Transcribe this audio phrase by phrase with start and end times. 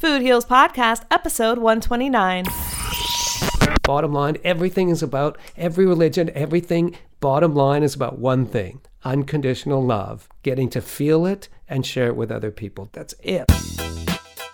[0.00, 2.46] Food Heals Podcast, episode 129.
[3.82, 9.84] Bottom line, everything is about every religion, everything, bottom line is about one thing unconditional
[9.84, 12.88] love, getting to feel it and share it with other people.
[12.92, 13.46] That's it.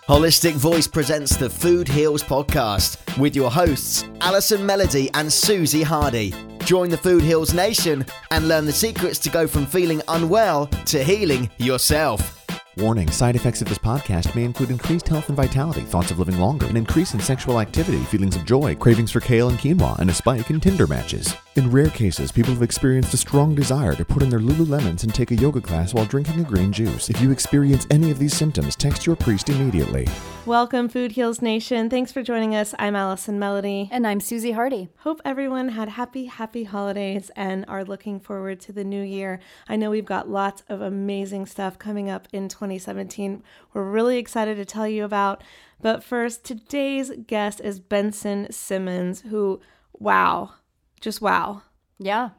[0.09, 6.33] Holistic Voice presents the Food Heals podcast with your hosts, Allison Melody and Susie Hardy.
[6.65, 11.01] Join the Food Heals Nation and learn the secrets to go from feeling unwell to
[11.01, 12.36] healing yourself.
[12.79, 16.37] Warning side effects of this podcast may include increased health and vitality, thoughts of living
[16.37, 20.11] longer, an increase in sexual activity, feelings of joy, cravings for kale and quinoa, and
[20.11, 21.33] a spike in Tinder matches.
[21.55, 25.11] In rare cases, people have experienced a strong desire to put in their Lululemons and
[25.11, 27.09] take a yoga class while drinking a green juice.
[27.09, 30.07] If you experience any of these symptoms, text your priest immediately.
[30.45, 31.89] Welcome, Food Heals Nation.
[31.89, 32.75] Thanks for joining us.
[32.77, 33.89] I'm Allison Melody.
[33.91, 34.87] And I'm Susie Hardy.
[34.99, 39.39] Hope everyone had happy, happy holidays and are looking forward to the new year.
[39.67, 43.43] I know we've got lots of amazing stuff coming up in 2017.
[43.73, 45.43] We're really excited to tell you about.
[45.81, 49.61] But first, today's guest is Benson Simmons, who,
[49.93, 50.51] wow,
[50.99, 51.61] just wow.
[51.99, 52.29] Yeah.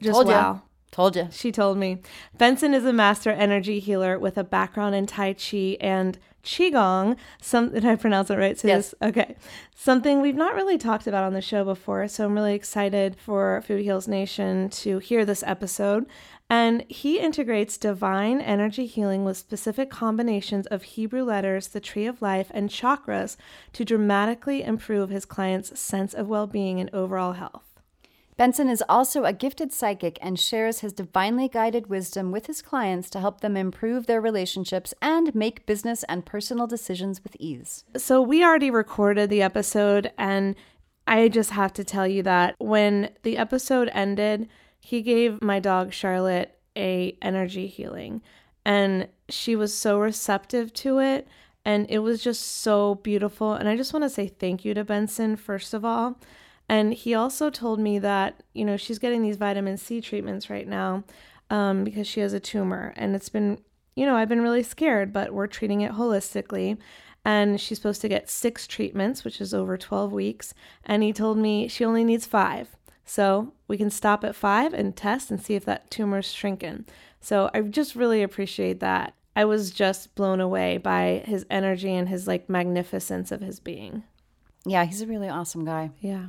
[0.00, 0.32] Just Told wow.
[0.52, 0.58] Ya.
[0.90, 1.28] Told you.
[1.32, 1.98] She told me.
[2.38, 7.16] Benson is a master energy healer with a background in Tai Chi and Qigong.
[7.42, 8.56] Some did I pronounce it right?
[8.58, 8.90] So Yes.
[8.90, 9.34] this- okay.
[9.74, 12.06] Something we've not really talked about on the show before.
[12.06, 16.06] So I'm really excited for Food Heals Nation to hear this episode.
[16.50, 22.22] And he integrates divine energy healing with specific combinations of Hebrew letters, the tree of
[22.22, 23.36] life, and chakras
[23.72, 27.74] to dramatically improve his clients' sense of well being and overall health.
[28.36, 33.08] Benson is also a gifted psychic and shares his divinely guided wisdom with his clients
[33.10, 37.84] to help them improve their relationships and make business and personal decisions with ease.
[37.96, 40.56] So we already recorded the episode and
[41.06, 44.48] I just have to tell you that when the episode ended,
[44.84, 48.20] he gave my dog Charlotte a energy healing
[48.66, 51.26] and she was so receptive to it
[51.64, 54.84] and it was just so beautiful and I just want to say thank you to
[54.84, 56.18] Benson first of all.
[56.68, 60.66] And he also told me that, you know, she's getting these vitamin C treatments right
[60.66, 61.04] now
[61.50, 62.94] um, because she has a tumor.
[62.96, 63.58] And it's been,
[63.96, 66.78] you know, I've been really scared, but we're treating it holistically.
[67.22, 70.54] And she's supposed to get six treatments, which is over 12 weeks.
[70.84, 72.74] And he told me she only needs five.
[73.04, 76.86] So we can stop at five and test and see if that tumor's shrinking.
[77.20, 79.14] So I just really appreciate that.
[79.36, 84.04] I was just blown away by his energy and his like magnificence of his being.
[84.64, 85.90] Yeah, he's a really awesome guy.
[86.00, 86.26] Yeah.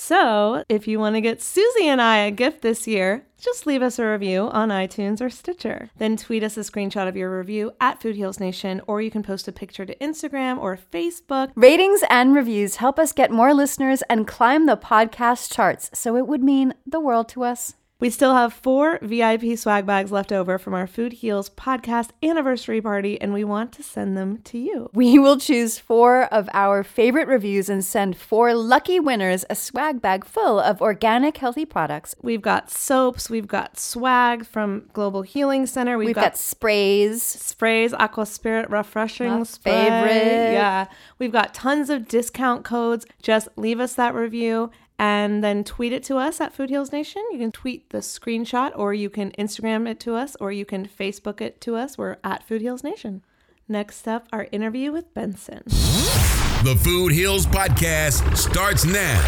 [0.00, 3.82] So, if you want to get Susie and I a gift this year, just leave
[3.82, 5.90] us a review on iTunes or Stitcher.
[5.98, 9.24] Then tweet us a screenshot of your review at Food Heals Nation, or you can
[9.24, 11.50] post a picture to Instagram or Facebook.
[11.56, 16.28] Ratings and reviews help us get more listeners and climb the podcast charts, so it
[16.28, 17.74] would mean the world to us.
[18.00, 22.80] We still have four VIP swag bags left over from our Food Heals podcast anniversary
[22.80, 24.88] party, and we want to send them to you.
[24.94, 30.00] We will choose four of our favorite reviews and send four lucky winners a swag
[30.00, 32.14] bag full of organic, healthy products.
[32.22, 37.20] We've got soaps, we've got swag from Global Healing Center, we've, We've got, got sprays.
[37.20, 39.72] sprays, Aqua Spirit refreshing My spray.
[39.72, 40.52] favorite.
[40.52, 40.86] Yeah.
[41.18, 43.06] We've got tons of discount codes.
[43.22, 47.22] Just leave us that review and then tweet it to us at Food Heals Nation.
[47.30, 50.86] You can tweet the screenshot or you can Instagram it to us or you can
[50.86, 51.96] Facebook it to us.
[51.96, 53.22] We're at Food Heals Nation.
[53.68, 55.62] Next up, our interview with Benson.
[55.66, 59.24] The Food Heals Podcast starts now.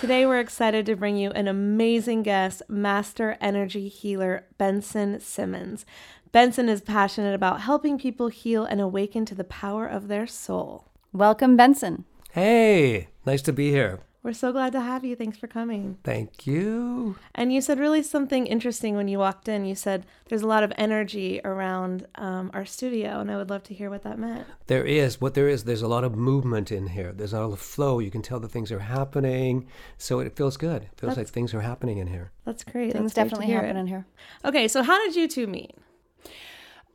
[0.00, 5.86] Today, we're excited to bring you an amazing guest, Master Energy Healer Benson Simmons.
[6.30, 10.84] Benson is passionate about helping people heal and awaken to the power of their soul.
[11.12, 12.04] Welcome, Benson.
[12.32, 14.00] Hey, nice to be here.
[14.24, 15.14] We're so glad to have you.
[15.14, 15.96] Thanks for coming.
[16.02, 17.16] Thank you.
[17.36, 19.64] And you said really something interesting when you walked in.
[19.64, 23.62] You said there's a lot of energy around um, our studio, and I would love
[23.64, 24.44] to hear what that meant.
[24.66, 25.20] There is.
[25.20, 27.12] What there is, there's a lot of movement in here.
[27.12, 28.00] There's a lot of flow.
[28.00, 29.68] You can tell that things are happening.
[29.98, 30.82] So it feels good.
[30.82, 32.32] It feels That's- like things are happening in here.
[32.44, 32.92] That's great.
[32.92, 33.60] Things That's definitely hear.
[33.60, 34.04] happen in here.
[34.44, 35.74] Okay, so how did you two meet?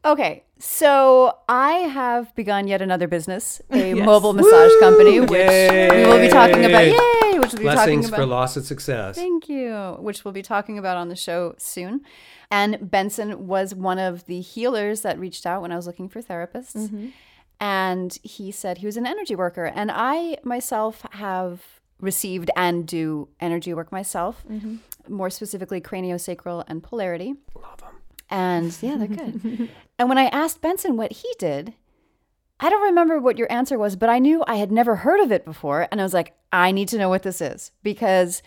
[0.06, 4.06] Okay, so I have begun yet another business, a Yes.
[4.06, 6.86] mobile massage company, which we will be talking about.
[6.86, 6.92] Yay!
[6.92, 7.40] Yay!
[7.40, 8.18] Which we'll be talking Blessings about.
[8.18, 9.16] for loss and success.
[9.16, 9.96] Thank you.
[10.00, 12.02] Which we'll be talking about on the show soon.
[12.52, 16.22] And Benson was one of the healers that reached out when I was looking for
[16.22, 16.76] therapists.
[16.76, 17.08] Mm-hmm.
[17.60, 19.66] And he said he was an energy worker.
[19.66, 21.62] And I myself have
[22.02, 24.76] received and do energy work myself, mm-hmm.
[25.08, 27.36] more specifically craniosacral and polarity.
[27.56, 27.96] Love 'em.
[28.30, 29.70] And yeah, they're good.
[30.04, 31.76] and when I asked Benson what he did,
[32.60, 35.32] I don't remember what your answer was, but I knew I had never heard of
[35.32, 35.88] it before.
[35.90, 38.44] And I was like, I need to know what this is because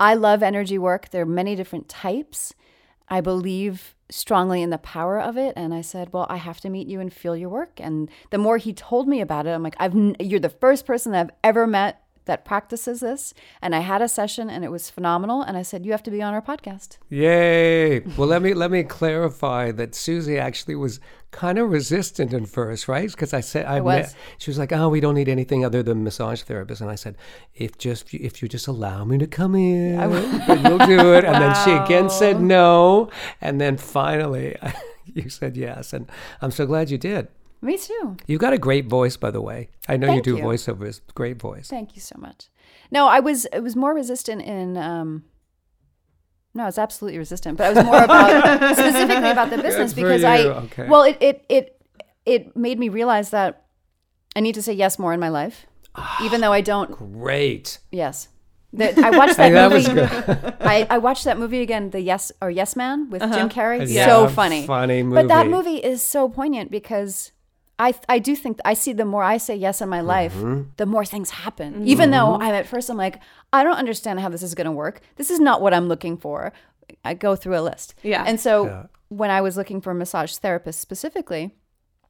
[0.00, 1.10] I love energy work.
[1.10, 2.54] There are many different types.
[3.08, 5.52] I believe strongly in the power of it.
[5.54, 7.78] And I said, Well, I have to meet you and feel your work.
[7.78, 11.14] And the more he told me about it, I'm like, I've, You're the first person
[11.14, 13.34] I've ever met that practices this.
[13.62, 15.42] And I had a session and it was phenomenal.
[15.42, 16.98] And I said, You have to be on our podcast.
[17.08, 18.00] Yay!
[18.00, 21.00] Well, let me let me clarify that Susie actually was
[21.30, 23.10] kind of resistant at first, right?
[23.10, 23.94] Because I said I, I was.
[23.94, 24.14] met.
[24.38, 27.16] She was like, "Oh, we don't need anything other than massage therapists," and I said,
[27.54, 31.34] "If just if you just allow me to come in, then we'll do it." And
[31.34, 34.56] then she again said no, and then finally
[35.04, 37.28] you said yes, and I'm so glad you did.
[37.62, 38.16] Me too.
[38.26, 39.70] You've got a great voice, by the way.
[39.88, 40.42] I know you do you.
[40.42, 41.00] voiceovers.
[41.14, 41.68] Great voice.
[41.68, 42.48] Thank you so much.
[42.90, 45.24] No, I was it was more resistant in um
[46.54, 50.02] no, I was absolutely resistant, but I was more about specifically about the business Good
[50.02, 50.38] because I.
[50.42, 50.88] Okay.
[50.88, 51.82] well it, it it
[52.24, 53.64] it made me realize that
[54.34, 55.66] I need to say yes more in my life.
[56.22, 57.78] even though I don't Great.
[57.90, 58.28] yes.
[58.72, 60.00] That I watched that Hey, that movie.
[60.00, 60.54] was.
[60.60, 63.86] I, I watched that movie again, the Yes or Yes Man with Jim Carrey.
[63.88, 64.66] Yeah, so funny.
[64.66, 65.22] funny movie.
[65.22, 65.70] But that movie.
[65.76, 67.32] movie is so poignant because
[67.78, 70.70] I I do think I see the more I say yes in my life, Mm-hmm.
[70.76, 71.86] the more things happen.
[71.86, 73.20] Even though I'm at first I'm like,
[73.52, 75.00] I don't understand how this is going to work.
[75.16, 76.52] This is not what I'm looking for.
[77.04, 77.94] I go through a list.
[78.02, 78.24] Yeah.
[78.26, 78.82] And so Yeah.
[79.08, 81.54] when I was looking for a massage therapist specifically,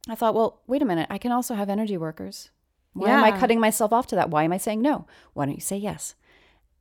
[0.09, 2.51] I thought, well, wait a minute, I can also have energy workers.
[2.93, 4.31] Why am I cutting myself off to that?
[4.31, 5.07] Why am I saying no?
[5.35, 6.15] Why don't you say yes?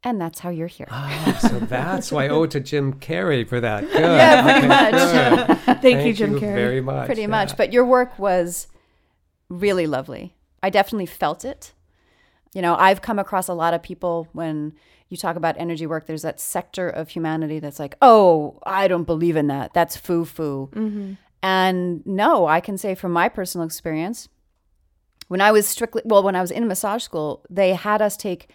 [0.03, 0.87] And that's how you're here.
[0.91, 3.81] Oh, so that's why I owe it to Jim Carrey for that.
[3.91, 3.99] Good.
[4.01, 5.65] Yeah, pretty Okay, much.
[5.65, 5.81] good.
[5.81, 6.53] Thank, you, Jim Carrey.
[6.53, 7.07] very much.
[7.07, 7.27] pretty yeah.
[7.27, 7.57] much.
[7.57, 8.67] But your work was
[9.61, 10.35] really lovely.
[10.63, 11.73] I definitely felt it.
[12.53, 14.73] You know, I've come across a lot of people when
[15.09, 19.03] you talk about energy work, there's that sector of humanity that's like, oh, I don't
[19.03, 19.73] believe in that.
[19.73, 20.69] That's foo foo.
[21.43, 24.29] And no, I can say from my personal experience,
[25.27, 28.49] when I was strictly, well, when I was in massage school, they had us take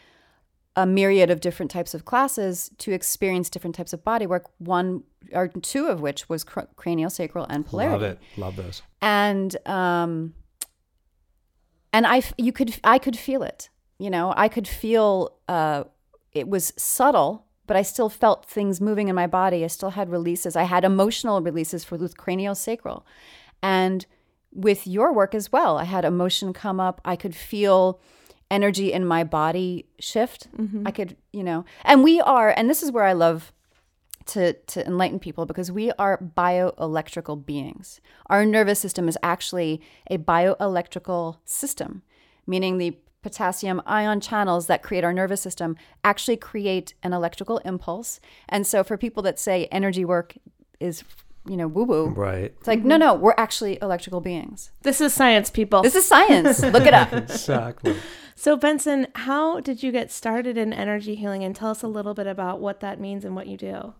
[0.76, 4.46] a myriad of different types of classes to experience different types of body work.
[4.58, 8.18] One or two of which was cr- cranial, sacral, and polarity Love it.
[8.36, 8.82] Love those.
[9.02, 10.34] and um
[11.92, 13.68] and i you could i could feel it
[14.00, 14.32] you know?
[14.34, 15.84] I could feel uh
[16.32, 19.62] it was subtle but i still felt things moving in my body.
[19.62, 20.56] I still had releases.
[20.56, 23.02] I had emotional releases for with craniosacral.
[23.62, 24.06] And
[24.52, 27.00] with your work as well i had emotion come up.
[27.04, 28.00] I could feel
[28.50, 30.48] energy in my body shift.
[30.86, 31.64] I could you know?
[31.84, 33.52] And we are and this is where i love
[34.30, 38.00] to, to enlighten people because we are bioelectrical beings.
[38.26, 39.80] Our nervous system is actually
[40.10, 42.02] a bioelectrical system,
[42.46, 48.20] meaning the potassium ion channels that create our nervous system actually create an electrical impulse.
[48.48, 50.36] And so for people that say energy work
[50.78, 51.04] is,
[51.48, 52.52] you know, woo woo, Right.
[52.58, 54.70] it's like, no, no, we're actually electrical beings.
[54.82, 55.82] This is science, people.
[55.82, 56.62] This is science.
[56.62, 57.12] Look it up.
[57.14, 57.96] Exactly.
[58.36, 61.42] so, Benson, how did you get started in energy healing?
[61.42, 63.94] And tell us a little bit about what that means and what you do.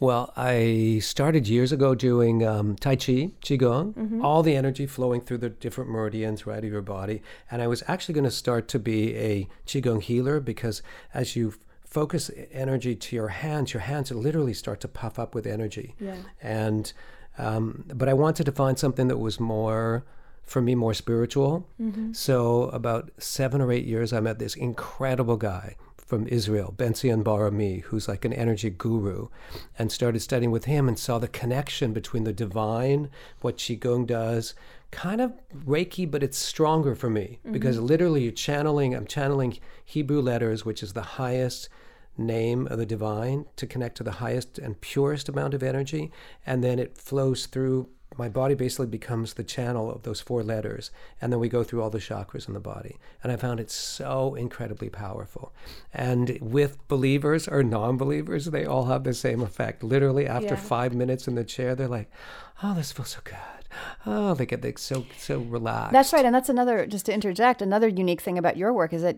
[0.00, 5.38] Well, I started years ago doing um, Tai Chi, Qigong, all the energy flowing through
[5.38, 7.22] the different meridians right of your body.
[7.48, 10.82] And I was actually going to start to be a Qigong healer because
[11.14, 11.58] as you f-
[11.92, 15.94] focus energy to your hands, your hands literally start to puff up with energy.
[16.00, 16.16] Yeah.
[16.40, 16.90] And,
[17.36, 20.04] um, but I wanted to find something that was more,
[20.42, 21.68] for me, more spiritual.
[22.12, 27.82] So about seven or eight years, I met this incredible guy from Israel, Benzion Barami,
[27.82, 29.28] who's like an energy guru,
[29.78, 33.10] and started studying with him and saw the connection between the divine,
[33.42, 34.54] what Qigong does,
[34.90, 35.32] kind of
[35.66, 40.82] Reiki, but it's stronger for me because literally you're channeling, I'm channeling Hebrew letters, which
[40.82, 41.70] is the highest
[42.16, 46.12] name of the divine to connect to the highest and purest amount of energy,
[46.46, 47.88] and then it flows through
[48.18, 50.90] my body basically becomes the channel of those four letters,
[51.20, 52.98] and then we go through all the chakras in the body.
[53.22, 55.54] And I found it so incredibly powerful.
[55.94, 59.82] And with believers or non-believers, they all have the same effect.
[59.82, 60.56] Literally, after Yeah.
[60.56, 62.10] five minutes in the chair, they're like,
[62.62, 63.36] "Oh, this feels so good."
[64.04, 65.92] Oh, they get like, so so relaxed.
[65.92, 66.26] That's right.
[66.26, 69.16] And that's another, just to interject, another unique thing about your work is that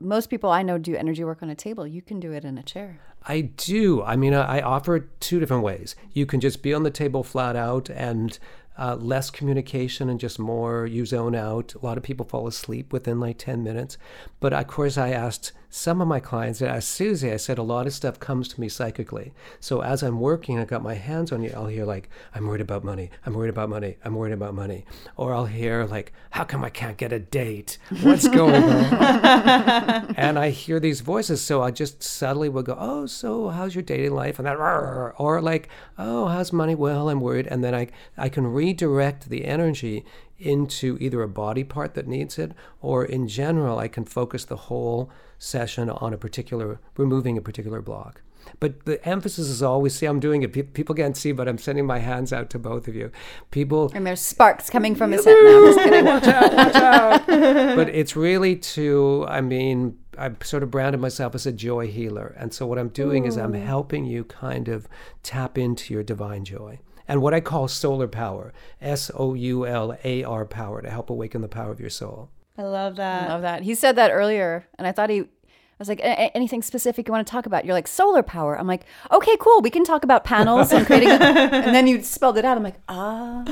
[0.00, 1.86] most people I know do energy work on a table.
[1.86, 3.00] You can do it in a chair.
[3.22, 4.02] I do.
[4.02, 5.94] I mean, I, offer two different ways.
[6.12, 8.38] You can just be on the table flat out and
[8.78, 11.74] uh, less communication and just more you zone out.
[11.74, 13.98] A lot of people fall asleep within like 10 minutes.
[14.40, 17.86] But of course, I asked some of my clients, asked Susie, I said, a lot
[17.86, 19.32] of stuff comes to me psychically.
[19.60, 22.60] So as I'm working, I got my hands on you, I'll hear like, I'm worried
[22.60, 23.10] about money.
[23.24, 23.96] I'm worried about money.
[24.04, 24.84] I'm worried about money.
[25.16, 27.78] Or I'll hear like, how come I can't get a date?
[28.02, 28.90] What's going on?
[30.16, 33.82] and I hear these voices, so I just subtly will go, "Oh, so how's your
[33.82, 37.74] dating life?" And then, "Rrr," or like, "Oh, how's money?" Well, I'm worried, and then
[37.74, 40.04] I I can redirect the energy
[40.38, 44.56] into either a body part that needs it, or in general, I can focus the
[44.56, 48.22] whole session on a particular, removing a particular block.
[48.58, 50.52] But the emphasis is always, see, I'm doing it.
[50.52, 53.10] Pe- People can't see, but I'm sending my hands out to both of you.
[53.50, 55.58] People And there's sparks coming from his head now.
[55.58, 56.04] I'm just kidding.
[56.04, 57.26] watch out, watch out.
[57.26, 62.34] but it's really to, I mean, I've sort of branded myself as a joy healer.
[62.38, 64.88] And so what I'm doing is I'm helping you kind of
[65.22, 66.80] tap into your divine joy.
[67.06, 71.10] And what I call solar power, S O U L A R power, to help
[71.10, 72.30] awaken the power of your soul.
[72.60, 73.24] I love that.
[73.24, 73.62] I love that.
[73.62, 75.20] He said that earlier, and I thought he.
[75.20, 75.26] I
[75.80, 77.64] was like, "A- a- anything specific you want to talk about?
[77.64, 78.58] You're like solar power.
[78.58, 79.62] I'm like, okay, cool.
[79.62, 81.08] We can talk about panels and creating.
[81.08, 82.58] A, and then you spelled it out.
[82.58, 83.44] I'm like, ah.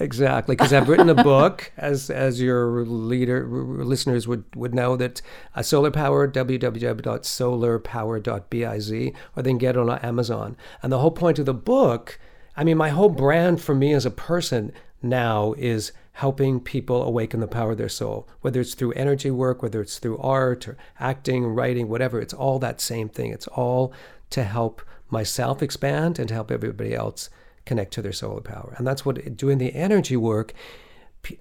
[0.00, 4.96] Exactly, because I've written a book, as as your leader r- listeners would, would know
[4.96, 5.22] that
[5.54, 8.92] uh, solar power www.solarpower.biz,
[9.36, 10.56] or they can get it on Amazon.
[10.82, 12.18] And the whole point of the book,
[12.56, 14.72] I mean, my whole brand for me as a person
[15.02, 19.62] now is helping people awaken the power of their soul, whether it's through energy work,
[19.62, 22.20] whether it's through art or acting, writing, whatever.
[22.20, 23.32] It's all that same thing.
[23.32, 23.92] It's all
[24.30, 24.80] to help
[25.10, 27.30] myself expand and to help everybody else
[27.66, 28.74] connect to their solar power.
[28.78, 30.52] And that's what doing the energy work.
[31.22, 31.36] pe-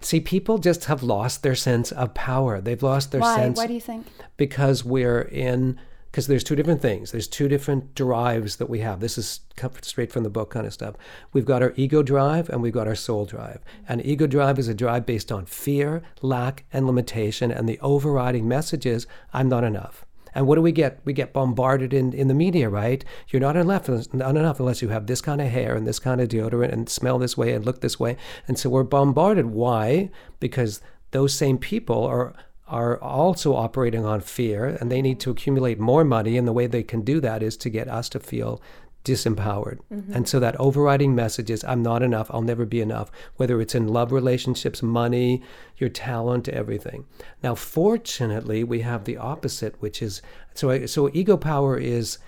[0.00, 2.60] See, people just have lost their sense of power.
[2.60, 3.36] They've lost their Why?
[3.36, 4.06] sense Why do you think?
[4.36, 5.78] because we're in
[6.16, 9.40] because there's two different things there's two different drives that we have this is
[9.82, 10.94] straight from the book kind of stuff
[11.34, 14.66] we've got our ego drive and we've got our soul drive and ego drive is
[14.66, 19.62] a drive based on fear lack and limitation and the overriding message is i'm not
[19.62, 21.00] enough and what do we get?
[21.06, 23.02] We get bombarded in, in the media, right?
[23.30, 26.20] You're not enough, not enough unless you have this kind of hair and this kind
[26.20, 28.18] of deodorant and smell this way and look this way.
[28.46, 29.46] And so we're bombarded.
[29.46, 30.10] Why?
[30.38, 30.82] Because
[31.12, 32.34] those same people are
[32.68, 36.66] are also operating on fear and they need to accumulate more money and the way
[36.66, 38.60] they can do that is to get us to feel
[39.04, 39.78] disempowered.
[39.92, 40.12] Mm-hmm.
[40.12, 43.74] And so that overriding message is I'm not enough, I'll never be enough, whether it's
[43.74, 45.42] in love relationships, money,
[45.76, 47.06] your talent, everything.
[47.40, 50.20] Now fortunately, we have the opposite which is
[50.54, 52.18] so so ego power is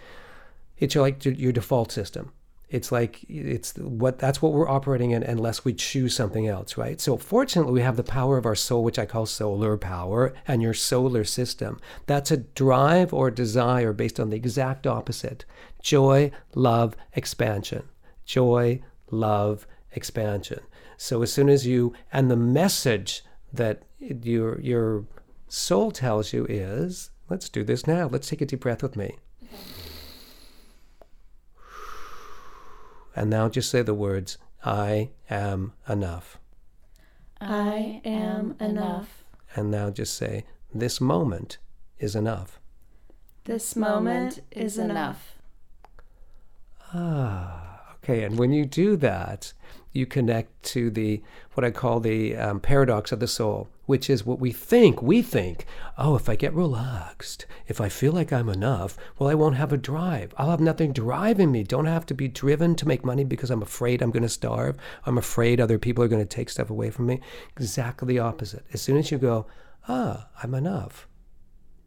[0.79, 2.33] it's your, like your default system.
[2.71, 7.01] It's like it's what that's what we're operating in unless we choose something else, right?
[7.01, 10.61] So fortunately, we have the power of our soul, which I call solar power, and
[10.61, 11.81] your solar system.
[12.07, 15.47] That's a drive or desire based on the exact opposite:
[15.83, 17.89] joy, love, expansion.
[18.27, 20.61] Joy, love, expansion.
[20.99, 25.07] So as soon as you and the message that your your
[25.47, 28.09] soul tells you is, let's do this now.
[28.09, 29.17] Let's take a deep breath with me.
[33.19, 36.39] And now just say the words, I am enough.
[37.41, 39.25] I am enough.
[39.57, 41.59] And now just say, this moment
[41.99, 42.61] is enough.
[43.43, 45.35] This moment is enough.
[46.95, 48.23] Ah, okay.
[48.23, 49.53] And when you do that,
[49.93, 51.21] you connect to the
[51.55, 55.01] what I call the um, paradox of the soul, which is what we think.
[55.01, 55.65] We think,
[55.97, 59.73] oh, if I get relaxed, if I feel like I'm enough, well, I won't have
[59.73, 60.35] a drive.
[60.37, 61.63] I'll have nothing driving me.
[61.63, 64.77] Don't have to be driven to make money because I'm afraid I'm going to starve.
[65.07, 67.23] I'm afraid other people are going to take stuff away from me.
[67.57, 68.67] Exactly the opposite.
[68.75, 69.47] As soon as you go,
[69.89, 71.08] ah, I'm enough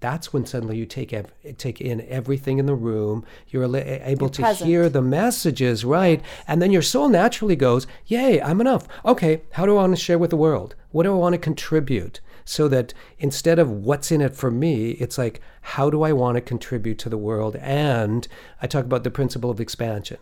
[0.02, 3.24] that's when suddenly you take ev- take in everything in the room.
[3.48, 4.68] You're able You're to present.
[4.68, 6.22] hear the messages, right?
[6.48, 8.88] And then your soul naturally goes, "Yay, I'm enough.
[9.06, 10.76] Okay, how do I want to share with the world?
[10.92, 14.92] What do I want to contribute?" So that instead of what's in it for me,
[14.92, 17.56] it's like, how do I want to contribute to the world?
[17.58, 18.28] And
[18.62, 20.18] I talk about the principle of expansion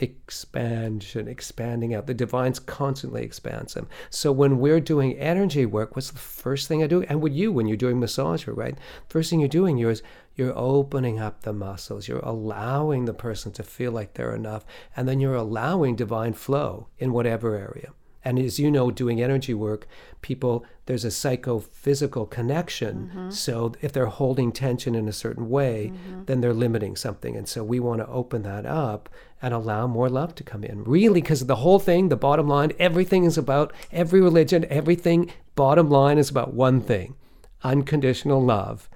[0.00, 2.06] expansion, expanding out.
[2.06, 3.88] The divine's constantly expands them.
[4.08, 7.02] So when we're doing energy work, what's the first thing I do?
[7.02, 8.76] And with you, when you're doing massage, right?
[9.08, 10.02] First thing you're doing is
[10.34, 12.08] you're opening up the muscles.
[12.08, 14.64] You're allowing the person to feel like they're enough.
[14.96, 17.92] And then you're allowing divine flow in whatever area.
[18.24, 19.86] And as you know, doing energy work,
[20.20, 23.10] people, there's a psychophysical connection.
[23.14, 23.30] Mm-hmm.
[23.30, 25.92] So if they're holding tension in a certain way,
[26.26, 27.36] then they're limiting something.
[27.36, 29.08] And so we want to open that up
[29.40, 30.84] and allow more love to come in.
[30.84, 35.88] Really, because the whole thing, the bottom line, everything is about every religion, everything, bottom
[35.88, 37.14] line is about one thing
[37.62, 38.88] unconditional love.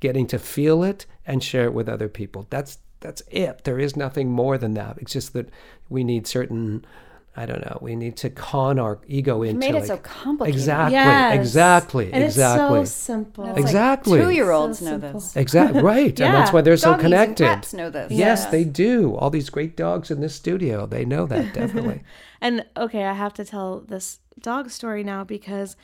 [0.00, 2.46] Getting to feel it and share it with other people.
[2.50, 3.64] That's that's it.
[3.64, 4.98] There is nothing more than that.
[4.98, 5.50] It's just that
[5.88, 6.84] we need certain
[7.34, 7.78] I don't know.
[7.80, 10.54] We need to con our ego into made it like, so complicated.
[10.54, 10.94] Exactly.
[10.94, 11.34] Yes.
[11.40, 12.12] Exactly.
[12.12, 12.80] And exactly.
[12.80, 13.44] it's so simple.
[13.44, 14.20] It's like Exactly.
[14.20, 15.12] Two-year-olds So know simple.
[15.20, 15.36] this.
[15.36, 17.44] Exactly right, and that's why they're so Doggies and connected.
[17.44, 18.10] cats know this.
[18.12, 18.46] Yes, Yes.
[18.50, 19.14] they do.
[19.16, 22.02] All these great dogs in this studio, they know that definitely.
[22.42, 25.74] And okay, I have to tell this dog story now because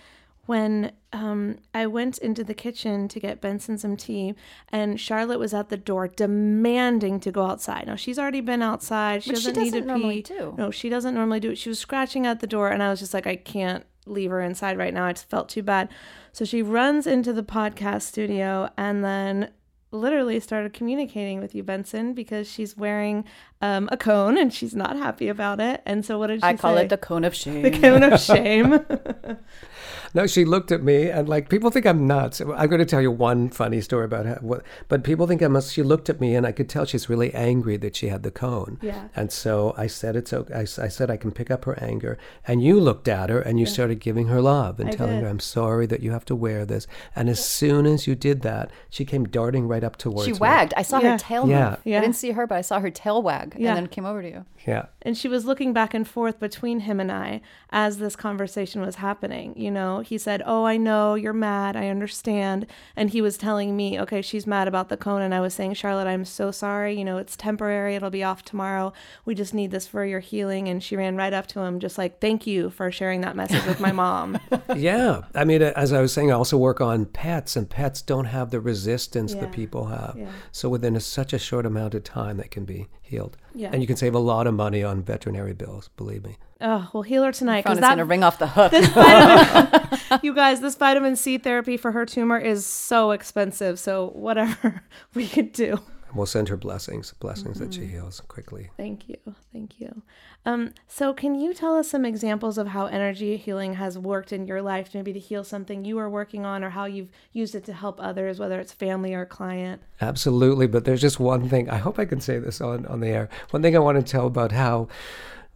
[0.45, 4.35] when um, I went into the kitchen to get Benson some tea,
[4.71, 7.87] and Charlotte was at the door demanding to go outside.
[7.87, 9.23] Now she's already been outside.
[9.23, 10.35] She Which she doesn't need doesn't to normally pee.
[10.35, 10.55] do.
[10.59, 11.59] No, she doesn't normally do it.
[11.59, 14.41] She was scratching at the door, and I was just like, I can't leave her
[14.41, 15.05] inside right now.
[15.07, 15.88] I just felt too bad.
[16.33, 19.50] So she runs into the podcast studio and then
[19.91, 23.25] literally started communicating with you, Benson, because she's wearing
[23.62, 25.83] um, a cone and she's not happy about it.
[25.87, 27.62] And so what did she I call it the cone of shame.
[27.62, 28.81] the cone of shame.
[30.15, 32.41] No, she looked at me and like people think I'm nuts.
[32.41, 35.53] I'm going to tell you one funny story about how, what, but people think I'm.
[35.53, 35.73] nuts.
[35.73, 38.31] She looked at me and I could tell she's really angry that she had the
[38.31, 38.79] cone.
[38.83, 39.09] Yeah.
[39.15, 40.55] And so I said it's okay.
[40.55, 43.67] I said I can pick up her anger, and you looked at her and you
[43.67, 45.23] started giving her love and I telling did.
[45.25, 46.87] her I'm sorry that you have to wear this.
[47.15, 50.35] And as soon as you did that, she came darting right up towards you.
[50.35, 50.45] She me.
[50.47, 50.75] wagged.
[50.77, 51.13] I saw Yeah.
[51.13, 51.71] her tail Yeah.
[51.71, 51.79] move.
[51.85, 51.99] Yeah.
[51.99, 53.69] I didn't see her, but I saw her tail wag Yeah.
[53.71, 54.45] and then came over to you.
[54.67, 54.87] Yeah.
[55.03, 58.97] and she was looking back and forth between him and I as this conversation was
[58.97, 59.55] happening.
[59.57, 61.77] You know, he said, Oh, I know you're mad.
[61.77, 62.67] I understand.
[62.97, 65.23] And he was telling me, Okay, she's mad about the cone.
[65.23, 66.99] And I was saying, Charlotte, I'm so sorry.
[66.99, 67.95] You know, it's temporary.
[67.95, 68.93] It'll be off tomorrow.
[69.25, 70.69] We just need this for your healing.
[70.69, 73.65] And she ran right up to him, just like, Thank you for sharing that message
[73.67, 74.39] with my mom.
[74.77, 75.23] yeah.
[75.35, 78.27] I mean, uh, as I was saying, I also work on pets, and pets don't
[78.27, 79.41] have the resistance Yeah.
[79.43, 80.15] that people have.
[80.17, 80.31] Yeah.
[80.53, 83.37] So within a, such a short amount of time, they can be healed.
[83.55, 83.71] Yeah.
[83.73, 86.37] And you can save a lot of money on veterinary bills, believe me.
[86.61, 87.65] Oh, we'll heal her tonight.
[87.65, 88.73] Because is that going to ring off the hook.
[90.23, 93.79] you guys, this vitamin C therapy for her tumor is so expensive.
[93.79, 94.83] So whatever
[95.14, 95.81] we could do.
[96.14, 97.83] We'll send her blessings, blessings that Mm-hmm.
[97.83, 98.71] she heals quickly.
[98.79, 99.16] Thank you.
[99.53, 100.03] Thank you.
[100.47, 104.47] Um, so can you tell us some examples of how energy healing has worked in
[104.47, 107.66] your life, maybe to heal something you are working on or how you've used it
[107.66, 109.83] to help others, whether it's family or client?
[110.01, 110.66] Absolutely.
[110.66, 111.68] But there's just one thing.
[111.68, 113.29] I hope I can say this on, on the air.
[113.51, 114.88] One thing I want to tell about how.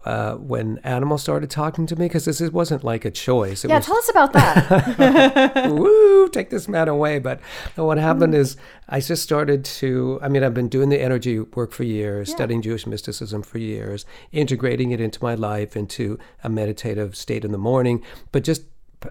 [0.05, 3.65] Uh, when animals started talking to me, because this is, wasn't like a choice.
[3.65, 5.71] It yeah, was, tell us about that.
[5.71, 7.21] woo, take this man away.
[7.21, 7.41] But
[7.77, 8.57] what happened is
[8.88, 12.62] I just started to, I mean, I've been doing the energy work for years, studying
[12.62, 17.59] Jewish mysticism for years, integrating it into my life, into a meditative state in the
[17.59, 18.03] morning.
[18.33, 18.62] But just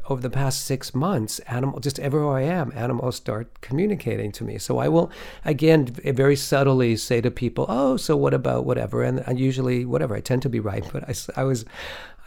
[0.10, 4.58] over the past six months, animal, just everywhere I am, animals start communicating to me.
[4.58, 5.12] So I will,
[5.46, 9.04] again, very subtly say to people, oh, so what about whatever?
[9.04, 10.86] And I usually, whatever, I tend to be right.
[10.92, 11.66] But I, I was,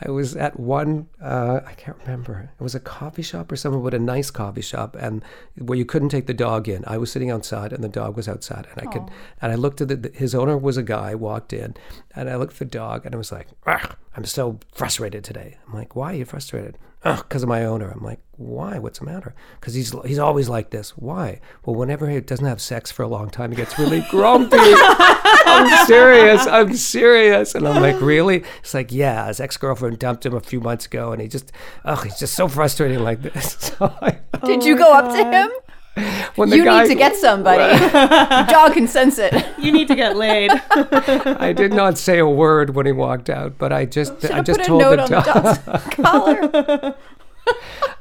[0.01, 2.51] I was at one, uh, I can't remember.
[2.59, 5.23] It was a coffee shop or somewhere, but a nice coffee shop, and
[5.57, 6.85] where you couldn't take the dog in.
[6.87, 9.09] I was sitting outside, and the dog was outside, and I could,
[9.41, 11.77] and I looked at the, his owner was a guy, walked in,
[12.17, 13.47] and I looked at the dog, and I was like,
[14.17, 15.59] I'm so frustrated today.
[15.67, 16.77] I'm like, why are you frustrated?
[17.05, 17.91] Because of my owner.
[17.91, 18.79] I'm like, why?
[18.79, 19.35] What's the matter?
[19.61, 20.91] Because he's he's always like this.
[20.97, 21.41] Why?
[21.65, 24.57] Well, whenever he doesn't have sex for a long time, he gets really grumpy.
[24.61, 26.47] I'm serious.
[26.47, 27.55] I'm serious.
[27.55, 28.43] And I'm like, really?
[28.61, 29.29] It's like, yeah.
[29.29, 31.53] His ex girlfriend dumped him a few months ago, and he just,
[31.85, 33.73] oh, he's just so frustrating like this.
[33.75, 35.51] So I, Did you oh go up to him?
[36.37, 37.63] when the You guy, need to get somebody.
[37.63, 37.91] Your
[38.47, 39.33] dog can sense it.
[39.59, 40.51] You need to get laid.
[40.71, 44.45] I did not say a word when he walked out, but I just, I Should've
[44.45, 45.65] just put a told note the on the dog.
[45.65, 46.95] dog's collar.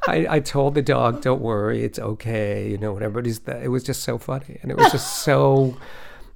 [0.08, 3.20] I, I told the dog, "Don't worry, it's okay," you know, whatever.
[3.20, 5.78] It, is that, it was just so funny, and it was just so.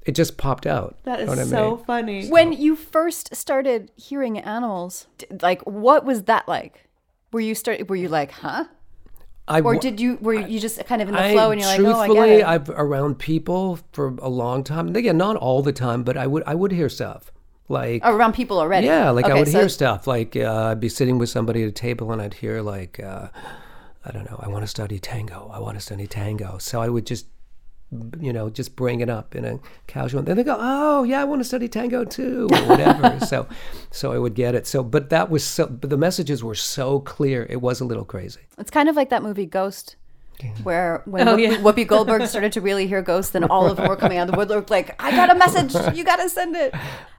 [0.05, 0.95] It just popped out.
[1.03, 1.85] That You know what I is so mean?
[1.85, 2.27] funny.
[2.29, 5.07] When you first started hearing animals,
[5.41, 6.87] like what was that like?
[7.33, 7.89] Were you start?
[7.89, 8.65] Were you like, huh?
[9.47, 10.17] I Or did you?
[10.21, 12.29] Were you just kind of in the I- flow and you're like, oh, I get
[12.39, 12.45] it?
[12.45, 14.93] I've around people for a long time.
[14.95, 17.31] Again, not all the time, but I would I would hear stuff
[17.69, 18.87] like Oh, around people already.
[18.87, 21.69] yeah, like I would so- hear stuff like uh, I'd be sitting with somebody at
[21.69, 23.27] a table and I'd hear like uh,
[24.05, 25.49] I don't know, I want to study tango.
[25.53, 26.57] I want to study tango.
[26.59, 27.27] So I would just
[28.19, 30.21] you know, just bring it up in a casual.
[30.21, 33.19] Then they go, "Oh, yeah, I want to study tango too," or whatever.
[33.25, 33.47] so,
[33.91, 34.67] so I would get it.
[34.67, 35.67] So, but that was so.
[35.67, 37.47] But the messages were so clear.
[37.49, 38.41] It was a little crazy.
[38.57, 39.95] It's kind of like that movie Ghost,
[40.63, 41.57] where when Oh, Whoopi, yeah.
[41.57, 44.31] Whoopi Goldberg started to really hear ghosts, then all of them were coming out of
[44.33, 45.73] the woodwork like, "I got a message.
[45.97, 46.73] You got to send it."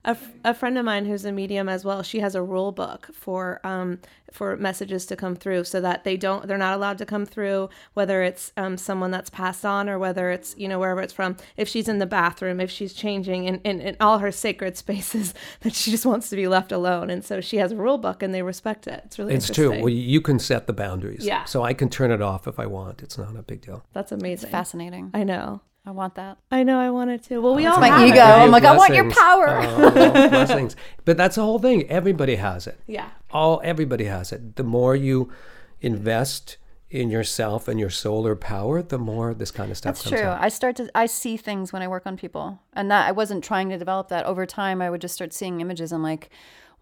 [0.04, 2.70] a, f- a friend of mine who's a medium as well she has a rule
[2.70, 3.98] book for um
[4.32, 7.68] for messages to come through so that they don't they're not allowed to come through
[7.94, 11.36] whether it's um someone that's passed on or whether it's you know wherever it's from
[11.56, 15.34] if she's in the bathroom if she's changing in, in, in all her sacred spaces
[15.60, 18.22] that she just wants to be left alone and so she has a rule book
[18.22, 19.70] and they respect it it's really It's true.
[19.70, 21.24] Well, you can set the boundaries.
[21.26, 21.44] Yeah.
[21.44, 23.02] So I can turn it off if I want.
[23.08, 23.82] It's not a big deal.
[23.92, 25.10] that's amazing Fascinating.
[25.14, 26.36] i know I want that.
[26.50, 28.12] i know i wanted to well we all my have it.
[28.12, 28.20] ego.
[28.20, 29.46] I'm like, I want your power.
[29.62, 29.90] Oh,
[30.30, 30.76] blessings.
[31.06, 31.88] But that's the whole thing.
[31.88, 32.78] Everybody has it.
[32.86, 34.56] yeah All everybody has it.
[34.56, 35.32] The more you
[35.80, 36.58] invest
[36.90, 40.28] in yourself and your solar power, the more this kind of stuff That's comes true.
[40.28, 40.40] out.
[40.42, 43.44] I start to I see things when I work on people, and that I wasn't
[43.44, 44.80] trying to develop that over time.
[44.82, 45.92] I would just start seeing images.
[45.92, 46.30] I'm like,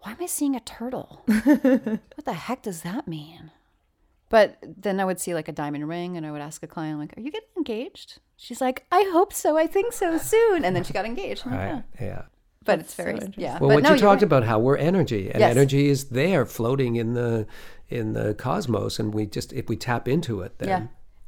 [0.01, 1.23] why am I seeing a turtle?
[1.25, 3.51] what the heck does that mean?
[4.29, 6.99] But then I would see like a diamond ring, and I would ask a client,
[6.99, 9.57] like, "Are you getting engaged?" She's like, "I hope so.
[9.57, 11.45] I think so soon." And then she got engaged.
[11.45, 11.83] Like, Right.
[11.99, 12.21] "Yeah." Yeah.
[12.65, 13.41] But it's very interesting.
[13.41, 13.57] yeah.
[13.59, 14.23] Well, but what no, you talked right.
[14.23, 15.51] about how we're energy and Yes.
[15.51, 17.47] energy is there floating in the
[17.87, 20.81] in the cosmos and we just if we tap into it then Yeah.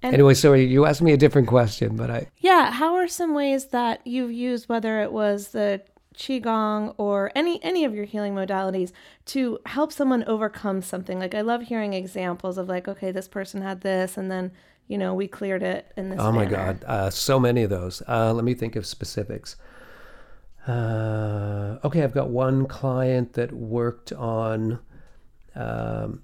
[0.03, 3.33] And- anyway sorry you asked me a different question but i Yeah, how are some
[3.33, 5.81] ways that you've used whether it was the
[6.19, 8.91] qigong or any any of your healing modalities
[9.25, 11.17] to help someone overcome something?
[11.17, 14.51] Like I love hearing examples of like, okay, this person had this and then,
[14.87, 16.73] you know, we cleared it in this oh my manner.
[16.73, 19.55] god uh, so many of those uh, let me think of specifics
[20.67, 24.79] uh, okay i've got one client that worked on
[25.55, 26.21] um,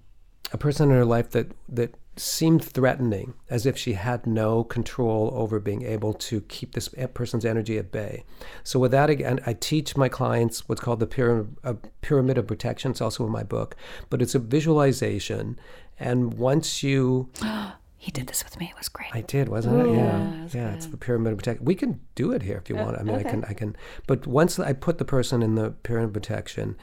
[0.51, 5.31] a person in her life that that seemed threatening, as if she had no control
[5.33, 8.23] over being able to keep this person's energy at bay.
[8.63, 12.47] So with that again, I teach my clients what's called the pyramid, uh, pyramid of
[12.47, 12.91] protection.
[12.91, 13.75] It's also in my book,
[14.09, 15.59] but it's a visualization.
[15.99, 17.29] And once you
[18.05, 18.67] He did this with me.
[18.69, 19.09] It was great.
[19.15, 19.95] I did, wasn't it?
[19.95, 20.73] Yeah, that's yeah.
[20.75, 21.65] It's the pyramid of protection.
[21.65, 22.99] We can do it here if you want.
[22.99, 23.75] I mean, I can, I can.
[24.05, 26.75] But once I put the person in the pyramid of protection,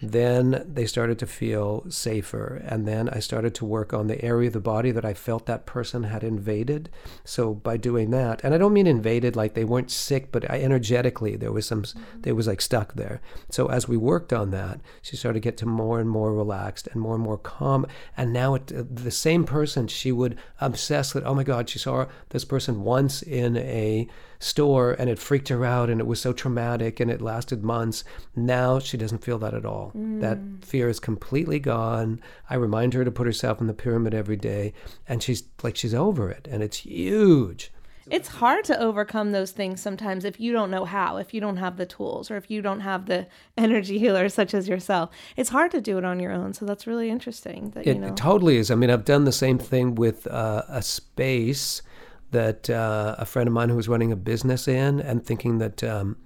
[0.00, 4.48] then they started to feel safer, and then I started to work on the area
[4.48, 6.90] of the body that I felt that person had invaded.
[7.24, 10.60] So by doing that, and I don't mean invaded like they weren't sick, but I,
[10.60, 12.20] energetically there was some, mm-hmm.
[12.22, 13.20] they was like stuck there.
[13.50, 16.88] So as we worked on that, she started to get to more and more relaxed
[16.88, 17.86] and more and more calm.
[18.16, 21.78] And now it, uh, the same person, she would obsess that, oh my God, she
[21.78, 26.20] saw this person once in a store and it freaked her out and it was
[26.20, 28.04] so traumatic and it lasted months.
[28.34, 29.92] Now she doesn't feel that at all.
[29.94, 32.20] That fear is completely gone.
[32.50, 34.72] I remind her to put herself in the pyramid every day
[35.08, 36.48] and she's like, she's over it.
[36.50, 37.72] And it's huge.
[38.08, 41.56] It's hard to overcome those things sometimes if you don't know how, if you don't
[41.56, 43.26] have the tools, or if you don't have the
[43.58, 45.10] energy healers such as yourself.
[45.36, 46.52] It's hard to do it on your own.
[46.54, 48.08] So that's really interesting that It, you know.
[48.08, 48.70] it totally is.
[48.70, 51.82] I mean, I've done the same thing with uh, a space
[52.30, 55.82] that uh, a friend of mine who was running a business in and thinking that,
[55.84, 56.16] um,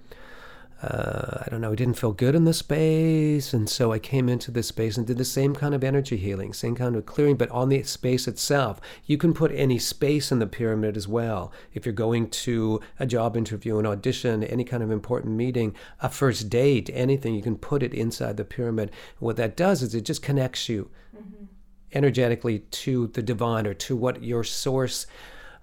[0.81, 3.53] uh, I don't know, he didn't feel good in the space.
[3.53, 6.53] And so I came into this space and did the same kind of energy healing,
[6.53, 8.81] same kind of clearing, but on the space itself.
[9.05, 11.53] You can put any space in the pyramid as well.
[11.73, 16.09] If you're going to a job interview, an audition, any kind of important meeting, a
[16.09, 18.91] first date, anything, you can put it inside the pyramid.
[19.19, 20.89] What that does is it just connects you
[21.93, 25.05] energetically to the divine or to what your source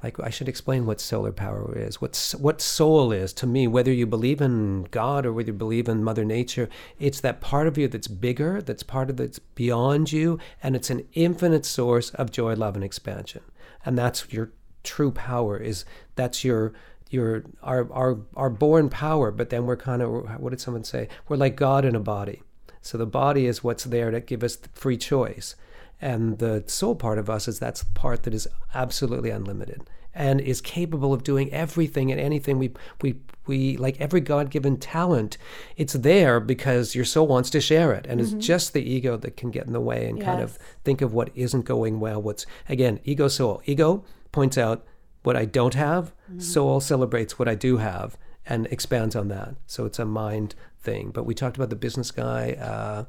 [0.03, 3.67] like I should explain what solar power is, what what soul is to me.
[3.67, 6.69] Whether you believe in God or whether you believe in Mother Nature,
[7.01, 10.91] it's that part of you that's bigger, that's part of that's beyond you, and it's
[10.91, 13.43] an infinite source of joy, love, and expansion.
[13.85, 14.53] And that's your
[14.85, 15.57] true power.
[15.57, 15.85] Is
[16.15, 16.75] that's your
[17.11, 19.33] your our our our born power.
[19.33, 21.09] But then we're kind of what did someone say?
[21.29, 22.43] We're like God in a body.
[22.81, 25.57] So the body is what's there to give us free choice.
[26.01, 29.83] And the soul part of us is that's the part that is absolutely unlimited
[30.15, 35.39] and is capable of doing everything and anything we we we like every god-given talent
[35.77, 38.07] it's there because your soul wants to share it.
[38.07, 41.01] And it's just the ego that can get in the way and kind of think
[41.01, 42.21] of what isn't going well.
[42.21, 43.63] What's again ego soul.
[43.65, 44.85] Ego points out
[45.23, 46.13] what i don't have.
[46.39, 49.55] Soul celebrates what i do have and expands on that.
[49.67, 51.11] So it's a mind thing.
[51.11, 53.05] But we talked about the business guy uh,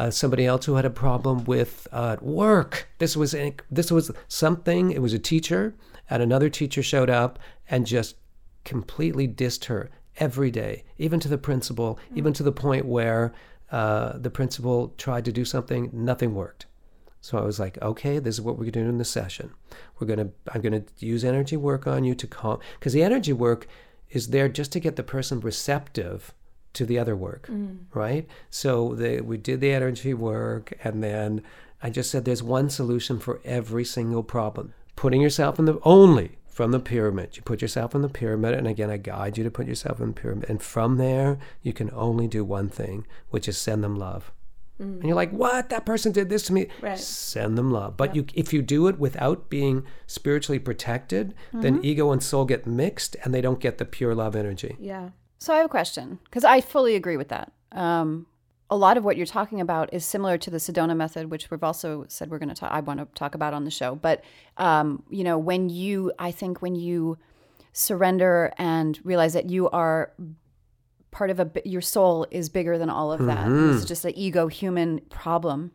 [0.00, 2.88] uh, somebody else who had a problem with uh, work.
[2.98, 3.36] This was
[3.70, 4.90] this was something.
[4.90, 5.74] It was a teacher,
[6.08, 8.16] and another teacher showed up and just
[8.64, 13.34] completely dissed her every day, even to the principal, even to the point where
[13.70, 16.64] uh, the principal tried to do something, nothing worked.
[17.20, 19.50] So I was like, okay, this is what we're doing in the session.
[19.98, 23.66] We're gonna, I'm gonna use energy work on you to calm, because the energy work
[24.08, 26.32] is there just to get the person receptive
[26.72, 27.78] to the other work, mm.
[27.94, 28.28] right?
[28.50, 31.42] So the, we did the energy work, and then
[31.82, 34.74] I just said there's one solution for every single problem.
[34.96, 37.36] Putting yourself in the only from the pyramid.
[37.36, 40.08] You put yourself in the pyramid, and again, I guide you to put yourself in
[40.08, 40.50] the pyramid.
[40.50, 44.30] And from there, you can only do one thing, which is send them love.
[44.80, 44.96] Mm.
[44.96, 45.68] And you're like, what?
[45.68, 46.66] That person did this to me.
[46.80, 46.98] Right.
[46.98, 47.96] Send them love.
[47.96, 51.84] But you, if you do it without being spiritually protected, then mm-hmm.
[51.84, 54.76] ego and soul get mixed, and they don't get the pure love energy.
[54.78, 55.10] Yeah.
[55.40, 57.52] So I have a question because I fully agree with that.
[57.72, 58.26] Um,
[58.68, 61.64] a lot of what you're talking about is similar to the Sedona method, which we've
[61.64, 62.70] also said we're going to talk.
[62.70, 63.96] I want to talk about on the show.
[63.96, 64.22] But
[64.58, 67.18] um, you know, when you, I think when you
[67.72, 70.12] surrender and realize that you are
[71.10, 73.48] part of a, your soul is bigger than all of that.
[73.74, 75.72] It's just an ego human problem.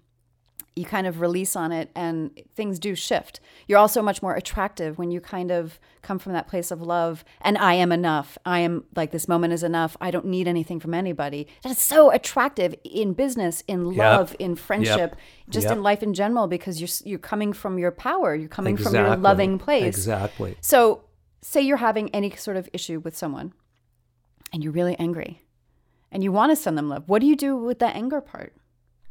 [0.75, 3.39] You kind of release on it, and things do shift.
[3.65, 7.23] You're also much more attractive when you kind of come from that place of love.
[7.39, 8.37] And I am enough.
[8.45, 9.95] I am like this moment is enough.
[10.01, 11.47] I don't need anything from anybody.
[11.63, 15.15] That's so attractive in business, in love, in friendship,
[15.49, 15.77] just Yep.
[15.77, 18.35] in life in general, because you're you're coming from your power.
[18.35, 19.85] You're coming from your loving place.
[19.95, 20.57] Exactly.
[20.59, 21.05] So,
[21.41, 23.53] say you're having any sort of issue with someone
[24.51, 25.41] and you're really angry
[26.11, 27.03] and you want to send them love.
[27.07, 28.53] What do you do with the anger part?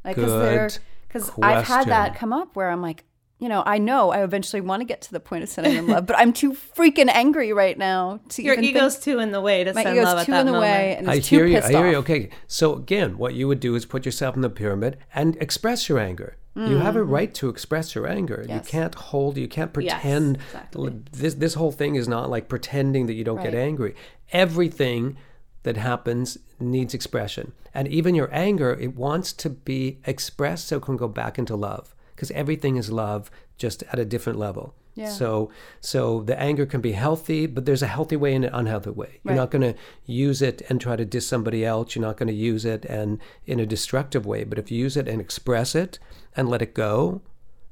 [0.05, 0.79] Like, Good
[1.15, 3.05] because I've had that come up where I'm like,
[3.39, 5.89] you know, I know I eventually want to get to the point of sending them
[5.89, 9.33] love, but I'm too freaking angry right now to Your even think- ego's too in
[9.33, 10.73] the way to my send ego's love at too that in the moment.
[10.73, 11.57] way and I it's too hear you.
[11.57, 11.97] I pissed hear you.
[11.99, 12.31] Okay.
[12.47, 15.99] So again, what you would do is put yourself in the pyramid and express your
[15.99, 16.37] anger.
[16.57, 18.45] You have a right to express your anger.
[18.49, 18.67] You Mm-hmm.
[18.67, 19.37] Can't hold.
[19.37, 20.37] You can't Yes, pretend.
[20.37, 20.93] exactly.
[21.11, 23.97] This this whole thing is not like pretending that you don't get angry.
[24.33, 25.17] Everything
[25.65, 30.83] that happens needs expression, and even your anger, it wants to be expressed so it
[30.83, 31.95] can go back into love.
[32.15, 34.75] Because everything is love, just at a different level.
[34.95, 35.09] Yeah.
[35.09, 35.51] So
[35.81, 39.19] so the anger can be healthy, but there's a healthy way and an unhealthy way.
[39.25, 39.41] You're Right.
[39.41, 39.75] not going to
[40.07, 41.97] use it and try to diss somebody else.
[41.97, 44.45] You're not going to use it and in a destructive way.
[44.45, 45.99] But if you use it and express it
[46.37, 47.23] and let it go,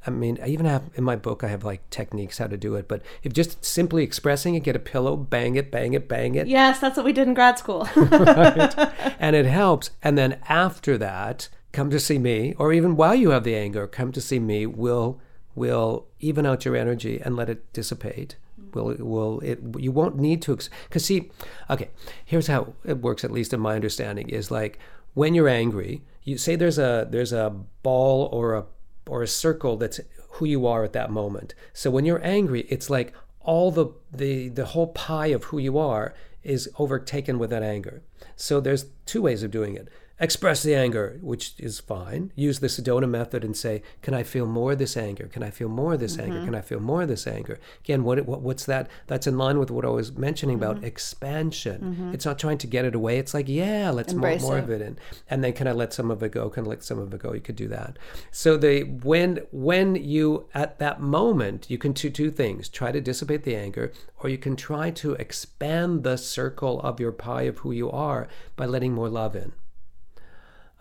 [0.06, 2.74] I mean, I even have in my book I have like techniques how to do
[2.74, 2.88] it.
[2.88, 6.46] But if just simply expressing it, get a pillow, bang it, bang it, bang it,
[6.48, 7.88] Yes, that's what we did in grad school.
[7.96, 8.74] right.
[9.20, 9.90] and it helps.
[10.02, 13.86] And then after that, come to see me, or even while you have the anger,
[13.86, 14.66] come to see me.
[14.66, 15.20] We'll
[15.54, 18.36] will even out your energy and let it dissipate.
[18.74, 19.60] Will will it?
[19.78, 20.56] You won't need to
[20.88, 21.30] because see,
[21.70, 21.90] okay.
[22.24, 23.24] Here's how it works.
[23.24, 24.78] At least in my understanding, is like
[25.14, 27.50] when you're angry, you say there's a there's a
[27.82, 28.64] ball or a
[29.08, 30.00] or a circle that's
[30.32, 31.54] who you are at that moment.
[31.72, 35.78] So when you're angry, it's like all the the the whole pie of who you
[35.78, 38.02] are is overtaken with that anger.
[38.36, 39.88] So there's two ways of doing it.
[40.22, 42.30] Express the anger, which is fine.
[42.36, 45.26] Use the Sedona method and say, "Can I feel more of this anger?
[45.26, 46.36] Can I feel more of this anger?
[46.36, 46.44] Mm-hmm.
[46.44, 48.88] Can I feel more of this anger?" Again, what, what what's that?
[49.08, 50.70] That's in line with what I was mentioning Mm-hmm.
[50.70, 52.10] about expansion.
[52.14, 53.18] It's not trying to get it away.
[53.18, 54.64] It's like, yeah, let's more, more it.
[54.64, 56.48] of it in, and then can I let some of it go?
[56.50, 57.32] Can I let some of it go?
[57.32, 57.98] You could do that.
[58.30, 63.00] So the when when you at that moment you can do two things: try to
[63.00, 67.58] dissipate the anger, or you can try to expand the circle of your pie of
[67.58, 69.52] who you are by letting more love in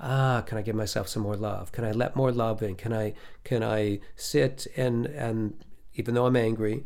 [0.02, 1.72] ah can i give myself some more love?
[1.72, 2.76] Can i let more love in?
[2.76, 5.64] Can i can i sit and and
[5.96, 6.86] even though i'm angry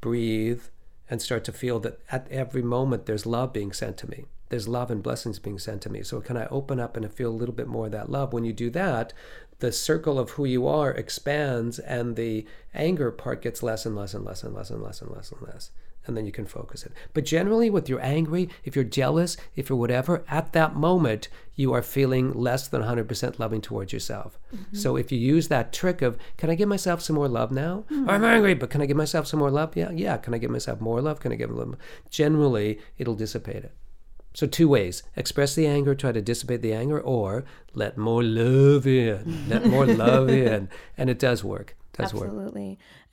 [0.00, 0.62] breathe
[1.08, 4.26] and start to feel that at every moment there's love being sent to me.
[4.48, 6.02] There's love and blessings being sent to me.
[6.02, 8.32] So can i open up and feel a little bit more of that love?
[8.32, 9.12] When you do that
[9.58, 14.12] the circle of who you are expands and the anger part gets less and less
[14.12, 15.70] and less and less and less and less and less.
[15.70, 16.92] and then you can focus it.
[17.14, 21.72] But generally, with you're angry, if you're jealous, if you're whatever, at that moment, you
[21.72, 24.38] are feeling less than 100% loving towards yourself.
[24.54, 24.76] Mm-hmm.
[24.76, 27.84] So if you use that trick of, can I give myself some more love now?
[27.90, 28.10] Mm-hmm.
[28.10, 29.74] I'm angry, but can I give myself some more love?
[29.74, 30.18] Yeah, yeah.
[30.18, 31.20] Can I give myself more love?
[31.20, 31.76] Can I give them?
[32.10, 33.72] Generally, it'll dissipate it.
[34.34, 38.86] So two ways: express the anger, try to dissipate the anger, or let more love
[38.86, 39.48] in.
[39.48, 41.74] let more love in, and it does work.
[41.94, 42.30] Does work.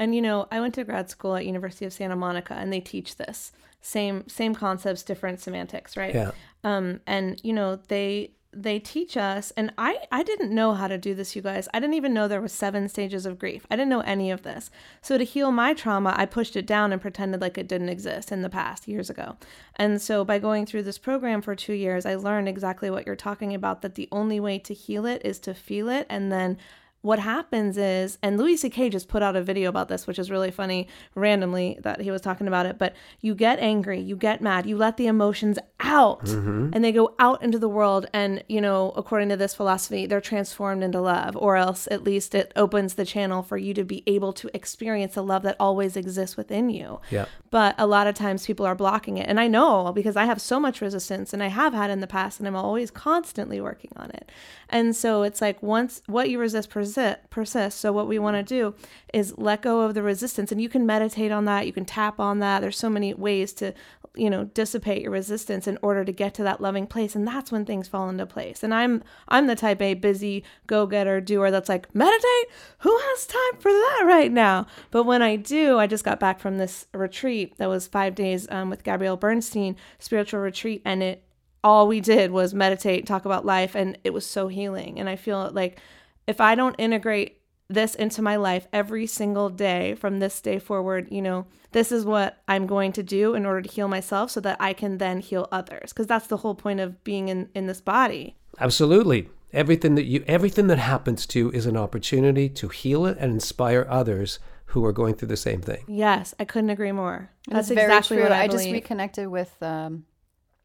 [0.03, 2.81] And you know, I went to grad school at University of Santa Monica and they
[2.81, 3.53] teach this.
[3.79, 6.13] Same same concepts, different semantics, right?
[6.13, 6.31] Yeah.
[6.65, 10.97] Um and you know, they they teach us and I I didn't know how to
[10.97, 11.69] do this you guys.
[11.73, 13.65] I didn't even know there was seven stages of grief.
[13.71, 14.69] I didn't know any of this.
[15.01, 18.29] So to heal my trauma, I pushed it down and pretended like it didn't exist
[18.29, 19.37] in the past years ago.
[19.77, 23.15] And so by going through this program for 2 years, I learned exactly what you're
[23.15, 26.57] talking about that the only way to heal it is to feel it and then
[27.03, 28.89] what happens is, and Louis C.K.
[28.89, 32.21] just put out a video about this, which is really funny randomly that he was
[32.21, 32.77] talking about it.
[32.77, 36.69] But you get angry, you get mad, you let the emotions out, mm-hmm.
[36.71, 38.07] and they go out into the world.
[38.13, 42.33] And, you know, according to this philosophy, they're transformed into love, or else at least
[42.33, 45.97] it opens the channel for you to be able to experience the love that always
[45.97, 47.01] exists within you.
[47.11, 47.25] Yeah.
[47.51, 49.27] But a lot of times people are blocking it.
[49.27, 52.07] And I know because I have so much resistance and I have had in the
[52.07, 54.31] past, and I'm always constantly working on it.
[54.69, 57.79] And so it's like once what you resist persi- persists.
[57.79, 58.75] So what we want to do
[59.13, 60.51] is let go of the resistance.
[60.51, 62.61] And you can meditate on that, you can tap on that.
[62.61, 63.73] There's so many ways to,
[64.15, 67.15] you know, dissipate your resistance in order to get to that loving place.
[67.15, 68.63] And that's when things fall into place.
[68.63, 72.49] And I'm I'm the type A busy go-getter doer that's like, meditate?
[72.79, 74.67] Who has time for that right now?
[74.91, 78.47] But when I do, I just got back from this retreat that was five days
[78.51, 81.23] um, with Gabrielle Bernstein, spiritual retreat, and it
[81.63, 84.99] all we did was meditate, talk about life, and it was so healing.
[84.99, 85.79] And I feel like
[86.27, 91.07] if I don't integrate this into my life every single day from this day forward,
[91.11, 94.39] you know, this is what I'm going to do in order to heal myself so
[94.41, 95.91] that I can then heal others.
[95.91, 98.35] Because that's the whole point of being in, in this body.
[98.59, 99.29] Absolutely.
[99.51, 103.31] Everything that you everything that happens to you is an opportunity to heal it and
[103.31, 105.83] inspire others who are going through the same thing.
[105.87, 107.29] Yes, I couldn't agree more.
[107.47, 108.23] That's That's very exactly true.
[108.23, 110.05] what I, I just reconnected with um,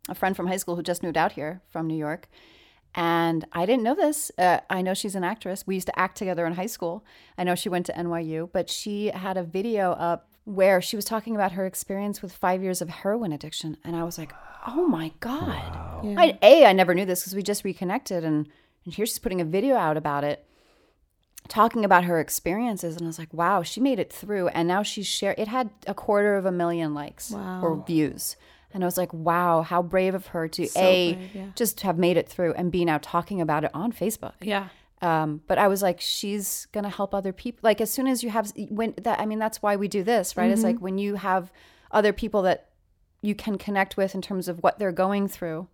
[0.09, 2.29] a friend from high school who just moved out here from New York.
[2.98, 4.32] And I didn't know this.
[4.37, 5.64] Uh, I know she's an actress.
[5.64, 7.04] We used to act together in high school.
[7.38, 11.04] I know she went to NYU, but she had a video up where she was
[11.04, 13.76] talking about her experience with five years of heroin addiction.
[13.84, 14.32] And I was like,
[14.66, 16.02] oh my God.
[16.18, 18.24] I, a, I never knew this because we just reconnected.
[18.24, 18.48] And,
[18.84, 20.44] and here she's putting a video out about it
[21.46, 24.82] talking about her experiences and I was like, wow, she made it through and now
[24.82, 27.32] she's share it had a quarter of a million likes
[27.62, 28.37] or views.
[28.72, 31.46] And I was like, wow, how brave of her to A brave, yeah.
[31.54, 34.35] just have made it through and B now talking about it on Facebook.
[34.40, 34.68] yeah.
[35.00, 37.61] Um, but I was like, she's gonna help other people.
[37.62, 40.37] Like as soon as you have when that I mean that's why we do this,
[40.37, 40.50] right?
[40.50, 41.52] It's like when you have
[41.92, 42.70] other people that
[43.22, 45.68] you can connect with in terms of what they're going through,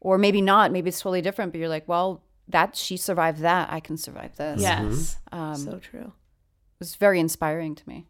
[0.00, 3.70] or maybe not, maybe it's totally different, but you're like, well, that she survived that,
[3.70, 4.60] I can survive this.
[4.60, 5.16] Yes.
[5.32, 6.00] Um, so true.
[6.00, 8.06] it was very inspiring to me,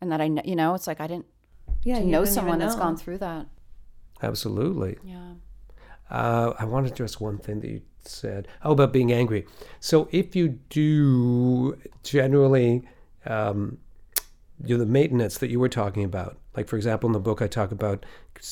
[0.00, 1.26] and that I, kn- you know, it's like I didn't
[1.82, 1.98] Yeah.
[1.98, 2.82] to you know someone even that's know.
[2.82, 3.46] gone through that.
[4.22, 4.98] Absolutely.
[5.04, 5.32] Yeah.
[6.10, 8.46] Uh, I want to address one thing that you said.
[8.62, 9.46] Oh, about being angry.
[9.80, 12.86] So if you do generally
[13.26, 13.78] um,
[14.60, 17.46] do the maintenance that you were talking about, like for example in the book I
[17.46, 18.04] talk about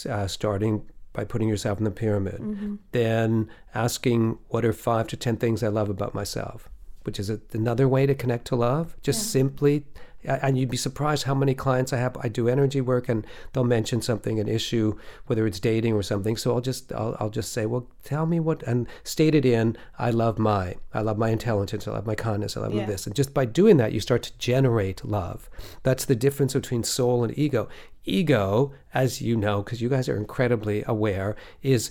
[0.09, 5.37] uh, starting by putting yourself in the pyramid, then asking what are five to ten
[5.37, 6.69] things I love about myself,
[7.03, 8.97] which is a, another way to connect to love.
[9.03, 9.87] Just simply.
[10.25, 12.17] And you'd be surprised how many clients I have.
[12.21, 16.37] I do energy work, and they'll mention something, an issue, whether it's dating or something.
[16.37, 19.77] So I'll just, I'll, I'll just say, well, tell me what, and state it in.
[19.99, 21.89] I love my, I love my intelligence.
[21.89, 22.57] I love my kindness.
[22.57, 22.87] I love Yeah.
[22.87, 23.07] this.
[23.07, 25.49] And just by doing that, you start to generate love.
[25.83, 27.69] That's the difference between soul and ego.
[28.05, 31.91] Ego, as you know, because you guys are incredibly aware, is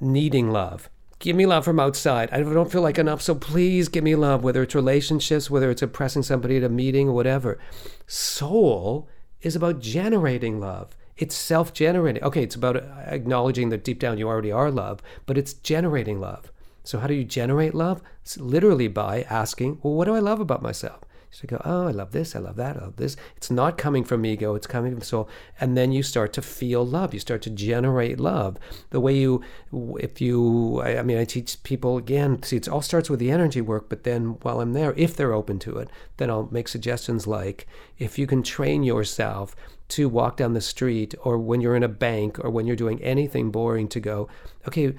[0.00, 0.90] needing love.
[1.18, 2.28] Give me love from outside.
[2.30, 5.82] I don't feel like enough, so please give me love, whether it's relationships, whether it's
[5.82, 7.58] impressing somebody at a meeting or whatever.
[8.06, 9.08] Soul
[9.40, 10.94] is about generating love.
[11.16, 12.22] It's self generating.
[12.22, 16.52] Okay, it's about acknowledging that deep down you already are love, but it's generating love.
[16.84, 18.02] So, how do you generate love?
[18.22, 21.00] It's literally by asking, well, what do I love about myself?
[21.36, 23.14] So you go, oh, I love this, I love that, I love this.
[23.36, 25.28] It's not coming from ego, it's coming from soul.
[25.60, 27.12] And then you start to feel love.
[27.12, 28.56] You start to generate love.
[28.88, 29.42] The way you,
[30.00, 33.30] if you, I I mean, I teach people again, see, it all starts with the
[33.30, 36.68] energy work, but then while I'm there, if they're open to it, then I'll make
[36.68, 37.66] suggestions like
[37.98, 39.54] if you can train yourself
[39.88, 43.02] to walk down the street or when you're in a bank or when you're doing
[43.02, 44.26] anything boring to go,
[44.66, 44.94] okay,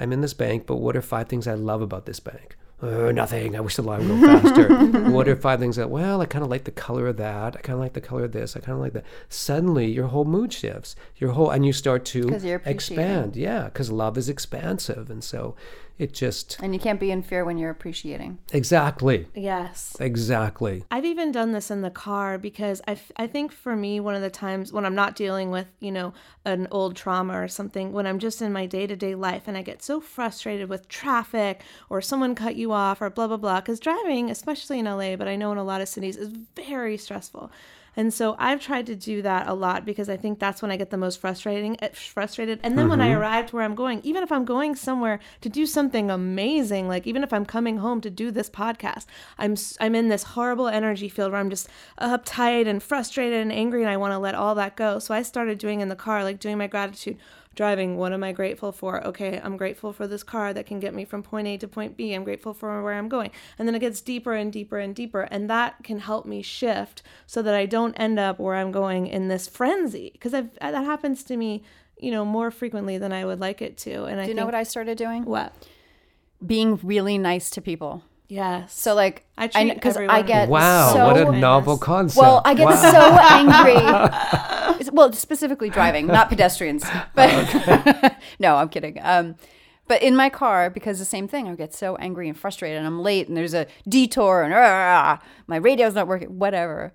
[0.00, 2.56] I'm in this bank, but what are five things I love about this bank?
[2.80, 3.56] Uh, nothing.
[3.56, 4.68] I wish the line would go faster.
[5.10, 7.56] what are five things that, well, I kind of like the color of that.
[7.56, 8.54] I kind of like the color of this.
[8.54, 9.04] I kind of like that.
[9.30, 10.94] Suddenly, your whole mood shifts.
[11.16, 12.28] Your whole, and you start to
[12.66, 13.34] expand.
[13.34, 15.08] Yeah, because love is expansive.
[15.10, 15.56] And so
[15.98, 18.38] it just, And you can't be in fear when you're appreciating.
[18.52, 19.96] exactly, Yes.
[19.98, 20.84] exactly.
[20.90, 24.14] I've even done this in the car because I, f- I think for me, one
[24.14, 26.12] of the times when I'm not dealing with, you know,
[26.44, 29.56] an old trauma or something, when I'm just in my day to day life and
[29.56, 33.60] I get so frustrated with traffic or someone cut you off or blah, blah, blah.
[33.60, 36.96] Because driving, especially in LA, but I know in a lot of cities, is very
[36.98, 37.50] stressful.
[37.96, 40.76] And so I've tried to do that a lot because I think that's when I
[40.76, 42.60] get the most frustrating, eh, frustrated.
[42.62, 45.48] And then when I arrive to where I'm going, even if I'm going somewhere to
[45.48, 49.06] do something amazing, like even if I'm coming home to do this podcast,
[49.38, 51.68] I'm I'm in this horrible energy field where I'm just
[52.00, 54.98] uptight and frustrated and angry, and I want to let all that go.
[54.98, 57.16] So I started doing in the car, like doing my gratitude
[57.56, 59.04] driving, what am I grateful for?
[59.04, 61.96] Okay, I'm grateful for this car that can get me from point A to point
[61.96, 62.12] B.
[62.12, 63.30] I'm grateful for where I'm going.
[63.58, 65.22] And then it gets deeper and deeper and deeper.
[65.22, 69.06] And that can help me shift so that I don't end up where I'm going
[69.08, 70.10] in this frenzy.
[70.12, 71.64] Because that happens to me,
[71.98, 74.04] you know, more frequently than I would like it to.
[74.04, 75.24] And I Do you know what I started doing?
[75.24, 75.52] What?
[76.46, 78.04] Being really nice to people.
[78.28, 78.66] Yeah.
[78.66, 82.20] So like I treat because I, everyone get Wow, so what a novel concept.
[82.20, 82.74] Well, I get Wow.
[82.74, 82.98] so
[83.30, 84.55] angry.
[84.96, 86.84] Well, specifically driving, not pedestrians.
[87.14, 88.98] But no, I'm kidding.
[89.02, 89.36] Um,
[89.88, 92.86] but in my car, because the same thing, I get so angry and frustrated, and
[92.86, 96.92] I'm late, and there's a detour, and ah, my radio's not working, whatever.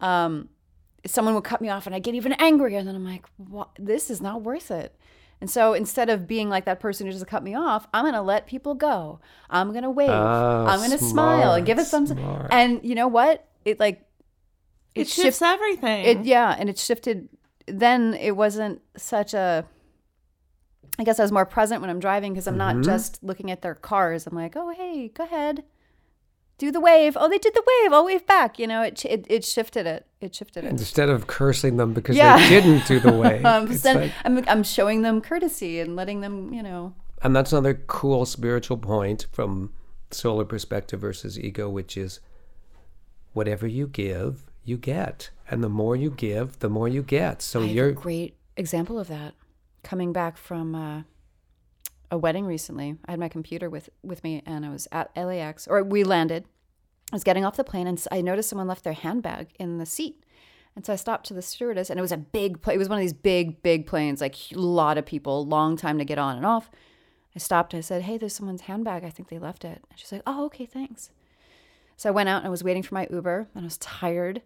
[0.00, 0.48] Um,
[1.06, 3.68] someone would cut me off, and I get even angrier, and then I'm like, what?
[3.78, 4.96] "This is not worth it."
[5.40, 8.22] And so instead of being like that person who just cut me off, I'm gonna
[8.22, 9.18] let people go.
[9.50, 10.08] I'm gonna wave.
[10.10, 12.06] Ah, I'm gonna smile and give it some.
[12.06, 12.48] smart.
[12.52, 13.44] And you know what?
[13.64, 14.04] It like
[14.94, 16.04] it shift- shifts everything.
[16.04, 17.28] it yeah, and it shifted.
[17.66, 19.64] Then it wasn't such a.
[20.98, 22.82] I guess I was more present when I'm driving because I'm not Mm-hmm.
[22.84, 24.26] just looking at their cars.
[24.26, 25.64] I'm like, oh hey, go ahead,
[26.58, 27.16] do the wave.
[27.18, 27.92] Oh, they did the wave.
[27.92, 28.58] I'll wave back.
[28.58, 30.06] You know, it it, it shifted it.
[30.20, 30.68] It shifted it.
[30.70, 32.36] Instead of cursing them because Yeah.
[32.36, 36.52] they didn't do the wave, Um, like- I'm I'm showing them courtesy and letting them,
[36.52, 36.94] you know.
[37.22, 39.72] and that's another cool spiritual point from
[40.10, 42.20] solar perspective versus ego, which is
[43.32, 45.30] whatever you give, you get.
[45.52, 47.42] And the more you give, the more you get.
[47.42, 49.34] So you're a great example of that.
[49.82, 51.02] Coming back from uh,
[52.10, 55.68] a wedding recently, I had my computer with with me, and I was at LAX,
[55.68, 56.46] or we landed.
[57.12, 59.84] I was getting off the plane, and I noticed someone left their handbag in the
[59.84, 60.24] seat.
[60.74, 62.76] And so I stopped to the stewardess, and it was a big plane.
[62.76, 65.98] It was one of these big, big planes, like a lot of people, long time
[65.98, 66.70] to get on and off.
[67.36, 67.74] I stopped.
[67.74, 69.04] I said, "Hey, there's someone's handbag.
[69.04, 71.10] I think they left it." And she's like, "Oh, okay, thanks."
[71.98, 74.40] So I went out and I was waiting for my Uber, and I was tired.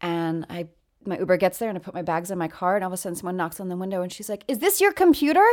[0.00, 0.68] And I,
[1.04, 2.94] my Uber gets there, and I put my bags in my car, and all of
[2.94, 5.44] a sudden, someone knocks on the window, and she's like, "Is this your computer?"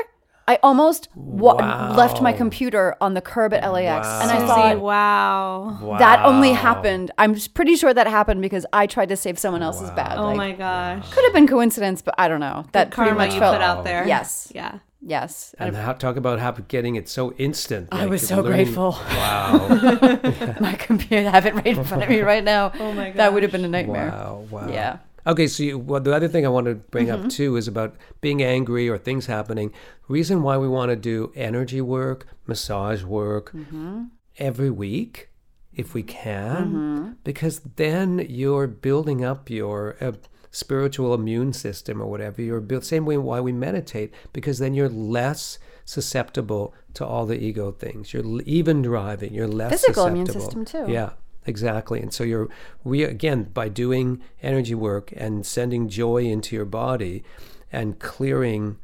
[0.48, 1.56] I almost wa-
[1.98, 5.96] left my computer on the curb at LAX, and I thought wow.
[5.98, 7.10] that only happened.
[7.18, 10.20] I'm pretty sure that happened because I tried to save someone else's bag.
[10.20, 11.12] Oh Like, my gosh.
[11.12, 12.64] Could have been coincidence, but I don't know.
[12.74, 14.08] That pretty Karma much you felt put out there.
[14.08, 14.80] Yes, Yeah.
[15.06, 15.54] Yes.
[15.60, 17.90] and how, talk about how getting it so instant.
[17.92, 18.92] I was you're so grateful.
[18.92, 19.68] Wow.
[20.60, 22.72] my computer, I have it right in front of me right now.
[22.80, 23.18] Oh my god.
[23.18, 24.10] That would have been a nightmare.
[24.12, 24.46] Wow.
[24.50, 24.68] Wow.
[24.70, 24.98] Yeah.
[25.28, 27.26] Okay, so you, well, the other thing I want to bring Mm-hmm.
[27.26, 29.74] up too is about being angry or things happening.
[30.08, 34.04] Reason why we want to do energy work, massage work Mm-hmm.
[34.38, 35.30] every week,
[35.74, 37.12] if we can, Mm-hmm.
[37.24, 40.12] because then you're building up your uh,
[40.56, 42.42] spiritual immune system or whatever.
[42.42, 47.38] You're built same way why we meditate, because then you're less susceptible to all the
[47.38, 48.14] ego things.
[48.14, 49.34] You're even driving.
[49.34, 50.86] You're less Physical immune system, too.
[50.88, 51.12] Yeah.
[51.48, 52.02] Exactly.
[52.02, 52.50] And so you're
[52.84, 57.24] we again by doing energy work and sending joy into your body
[57.72, 58.78] and clearing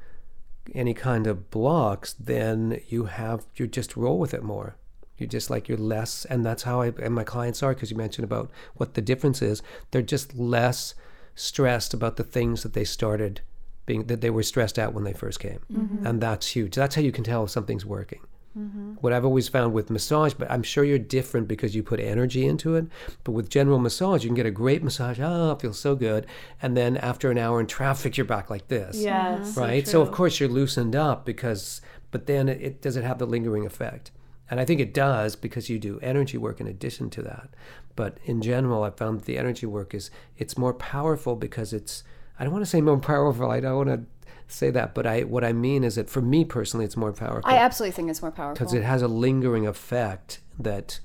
[0.76, 4.76] any kind of blocks, then you have you just roll with it more.
[5.18, 7.98] You're just like you're less and that's how I and my clients are because you
[7.98, 9.64] mentioned about what the difference is.
[9.90, 10.94] They're just less
[11.36, 13.42] stressed about the things that they started
[13.86, 15.60] being that they were stressed out when they first came.
[15.72, 16.06] Mm-hmm.
[16.06, 16.76] And that's huge.
[16.76, 18.22] That's how you can tell if something's working
[18.58, 18.94] mm-hmm.
[18.96, 22.46] what I've always found with massage, but I'm sure you're different because you put energy
[22.46, 22.86] into it.
[23.24, 25.20] But with general massage, you can get a great massage.
[25.20, 26.26] Oh, it feels so good.
[26.62, 28.98] And then after an hour in traffic, you're back like this.
[28.98, 29.56] Yes.
[29.56, 29.88] Right.
[29.88, 33.28] So, of course, you're loosened up because, but then it, it does it have the
[33.28, 34.12] lingering effect?
[34.52, 37.50] And I think it does because you do energy work in addition to that.
[37.96, 42.04] But in general, I found that the energy work is it's more powerful because it's.
[42.38, 43.50] I don't want to say more powerful.
[43.50, 44.06] I don't want to
[44.54, 47.50] say that, but I what I mean is that for me personally, it's more powerful
[47.50, 48.54] I absolutely think it's more powerful.
[48.54, 51.00] because it has a lingering effect that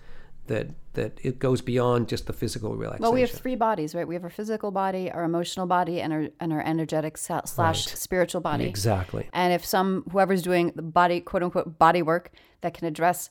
[0.49, 3.03] that that it goes beyond just the physical relaxation.
[3.03, 4.07] Well, we have three bodies, right?
[4.07, 7.77] We have our physical body, our emotional body, and our and our energetic slash Right.
[7.97, 8.65] spiritual body.
[8.67, 9.29] exactly.
[9.33, 12.31] And if some whoever's doing the body quote unquote body work
[12.63, 13.31] that can address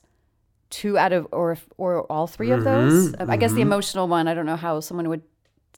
[0.72, 3.30] two out of or or all 3 of those, Mm-hmm.
[3.30, 5.22] I guess the emotional one, I don't know how someone would.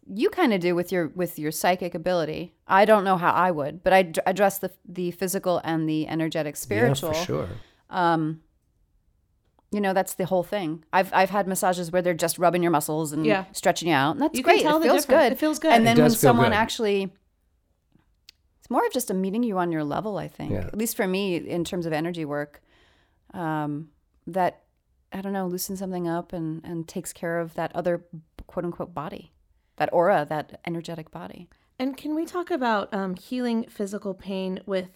[0.09, 2.53] You kind of do with your with your psychic ability.
[2.67, 6.07] I don't know how I would, but I d- address the the physical and the
[6.07, 7.11] energetic spiritual.
[7.13, 7.49] Yeah, for sure.
[9.71, 10.83] You know, that's the whole thing.
[10.93, 13.45] I've I've had massages where they're just rubbing your muscles and Yeah.
[13.51, 14.63] stretching you out, and that's You can great.
[14.63, 15.23] tell it the feels difference.
[15.23, 15.31] good.
[15.33, 15.73] It feels good.
[15.73, 16.55] And then when someone good.
[16.55, 17.11] actually,
[18.59, 20.17] it's more of just a meeting you on your level.
[20.17, 20.67] I think, Yeah.
[20.67, 22.61] at least for me, in terms of energy work,
[23.33, 23.89] um,
[24.25, 24.63] that
[25.11, 28.05] I don't know, loosens something up and and takes care of that other
[28.47, 29.33] quote unquote body,
[29.77, 31.49] that aura, that energetic body.
[31.79, 34.89] And can we talk about um, healing physical pain with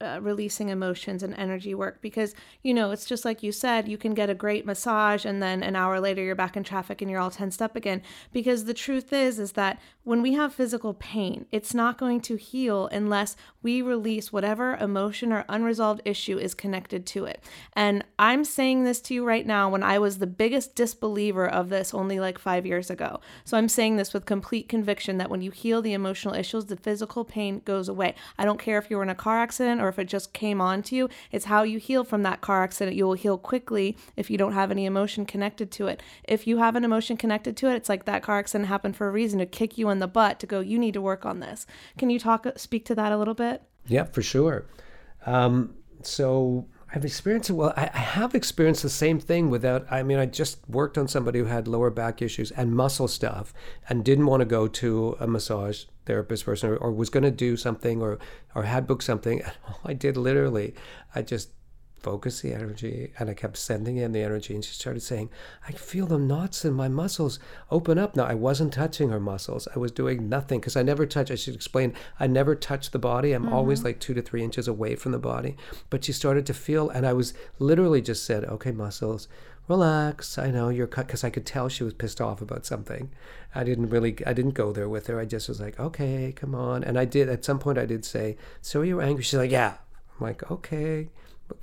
[0.00, 3.98] uh, releasing emotions and energy work because you know it's just like you said you
[3.98, 7.10] can get a great massage and then an hour later you're back in traffic and
[7.10, 8.00] you're all tensed up again.
[8.32, 12.36] Because the truth is is that when we have physical pain it's not going to
[12.36, 17.42] heal unless we release whatever emotion or unresolved issue is connected to it
[17.74, 21.68] and i'm saying this to you right now when i was the biggest disbeliever of
[21.68, 25.42] this only like 5 years ago so i'm saying this with complete conviction that when
[25.42, 28.96] you heal the emotional issues the physical pain goes away i don't care if you
[28.96, 31.08] were in a car accident or if it just came on to you.
[31.32, 32.96] It's how you heal from that car accident.
[32.96, 36.02] You will heal quickly if you don't have any emotion connected to it.
[36.24, 39.08] If you have an emotion connected to it, it's like that car accident happened for
[39.08, 41.40] a reason to kick you in the butt to go, you need to work on
[41.40, 41.66] this.
[41.96, 43.57] Can you talk, uh, speak to that a little bit?
[43.88, 44.66] Yeah, for sure.
[45.26, 47.54] Um, so I've experienced it.
[47.54, 47.74] well.
[47.76, 49.86] I, I, have experienced the same thing without.
[49.90, 53.52] I mean, I just worked on somebody who had lower back issues and muscle stuff,
[53.88, 57.30] and didn't want to go to a massage therapist person, or, or was going to
[57.30, 58.18] do something, or
[58.54, 59.42] or had booked something.
[59.42, 60.74] And all I did literally,
[61.14, 61.50] I just
[62.00, 65.30] focus the energy and I kept sending in the energy and she started saying,
[65.66, 67.38] I feel the knots in my muscles
[67.70, 68.16] open up.
[68.16, 69.68] Now I wasn't touching her muscles.
[69.74, 72.98] I was doing nothing because I never touch I should explain, I never touch the
[72.98, 73.32] body.
[73.32, 73.54] I'm mm-hmm.
[73.54, 75.56] always like two to three inches away from the body.
[75.90, 79.28] But she started to feel and I was literally just said, Okay, muscles,
[79.68, 80.38] relax.
[80.38, 83.10] I know you're cut because I could tell she was pissed off about something.
[83.54, 85.20] I didn't really, I didn't go there with her.
[85.20, 86.82] I just was like, okay, come on.
[86.82, 89.22] And I did, at some point, I did say, so you're angry?
[89.22, 89.74] She's like, yeah.
[90.18, 91.08] I'm like, okay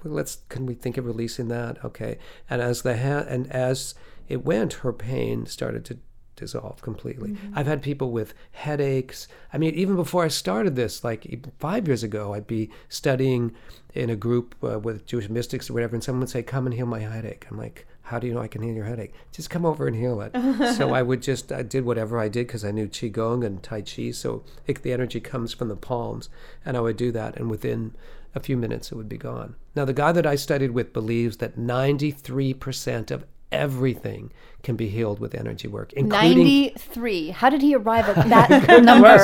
[0.04, 1.84] let's can we think of releasing that?
[1.84, 2.18] Okay.
[2.50, 3.96] And as the ha- and as
[4.28, 5.98] it went her pain started to
[6.36, 7.32] dissolve completely.
[7.32, 7.58] Mm-hmm.
[7.58, 9.28] i've had people with headaches.
[9.54, 11.26] I mean even before i started this like
[11.60, 13.54] five years ago i'd be studying
[13.94, 16.76] in a group uh, with jewish mystics or whatever and someone would say come and
[16.76, 17.46] heal my headache.
[17.50, 19.14] I'm like how do you know i can heal your headache?
[19.32, 20.34] Just come over and heal it.
[20.76, 23.82] So i would just i did whatever i did because i knew qigong and tai
[23.82, 26.30] chi so it, the energy comes from the palms.
[26.66, 27.96] And i would do that and within
[28.36, 29.56] a few minutes it would be gone.
[29.76, 34.32] Now, the guy that I studied with believes that 93% of everything
[34.64, 37.30] can be healed with energy work, including 93.
[37.30, 39.18] How did he arrive at that number?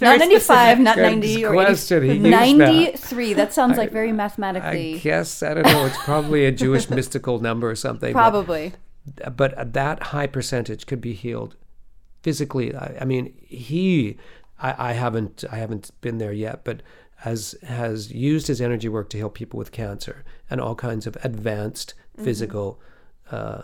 [0.00, 2.10] 95, not 90 or question.
[2.10, 2.18] 80.
[2.18, 3.32] 93.
[3.32, 3.36] That.
[3.36, 3.52] that.
[3.52, 4.94] sounds like very mathematically.
[4.94, 5.86] I guess I don't know.
[5.86, 8.12] It's probably a Jewish mystical number or something.
[8.12, 8.72] Probably.
[9.14, 11.54] But, but, that high percentage could be healed
[12.22, 12.74] physically.
[12.74, 14.16] I, I mean, he.
[14.58, 15.44] I, I haven't.
[15.50, 16.82] I haven't been there yet, but
[17.16, 21.16] has has used his energy work to heal people with cancer and all kinds of
[21.24, 22.24] advanced mm-hmm.
[22.24, 22.80] physical
[23.30, 23.62] uh,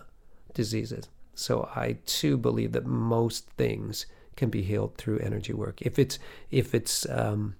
[0.54, 1.08] diseases.
[1.34, 5.82] So I too believe that most things can be healed through energy work.
[5.82, 6.18] If it's
[6.50, 7.56] if it's um,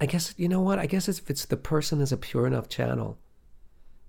[0.00, 2.68] I guess you know what I guess if it's the person is a pure enough
[2.68, 3.18] channel.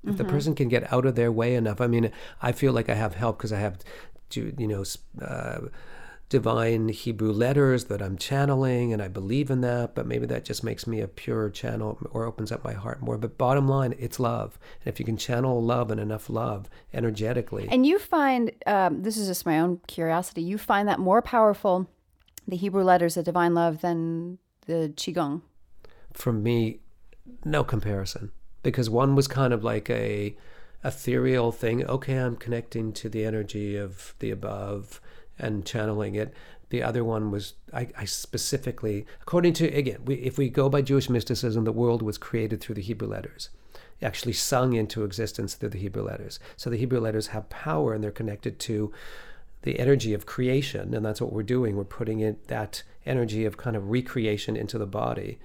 [0.03, 0.17] If mm-hmm.
[0.17, 2.11] the person can get out of their way enough, I mean,
[2.41, 3.77] I feel like I have help because I have,
[4.31, 4.83] to, you know,
[5.23, 5.67] uh,
[6.31, 10.63] divine Hebrew letters that I'm channeling and I believe in that, but maybe that just
[10.63, 13.17] makes me a pure channel or opens up my heart more.
[13.17, 14.57] But bottom line, it's love.
[14.79, 17.67] And if you can channel love and enough love energetically.
[17.69, 21.89] And you find, um, this is just my own curiosity, you find that more powerful,
[22.47, 25.41] the Hebrew letters, the divine love, than the Qigong?
[26.13, 26.79] For me,
[27.43, 28.31] no comparison.
[28.63, 30.37] Because one was kind of like a
[30.81, 31.85] ethereal thing.
[31.85, 35.01] Okay, I'm connecting to the energy of the above
[35.41, 36.33] and channeling it.
[36.69, 40.81] The other one was I, I specifically, according to again, we, if we go by
[40.81, 43.49] Jewish mysticism, the world was created through the Hebrew letters,
[44.01, 46.39] actually sung into existence through the Hebrew letters.
[46.55, 48.93] So the Hebrew letters have power, and they're connected to
[49.63, 51.75] the energy of creation, and that's what we're doing.
[51.75, 55.39] We're putting in that energy of kind of recreation into the body.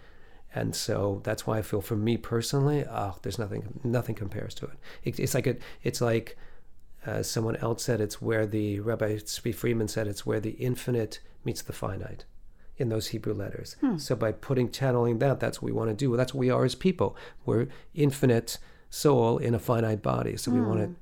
[0.55, 4.67] And so that's why I feel, for me personally, oh, there's nothing, nothing compares to
[4.67, 4.79] it.
[5.05, 6.39] it it's like a, it's like
[7.07, 11.21] as someone else said, it's where the Rabbi Tzvi Freeman said, it's where the infinite
[11.45, 12.25] meets the finite
[12.77, 13.77] in those Hebrew letters.
[13.81, 13.97] Hmm.
[13.97, 16.17] So by putting channeling that, that's what we want to do.
[16.17, 17.17] That's what we are as people.
[17.45, 18.59] We're infinite
[18.91, 20.37] soul in a finite body.
[20.37, 20.95] So we want to hmm.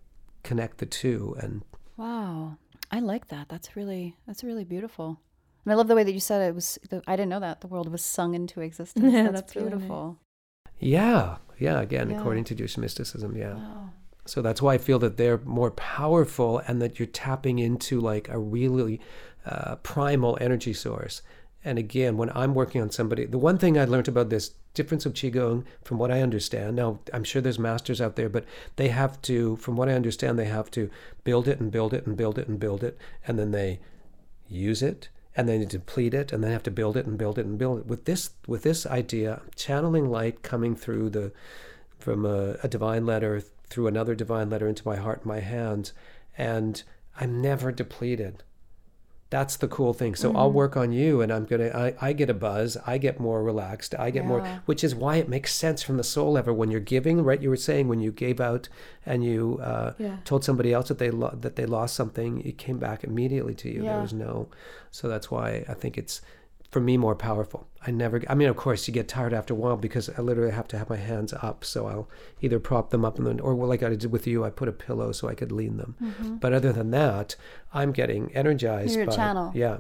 [0.43, 1.37] connect the two.
[1.41, 1.63] And
[1.97, 2.59] wow,
[2.91, 3.49] I like that.
[3.49, 5.21] That's really that's really beautiful.
[5.65, 6.79] And I love the way that you said it was.
[6.91, 9.05] The, I didn't know that the world was sung into existence.
[9.13, 10.19] Yeah, that's, that's beautiful.
[10.81, 11.01] Really nice.
[11.01, 11.81] Yeah, yeah.
[11.81, 12.19] Again, yeah.
[12.19, 13.55] according to Jewish mysticism, yeah.
[13.55, 13.91] Wow.
[14.27, 18.29] So that's why I feel that they're more powerful and that you're tapping into like
[18.29, 19.01] a really
[19.45, 21.23] uh, primal energy source.
[21.65, 25.07] And again, when I'm working on somebody, the one thing I learned about this difference
[25.07, 28.45] of Qigong, from what I understand, now I'm sure there's masters out there, but
[28.77, 30.91] they have to, from what I understand, they have to
[31.23, 33.81] build it and build it and build it and build it, and then they
[34.49, 37.47] use it and then deplete it and then have to build it and build it
[37.47, 37.87] and build it.
[37.87, 41.33] With this, with this idea, channeling light coming through the,
[41.99, 43.43] from a, a divine letter
[43.75, 45.93] through another divine letter into my heart and my hands,
[46.39, 46.81] and
[47.21, 48.45] I'm never depleted.
[49.31, 50.15] That's the cool thing.
[50.15, 51.71] So I'll work on you, and I'm gonna.
[51.75, 52.77] I, I get a buzz.
[52.87, 53.93] I get more relaxed.
[53.99, 56.79] I get more, which is why it makes sense from the soul level when you're
[56.79, 57.21] giving.
[57.25, 58.69] Right, you were saying when you gave out
[59.05, 60.19] and you uh, Yeah.
[60.25, 63.69] told somebody else that they lo- that they lost something, it came back immediately to
[63.69, 63.83] you.
[63.83, 64.51] There was no.
[64.93, 66.21] So that's why I think it's
[66.75, 67.69] for me more powerful.
[67.87, 68.21] I never.
[68.29, 70.79] I mean, of course, you get tired after a while because I literally have to
[70.79, 71.65] have my hands up.
[71.65, 72.09] So I'll
[72.43, 74.73] either prop them up and then, or like I did with you, I put a
[74.73, 76.39] pillow so I could lean them.
[76.41, 77.37] But other than that,
[77.73, 78.91] I'm getting energized.
[78.91, 78.99] Mm-hmm.
[78.99, 79.53] You're a by, channel.
[79.55, 79.77] Yeah,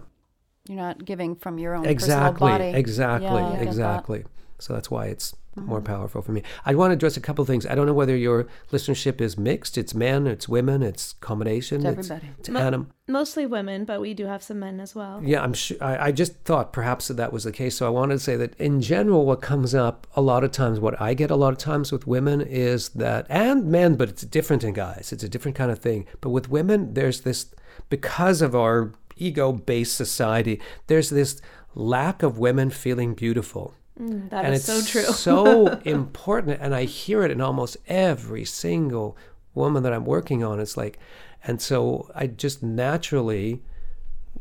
[0.68, 2.78] You're not giving from your own exactly, personal body.
[2.78, 3.66] exactly, Yeah, get that.
[3.66, 4.24] exactly.
[4.60, 5.86] So that's why it's more Mm-hmm.
[5.86, 6.42] powerful for me.
[6.66, 7.64] I want to address a couple of things.
[7.66, 9.78] I don't know whether your listenership is mixed.
[9.78, 11.86] It's men, it's women, it's combination.
[11.86, 12.30] It's everybody.
[12.38, 15.20] It's, Mo- anim- Mostly women, but we do have some men as well.
[15.22, 15.76] Yeah, I'm sure.
[15.80, 17.76] I, I just thought perhaps that that was the case.
[17.76, 20.80] So I wanted to say that in general, what comes up a lot of times,
[20.80, 24.22] what I get a lot of times with women is that, and men, but it's
[24.22, 25.12] different in guys.
[25.12, 26.06] It's a different kind of thing.
[26.20, 27.46] But with women, there's this,
[27.90, 31.40] because of our ego based society, there's this
[31.74, 33.74] lack of women feeling beautiful.
[34.00, 35.12] Mm, that and is it's so true.
[35.12, 36.58] so important.
[36.60, 39.16] And I hear it in almost every single
[39.54, 40.60] woman that I'm working on.
[40.60, 40.98] It's like,
[41.44, 43.62] and so I just naturally,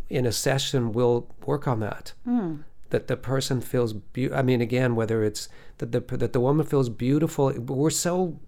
[0.09, 2.13] in a session, will work on that.
[2.89, 3.93] That the person feels.
[3.93, 5.49] Be- I mean, again, whether it's
[5.79, 7.51] that the that the woman feels beautiful.
[7.51, 8.39] We're so.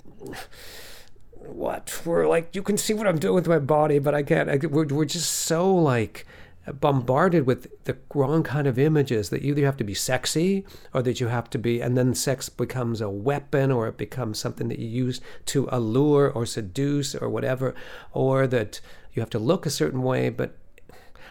[1.33, 4.49] What we're like, you can see what I'm doing with my body, but I can't.
[4.49, 6.25] I, we're we're just so like
[6.73, 11.01] bombarded with the wrong kind of images that either you have to be sexy or
[11.03, 14.67] that you have to be and then sex becomes a weapon or it becomes something
[14.69, 17.75] that you use to allure or seduce or whatever
[18.13, 18.81] or that
[19.13, 20.57] you have to look a certain way but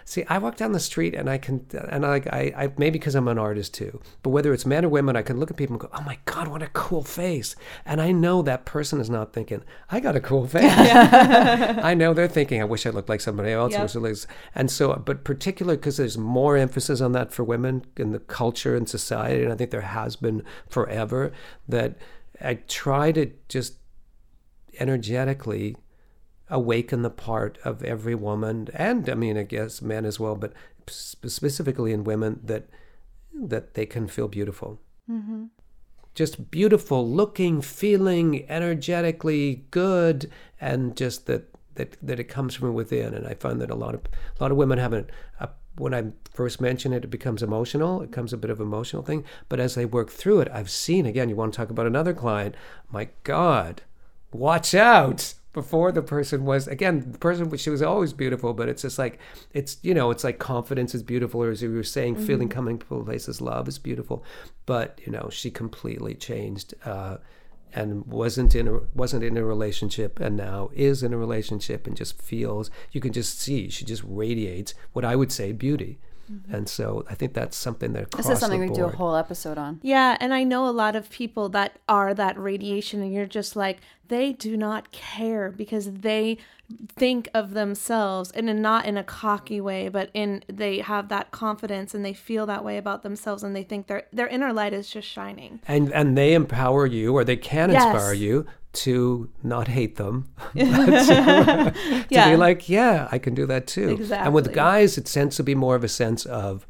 [0.06, 2.98] See, I walk down the street and I can, and I like, I, I maybe
[2.98, 5.56] because I'm an artist too, but whether it's men or women, I can look at
[5.56, 7.56] people and go, oh my God, what a cool face.
[7.86, 10.64] And I know that person is not thinking, I got a cool face.
[10.70, 13.72] I know they're thinking, I wish I looked like somebody else.
[13.72, 13.82] Yep.
[13.82, 17.84] wish I looked- And so, but particularly because there's more emphasis on that for women
[17.96, 21.32] in the culture and society, and I think there has been forever,
[21.66, 21.96] that
[22.42, 23.74] I try to just
[24.80, 25.76] energetically
[26.50, 30.52] awaken the part of every woman and I mean I guess men as well but
[30.86, 32.68] specifically in women that
[33.34, 34.80] that they can feel beautiful
[35.10, 35.44] mm-hmm.
[36.14, 40.30] just beautiful looking feeling energetically good
[40.60, 43.94] and just that that that it comes from within and I find that a lot
[43.94, 44.02] of
[44.38, 45.10] a lot of women haven't
[45.76, 48.02] when I first mention it, it becomes emotional.
[48.02, 49.24] It becomes a bit of an emotional thing.
[49.48, 51.28] But as they work through it, I've seen again.
[51.28, 52.54] You want to talk about another client?
[52.90, 53.82] My God,
[54.32, 55.34] watch out!
[55.54, 58.98] Before the person was again the person which she was always beautiful, but it's just
[58.98, 59.18] like
[59.52, 62.78] it's you know it's like confidence is beautiful, or as you were saying, feeling coming
[62.78, 64.24] to places, love is beautiful,
[64.66, 66.74] but you know she completely changed.
[66.84, 67.18] Uh,
[67.74, 71.96] and wasn't in a wasn't in a relationship and now is in a relationship and
[71.96, 75.98] just feels you can just see she just radiates what I would say beauty.
[76.30, 76.54] Mm-hmm.
[76.54, 79.58] And so I think that's something that This is something we do a whole episode
[79.58, 79.80] on.
[79.82, 83.56] Yeah, and I know a lot of people that are that radiation, and you're just
[83.56, 86.36] like, they do not care because they
[86.96, 91.94] think of themselves and not in a cocky way, but in they have that confidence
[91.94, 94.88] and they feel that way about themselves, and they think their their inner light is
[94.90, 95.60] just shining.
[95.66, 97.84] and and they empower you or they can Yes.
[97.84, 102.30] inspire you to not hate them to, to Yeah.
[102.30, 105.54] be like yeah i can do that too and with guys it tends to be
[105.54, 106.66] more of a sense of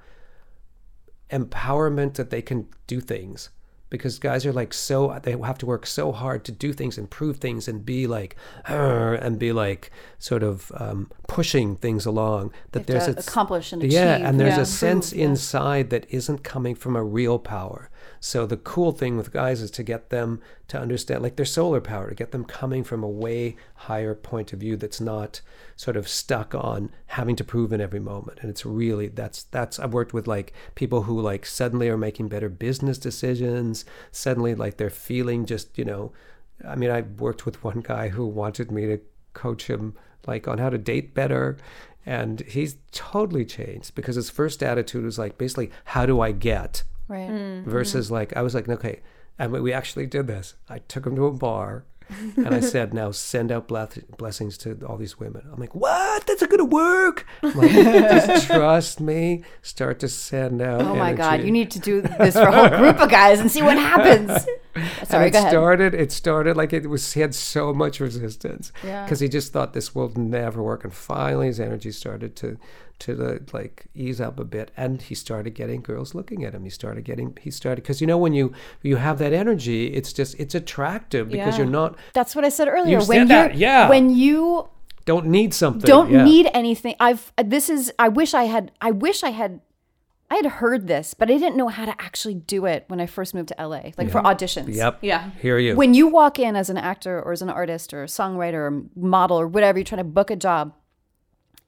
[1.31, 3.51] empowerment that they can do things
[3.91, 7.11] because guys are like so they have to work so hard to do things and
[7.11, 8.35] prove things and be like
[8.67, 14.17] and be like sort of um, pushing things along that there's a- accomplish and yeah
[14.17, 14.63] achieve, and there's yeah.
[14.63, 15.25] a sense yeah.
[15.27, 17.89] inside that isn't coming from a real power
[18.25, 21.79] so the cool thing with guys is to get them to understand like their solar
[21.79, 25.43] power to get them coming from a way higher point of view that's not
[25.77, 28.39] sort of stuck on having to prove in every moment.
[28.41, 32.29] And it's really that's that's i've worked with like people who like suddenly are making
[32.29, 33.85] better business decisions.
[34.11, 36.11] Suddenly like they're feeling just you know
[36.67, 39.01] i mean i worked with one guy who wanted me to
[39.35, 39.95] coach him
[40.27, 41.59] like on how to date better
[42.07, 46.85] and he's totally changed because his first attitude was like basically how do i get
[47.09, 47.29] Right.
[47.29, 47.71] Mm-hmm.
[47.71, 49.01] versus like I was like, okay,
[49.39, 50.55] and we- we actually did this.
[50.69, 51.85] I took him to a bar,
[52.37, 55.43] and I said, now send out bless- blessings to all these women.
[55.53, 56.27] I'm like, what?
[56.27, 57.27] That's not gonna work.
[57.43, 59.43] I'm like, just trust me.
[59.63, 60.81] Start to send out.
[60.83, 61.43] Oh my God!
[61.43, 64.47] You need to do this for a whole group of guys and see what happens.
[65.05, 65.51] Sorry, and go it ahead.
[65.53, 65.95] started.
[65.95, 67.13] It started like it was.
[67.13, 69.05] He had so much resistance Yeah.
[69.05, 70.83] because he just thought this will never work.
[70.85, 72.57] And finally, his energy started to
[73.01, 76.65] to the, like ease up a bit, and he started getting girls looking at him.
[76.65, 77.37] He started getting.
[77.41, 81.29] He started because you know when you you have that energy, it's just it's attractive
[81.29, 81.65] because Yeah.
[81.65, 81.97] you're not.
[82.13, 83.01] That's what I said earlier.
[83.01, 83.89] You when said that, you're- yeah.
[83.89, 84.69] When you
[85.07, 85.87] Don't need something.
[85.87, 86.25] don't yeah.
[86.25, 86.95] need anything.
[87.01, 89.61] I've this is I wish I had I wish I had
[90.31, 93.07] I had heard this, but I didn't know how to actually do it when I
[93.07, 94.75] first moved to LA, like for auditions.
[94.75, 95.01] Yep.
[95.03, 95.31] Yeah.
[95.43, 95.77] Hear you.
[95.77, 98.83] When you walk in as an actor or as an artist or a songwriter or
[98.97, 100.73] model or whatever, you're trying to book a job.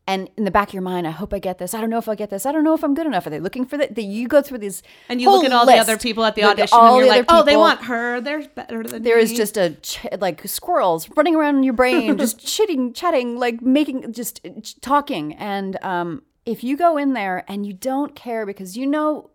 [0.09, 1.75] And in the back of your mind, I hope I get this.
[1.75, 2.47] I don't know if I'll get this.
[2.47, 3.27] I don't know if I'm good enough.
[3.27, 3.97] Are they looking for that?
[3.97, 6.43] The, you go through these, And you look at all the other people at the
[6.43, 8.21] Look audition all and you're the like, other oh, they want her.
[8.21, 9.09] They're better than me.
[9.09, 13.37] There is just a ch- like squirrels running around in your brain, just chitting, chatting,
[13.37, 15.35] like making, just uh, ch- talking.
[15.35, 19.31] And um, if you go in there and you don't care because you know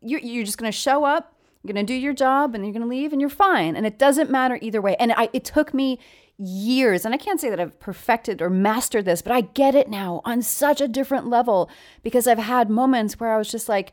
[0.00, 2.72] you're, you're just going to show up, you're going to do your job, and you're
[2.72, 3.76] going to leave, and you're fine.
[3.76, 4.96] And it doesn't matter either way.
[4.98, 5.98] And I, it took me
[6.40, 9.88] years, and I can't say that I've perfected or mastered this, but I get it
[9.88, 11.70] now on such a different level
[12.02, 13.92] because I've had moments where I was just like,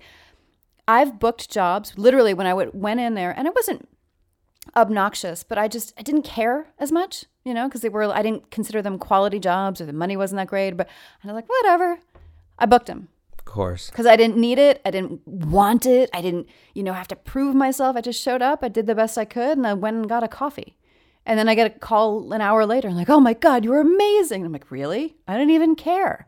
[0.87, 3.87] I've booked jobs literally when I would, went in there, and it wasn't
[4.75, 8.21] obnoxious, but I just I didn't care as much, you know, because they were I
[8.21, 10.77] didn't consider them quality jobs or the money wasn't that great.
[10.77, 10.87] But
[11.23, 11.99] I was like, whatever.
[12.59, 13.89] I booked them of course.
[13.89, 14.81] because I didn't need it.
[14.85, 16.09] I didn't want it.
[16.13, 17.95] I didn't, you know, have to prove myself.
[17.95, 18.63] I just showed up.
[18.63, 20.76] I did the best I could, and I went and got a coffee.
[21.27, 23.69] And then I get a call an hour later, and like, oh my god, you
[23.71, 24.37] were amazing.
[24.41, 25.15] And I'm like, really?
[25.27, 26.25] I didn't even care.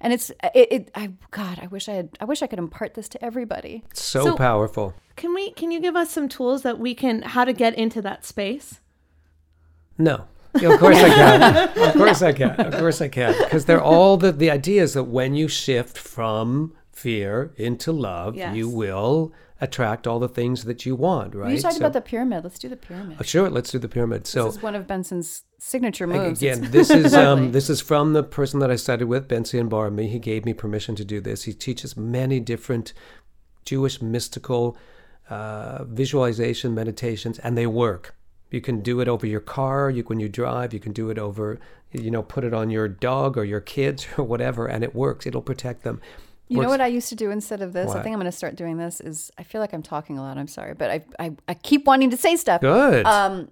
[0.00, 0.90] And it's it, it.
[0.94, 2.08] I God, I wish I had.
[2.20, 3.84] I wish I could impart this to everybody.
[3.92, 4.94] So, So- powerful.
[5.16, 5.50] Can we?
[5.52, 8.80] Can you give us some tools that we can how to get into that space?
[9.98, 10.24] No.
[10.60, 11.78] Yeah, of course I can.
[11.88, 12.50] Of course I can.
[12.60, 13.34] Of course I can.
[13.44, 18.36] Because they're all the the idea is that when you shift from fear into love,
[18.36, 18.54] Yes.
[18.56, 19.32] you will
[19.64, 21.52] attract all the things that you want, right?
[21.52, 22.44] You talked So- about the pyramid.
[22.44, 23.16] Let's do the pyramid.
[23.18, 24.26] Oh, sure, let's do the pyramid.
[24.26, 26.40] So this is one of Benson's signature moves.
[26.42, 30.08] Again, this is um, this is from the person that I studied with, Benson Barmy.
[30.08, 31.44] He gave me permission to do this.
[31.44, 32.92] He teaches many different
[33.64, 34.76] Jewish mystical
[35.30, 38.14] uh, visualization meditations, and they work.
[38.50, 39.90] You can do it over your car.
[39.90, 41.58] You when you drive, you can do it over,
[41.92, 45.26] you know, put it on your dog or your kids or whatever, and it works.
[45.26, 46.00] It'll protect them.
[46.48, 47.90] You know what I used to do instead of this?
[47.90, 49.00] I think I'm going to start doing this.
[49.00, 50.36] Is I feel like I'm talking a lot.
[50.36, 52.60] I'm sorry, but I I, I keep wanting to say stuff.
[52.60, 53.06] Good.
[53.06, 53.48] Um,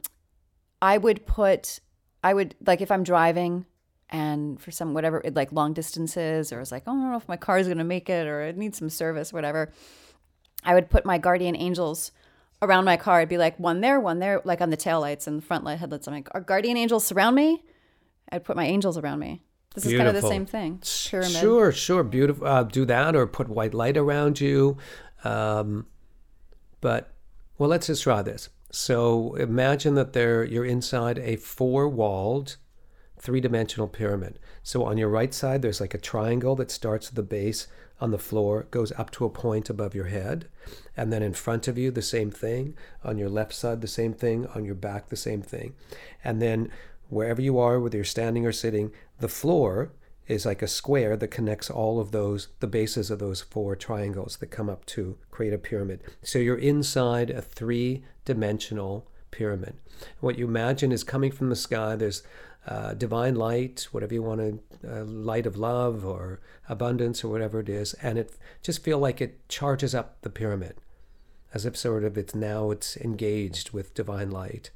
[0.81, 1.81] I would put,
[2.25, 3.67] I would like if I'm driving
[4.11, 7.29] and for some whatever like long distances or it's like oh, I don't know if
[7.29, 9.73] my car is going to make it or it needs some service, whatever.
[10.65, 12.13] I would put my guardian angels
[12.61, 13.21] around my car.
[13.21, 15.79] I'd be like one there, one there, like on the taillights and the front light
[15.79, 16.07] headlights.
[16.07, 17.65] I'm like, our guardian angels surround me.
[18.31, 19.43] I'd put my angels around me.
[19.75, 20.81] This is kind of the same thing.
[21.09, 21.33] Pyramid.
[21.33, 22.47] Sure, sure, beautiful.
[22.47, 24.77] Uh, do that, or put white light around you.
[25.25, 25.87] Um,
[26.81, 27.13] but
[27.59, 28.51] well, let's just try this.
[28.71, 32.57] So imagine that there you're inside a four-walled,
[33.19, 34.39] three-dimensional pyramid.
[34.63, 37.67] So on your right side, there's like a triangle that starts at the base
[38.01, 40.49] on the floor, goes up to a point above your head,
[40.97, 42.75] and then in front of you, the same thing.
[43.05, 44.47] On your left side, the same thing.
[44.55, 45.75] On your back, the same thing.
[46.25, 46.71] And then
[47.11, 48.91] wherever you are, whether you're standing or sitting,
[49.23, 49.93] the floor
[50.27, 54.37] is like a square that connects all of those, the bases of those four triangles
[54.37, 56.01] that come up to create a pyramid.
[56.23, 59.77] So you're inside a three dimensional pyramid.
[60.21, 62.23] What you imagine is coming from the sky, there's
[62.67, 67.61] uh, divine light, whatever you want to, uh, light of love or abundance or whatever
[67.61, 70.77] it is, and it just feel like it charges up the pyramid
[71.55, 74.71] as if sort of it's now it's engaged with divine light.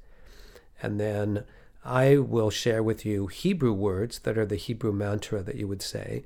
[0.82, 1.44] And then
[1.87, 5.82] I will share with you Hebrew words that are the Hebrew mantra that you would
[5.82, 6.24] say.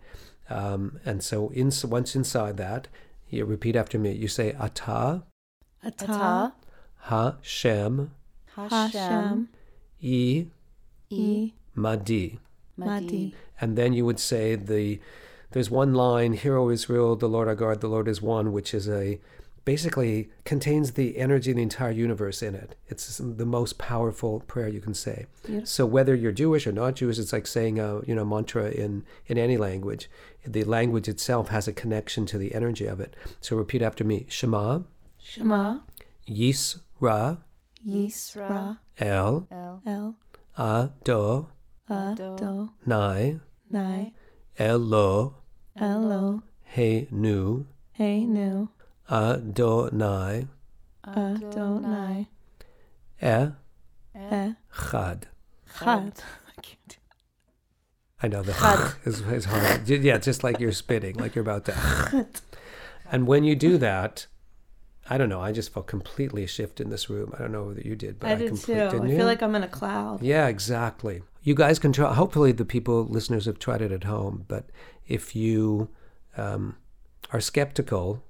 [0.49, 2.89] Um, and so in, once inside that,
[3.29, 4.13] you repeat after me.
[4.13, 5.23] You say Atah,
[5.85, 6.53] Ata,
[7.03, 8.11] Hashem,
[8.57, 9.49] Hashem,
[10.01, 10.47] E.
[11.75, 12.41] Madi.
[12.77, 13.35] Madi.
[13.61, 15.01] And then you would say the
[15.53, 18.73] there's one line, Hero O Israel, the Lord our God, the Lord is one, which
[18.73, 19.19] is a
[19.75, 22.75] basically contains the energy of the entire universe in it.
[22.89, 25.27] It's the most powerful prayer you can say.
[25.63, 29.05] So whether you're Jewish or not Jewish, it's like saying a you know mantra in
[29.31, 30.11] in any language.
[30.45, 33.15] The language itself has a connection to the energy of it.
[33.41, 34.81] So repeat after me: Shema,
[35.23, 35.79] Shema.
[36.29, 37.39] Yisra,
[37.87, 38.79] Yisra.
[38.99, 40.17] El, El, El.
[40.59, 41.47] Ado,
[41.89, 42.71] Ado.
[42.85, 43.39] Nai,
[43.71, 44.13] Nai.
[44.59, 45.37] Elo,
[45.77, 46.43] Elo.
[46.65, 48.25] He Nu, Hey.
[48.27, 48.69] Nu.
[49.11, 50.47] Adonai,
[51.07, 52.29] Adonai.
[53.21, 54.57] Echad.
[55.79, 56.13] Chad.
[58.23, 59.89] I know the is, is hard.
[59.89, 62.27] Yeah, just like you're spitting, like you're about to.
[63.11, 64.27] And when you do that,
[65.09, 65.41] I don't know.
[65.41, 67.33] I just felt completely a shift in this room.
[67.35, 68.81] I don't know that you did, but I I, did complete- too.
[68.81, 69.25] I didn't feel you?
[69.25, 70.23] like I'm in a cloud.
[70.23, 71.23] Yeah, exactly.
[71.43, 72.13] You guys can try.
[72.15, 74.45] Hopefully, the people listeners have tried it at home.
[74.47, 74.67] But
[75.09, 75.89] if you
[76.37, 76.77] um,
[77.33, 78.23] are skeptical,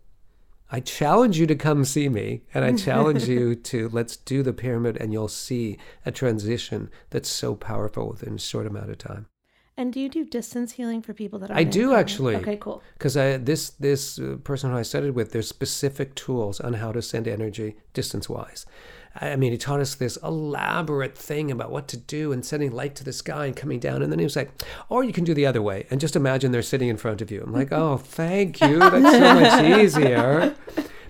[0.73, 4.53] I challenge you to come see me, and I challenge you to let's do the
[4.53, 9.27] pyramid, and you'll see a transition that's so powerful within a short amount of time.
[9.81, 11.57] And do you do distance healing for people that are?
[11.57, 12.37] I do actually.
[12.37, 12.83] Okay, cool.
[12.99, 16.93] Because I this this uh, person who I studied with, there's specific tools on how
[16.93, 18.67] to send energy distance wise.
[19.15, 22.95] I mean, he taught us this elaborate thing about what to do and sending light
[22.97, 24.03] to the sky and coming down.
[24.03, 24.51] And then he was like,
[24.91, 25.87] or you can do the other way.
[25.91, 27.43] And just imagine they're sitting in front of you.
[27.43, 28.79] I'm like, oh, thank you.
[28.79, 30.55] That's so much easier.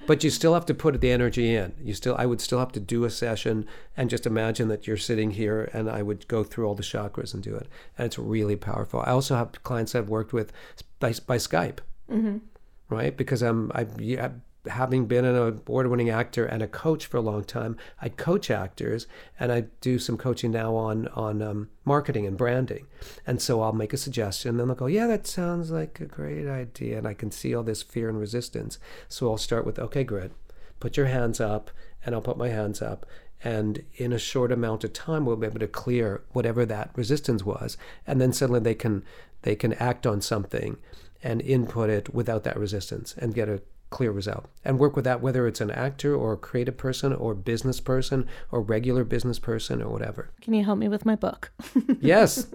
[0.07, 1.75] But you still have to put the energy in.
[1.81, 4.97] You still, I would still have to do a session and just imagine that you're
[4.97, 8.19] sitting here, and I would go through all the chakras and do it, and it's
[8.19, 9.01] really powerful.
[9.01, 10.53] I also have clients I've worked with
[10.99, 11.79] by, by Skype,
[12.11, 12.39] mm-hmm.
[12.89, 13.17] right?
[13.17, 14.31] Because I'm I yeah,
[14.69, 17.77] having been an award-winning actor and a coach for a long time.
[18.01, 19.07] I coach actors,
[19.39, 22.87] and I do some coaching now on on um, marketing and branding.
[23.27, 26.07] And so I'll make a suggestion, and then they'll go, "Yeah, that sounds like a
[26.07, 28.79] great idea," and I can see all this fear and resistance.
[29.09, 30.33] So I'll start with, "Okay, grid,
[30.79, 31.71] put your hands up,"
[32.05, 33.07] and I'll put my hands up.
[33.43, 37.43] And in a short amount of time, we'll be able to clear whatever that resistance
[37.45, 39.03] was, and then suddenly they can
[39.43, 40.77] they can act on something
[41.23, 45.21] and input it without that resistance and get a clear result and work with that
[45.21, 49.83] whether it's an actor or a creative person or business person or regular business person
[49.83, 50.31] or whatever.
[50.41, 51.51] Can you help me with my book?
[52.01, 52.47] yes.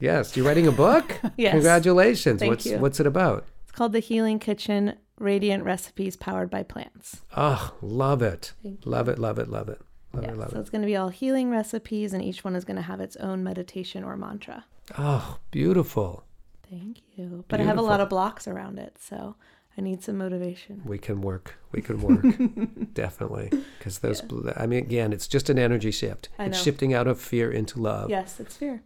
[0.00, 0.36] Yes.
[0.36, 1.18] You're writing a book?
[1.36, 1.52] Yes.
[1.52, 2.38] congratulations.
[2.40, 2.78] Thank what's you.
[2.78, 3.44] what's it about?
[3.64, 7.22] It's called The Healing Kitchen Radiant Recipes Powered by Plants.
[7.36, 8.52] oh love it.
[8.84, 9.80] Love it love it love it.
[10.12, 12.42] Love Yeah, it love so it it's going to be all healing recipes, and each
[12.44, 14.64] one is going to have its own meditation or mantra.
[14.96, 16.24] oh beautiful.
[16.70, 17.44] Thank you.
[17.48, 19.36] But I have a lot of blocks around it, so
[19.78, 20.82] I need some motivation.
[20.84, 22.24] we can work we can work
[22.94, 24.22] definitely because those
[24.56, 26.64] i mean again it's just an energy shift I it's know.
[26.64, 28.82] shifting out of fear into love Yes, it's fear.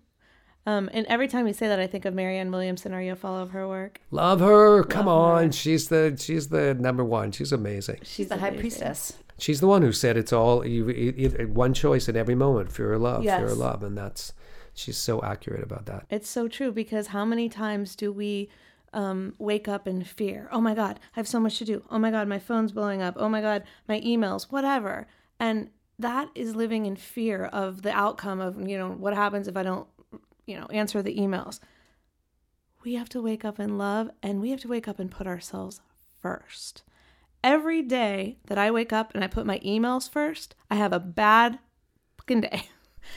[0.64, 2.94] Um, and every time you say that, I think of Marianne Williamson.
[2.94, 4.00] Are you a follow of her work?
[4.12, 5.44] love her come Love her.
[5.44, 9.14] on she's the she's the number one she's amazing She's the high priestess.
[9.38, 12.70] She's the one who said it's all you, e- e- one choice in every moment,
[12.70, 14.34] fear or love, fear or love, and that's
[14.72, 16.06] she's so accurate about that.
[16.10, 18.48] It's so true because how many times do we
[18.92, 20.48] um, wake up in fear?
[20.52, 21.84] Oh my God, I have so much to do.
[21.90, 23.14] Oh my God, my phone's blowing up.
[23.16, 25.06] Oh my God, my emails, whatever.
[25.38, 29.56] And that is living in fear of the outcome of, you know, what happens if
[29.56, 29.86] I don't,
[30.46, 31.60] you know, answer the emails.
[32.84, 35.26] We have to wake up in love and we have to wake up and put
[35.26, 35.80] ourselves
[36.20, 36.82] first.
[37.44, 41.00] Every day that I wake up and I put my emails first, I have a
[41.00, 41.58] bad
[42.18, 42.68] fucking day.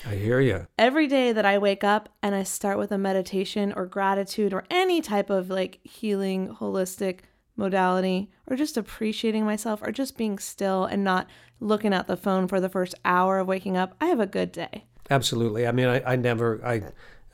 [0.06, 0.68] I hear you.
[0.78, 4.66] every day that I wake up and I start with a meditation or gratitude or
[4.70, 7.20] any type of like healing, holistic
[7.56, 11.28] modality, or just appreciating myself or just being still and not
[11.60, 14.52] looking at the phone for the first hour of waking up, I have a good
[14.52, 14.86] day.
[15.10, 15.68] Absolutely.
[15.68, 16.82] I mean, I, I never I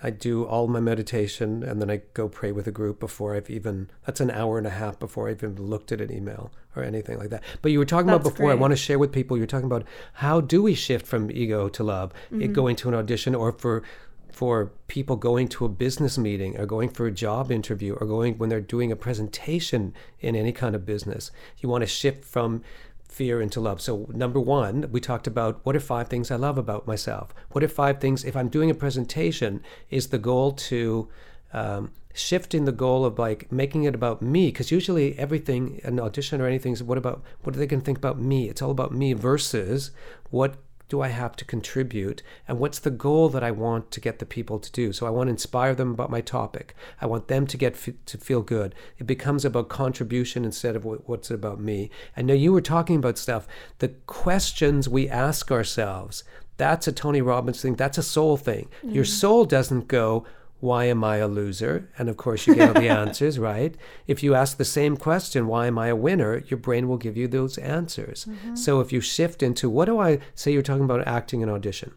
[0.03, 3.49] I do all my meditation and then I go pray with a group before I've
[3.49, 6.83] even that's an hour and a half before I've even looked at an email or
[6.83, 7.43] anything like that.
[7.61, 8.51] But you were talking about That's before.
[8.51, 9.37] I want to share with people.
[9.37, 12.41] You're talking about how do we shift from ego to love, Mm-hmm.
[12.41, 13.83] it going to an audition or for
[14.31, 18.37] for people going to a business meeting or going for a job interview or going
[18.37, 21.31] when they're doing a presentation in any kind of business.
[21.59, 22.63] You want to shift from
[23.11, 23.81] fear into love.
[23.81, 27.33] So, number one, we talked about what are five things I love about myself?
[27.51, 31.09] What are five things, if I'm doing a presentation, is the goal to
[31.51, 34.47] um, shifting the goal of like making it about me?
[34.47, 37.85] Because usually everything, an audition or anything, is what about, what are they going to
[37.85, 38.49] think about me?
[38.49, 39.91] It's all about me versus
[40.29, 40.55] what
[40.91, 42.21] do I have to contribute?
[42.49, 44.91] And what's the goal that I want to get the people to do?
[44.91, 46.75] So I want to inspire them about my topic.
[46.99, 48.75] I want them to get f- to feel good.
[48.99, 51.91] It becomes about contribution instead of what, what's about me.
[52.13, 53.47] And now you were talking about stuff.
[53.79, 56.25] The questions we ask ourselves.
[56.57, 57.75] That's a Tony Robbins thing.
[57.75, 58.67] That's a soul thing.
[58.83, 59.13] Your mm-hmm.
[59.13, 60.25] soul doesn't go,
[60.61, 61.89] why am I a loser?
[61.97, 63.75] And of course, you get all the answers, right?
[64.07, 66.43] If you ask the same question, why am I a winner?
[66.47, 68.25] Your brain will give you those answers.
[68.25, 68.55] Mm-hmm.
[68.55, 71.93] So if you shift into what do I say you're talking about acting and audition?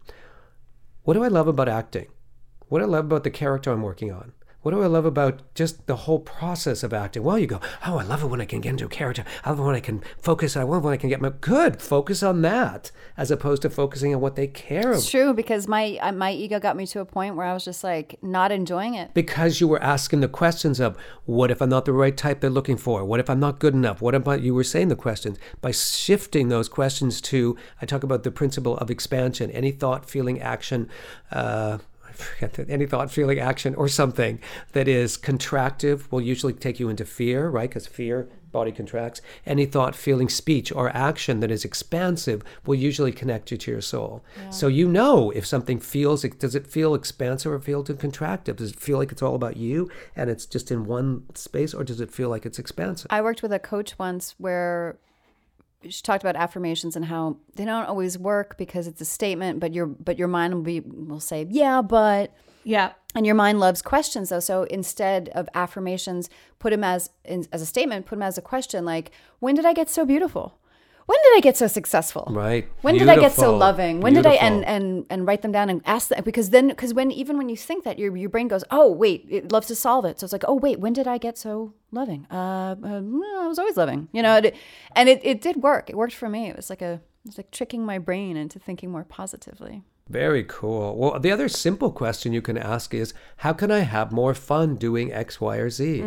[1.03, 2.07] What do I love about acting?
[2.67, 4.33] What do I love about the character I'm working on?
[4.65, 7.21] What do I love about just the whole process of acting?
[7.21, 9.23] Well, you go, oh, I love it when I can get into a character.
[9.43, 10.57] I love it when I can focus.
[10.57, 11.83] I love when I can get my good.
[11.83, 15.11] Focus on that as opposed to focusing on what they care It's about.
[15.11, 17.83] true because my uh, my ego got me to a point where I was just
[17.83, 19.13] like not enjoying it.
[19.13, 22.49] because you were asking the questions of what if I'm not the right type they're
[22.49, 23.05] looking for?
[23.05, 24.01] What if I'm not good enough?
[24.01, 28.23] What about you were saying the questions by shifting those questions to I talk about
[28.23, 29.51] the principle of expansion.
[29.51, 30.89] Any thought, feeling, action.
[31.31, 31.94] Uh, I forget that
[32.69, 34.39] any thought, feeling, action, or something
[34.73, 37.69] that is contractive will usually take you into fear, right?
[37.69, 39.21] Because fear, body contracts.
[39.45, 43.81] Any thought, feeling, speech, or action that is expansive will usually connect you to your
[43.81, 44.23] soul.
[44.49, 48.55] So you know if something feels, does it feel expansive or feel too contractive?
[48.55, 51.83] Does it feel like it's all about you and it's just in one space, or
[51.83, 53.07] does it feel like it's expansive?
[53.09, 54.97] I worked with a coach once where
[55.89, 59.73] she talked about affirmations and how they don't always work because it's a statement, but
[59.73, 62.33] your but your mind will be will say, yeah, but
[62.65, 62.93] Yeah.
[63.13, 64.41] And your mind loves questions though.
[64.41, 66.29] So instead of affirmations,
[66.59, 69.65] put them as in, as a statement, put them as a question like, when did
[69.65, 70.57] I get so beautiful?
[71.05, 72.27] When did I get so successful?
[72.31, 72.67] Right.
[72.81, 74.01] When did I get so loving?
[74.01, 76.93] When did I and and and write them down and ask them because then because
[76.93, 79.75] when even when you think that your your brain goes oh wait it loves to
[79.75, 82.25] solve it so it's like oh wait when did I get so loving?
[82.31, 83.01] Uh, uh
[83.43, 84.41] I was always loving you know
[84.95, 86.93] and it it did work it worked for me it was like a
[87.25, 89.83] it was like tricking my brain into thinking more positively.
[90.07, 90.95] Very cool.
[90.95, 94.75] Well, the other simple question you can ask is, how can I have more fun
[94.75, 96.01] doing X, Y, or Z?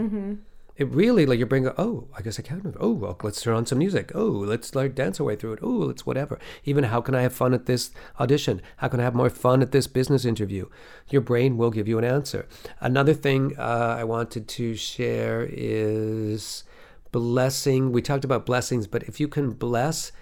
[0.79, 1.66] It really like you bring.
[1.76, 2.76] Oh, I guess I can.
[2.79, 4.12] Oh, well, let's turn on some music.
[4.14, 5.59] Oh, let's like dance our way through it.
[5.61, 6.39] Oh, let's whatever.
[6.64, 8.62] Even how can I have fun at this audition?
[8.76, 10.68] How can I have more fun at this business interview?
[11.11, 12.47] Your brain will give you an answer.
[12.81, 16.62] Another thing uh, I wanted to share is
[17.11, 17.91] blessing.
[17.91, 20.12] We talked about blessings, but if you can bless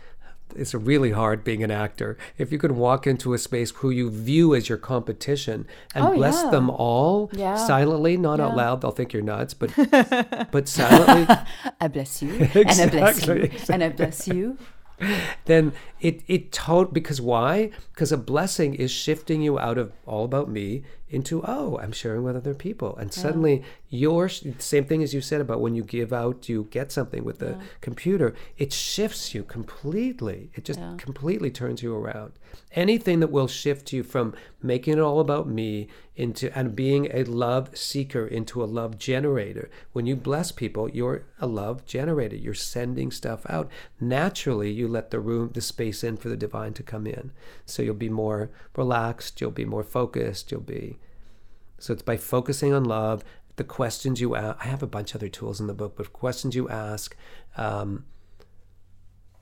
[0.54, 2.16] it's really hard being an actor.
[2.38, 6.14] If you can walk into a space who you view as your competition and Oh,
[6.14, 6.50] bless yeah.
[6.50, 7.56] them all Yeah.
[7.56, 9.70] silently, not out loud, they'll think you're nuts, but
[10.52, 11.26] but silently,
[11.80, 14.58] I bless you and I bless you Exactly, and I bless you.
[15.44, 17.70] then it it tot because why?
[17.92, 22.24] Because a blessing is shifting you out of all about me into oh, I'm sharing
[22.24, 26.12] with other people, and suddenly your same thing as you said about when you give
[26.12, 28.34] out, you get something with the computer.
[28.58, 30.50] It shifts you completely.
[30.54, 32.32] It just completely turns you around.
[32.72, 37.22] Anything that will shift you from making it all about me into and being a
[37.24, 39.70] love seeker into a love generator.
[39.92, 42.36] When you bless people, you're a love generator.
[42.36, 43.70] You're sending stuff out.
[44.00, 47.32] Naturally, you let the room, the space in for the divine to come in.
[47.66, 50.95] So you'll be more relaxed, you'll be more focused, you'll be
[51.78, 53.22] so it's by focusing on love,
[53.56, 54.56] the questions you ask.
[54.64, 57.16] I have a bunch of other tools in the book, but questions you ask,
[57.56, 58.04] um,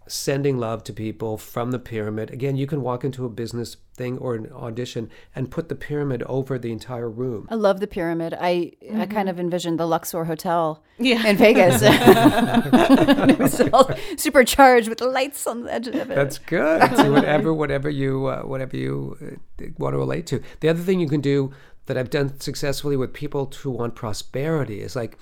[0.07, 2.31] sending love to people from the pyramid.
[2.31, 6.23] Again, you can walk into a business thing or an audition and put the pyramid
[6.25, 7.47] over the entire room.
[7.51, 8.35] I love the pyramid.
[8.39, 11.27] I I kind of envisioned the Luxor Hotel Yeah.
[11.27, 11.81] in Vegas.
[11.83, 16.09] it was all supercharged with lights on the edge of it.
[16.09, 16.83] That's good.
[16.91, 20.43] It's whatever, whatever you, uh, whatever you uh, want to relate to.
[20.61, 21.53] The other thing you can do
[21.87, 25.19] that I've done successfully with people who want prosperity is like,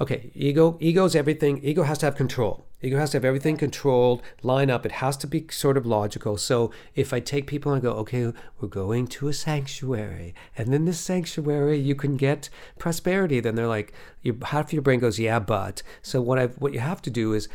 [0.00, 1.60] okay, ego, ego's everything.
[1.62, 2.66] Ego has to have control.
[2.82, 4.86] Ego has to have everything controlled, line up.
[4.86, 6.38] It has to be sort of logical.
[6.38, 10.86] So if I take people and go, okay, we're going to a sanctuary, and then
[10.86, 15.38] this sanctuary you can get prosperity, then they're like, you, half your brain goes, yeah,
[15.38, 15.82] but.
[16.00, 17.48] So what I what you have to do is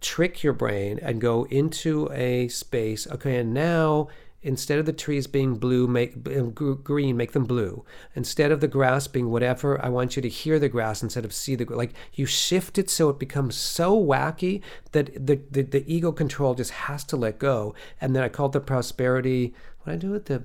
[0.00, 3.06] trick your brain and go into a space.
[3.06, 4.08] Okay, and now
[4.42, 7.84] instead of the trees being blue, make uh, green, make them blue.
[8.14, 11.32] Instead of the grass being whatever, I want you to hear the grass instead of
[11.32, 11.92] see the like.
[12.12, 14.62] You shift it so it becomes so wacky
[14.92, 17.74] that the the, the ego control just has to let go.
[18.00, 19.54] And then I called the prosperity.
[19.82, 20.44] What I do with the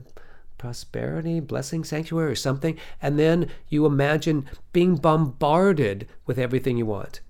[0.58, 7.22] prosperity blessing sanctuary or something and then you imagine being bombarded with everything you want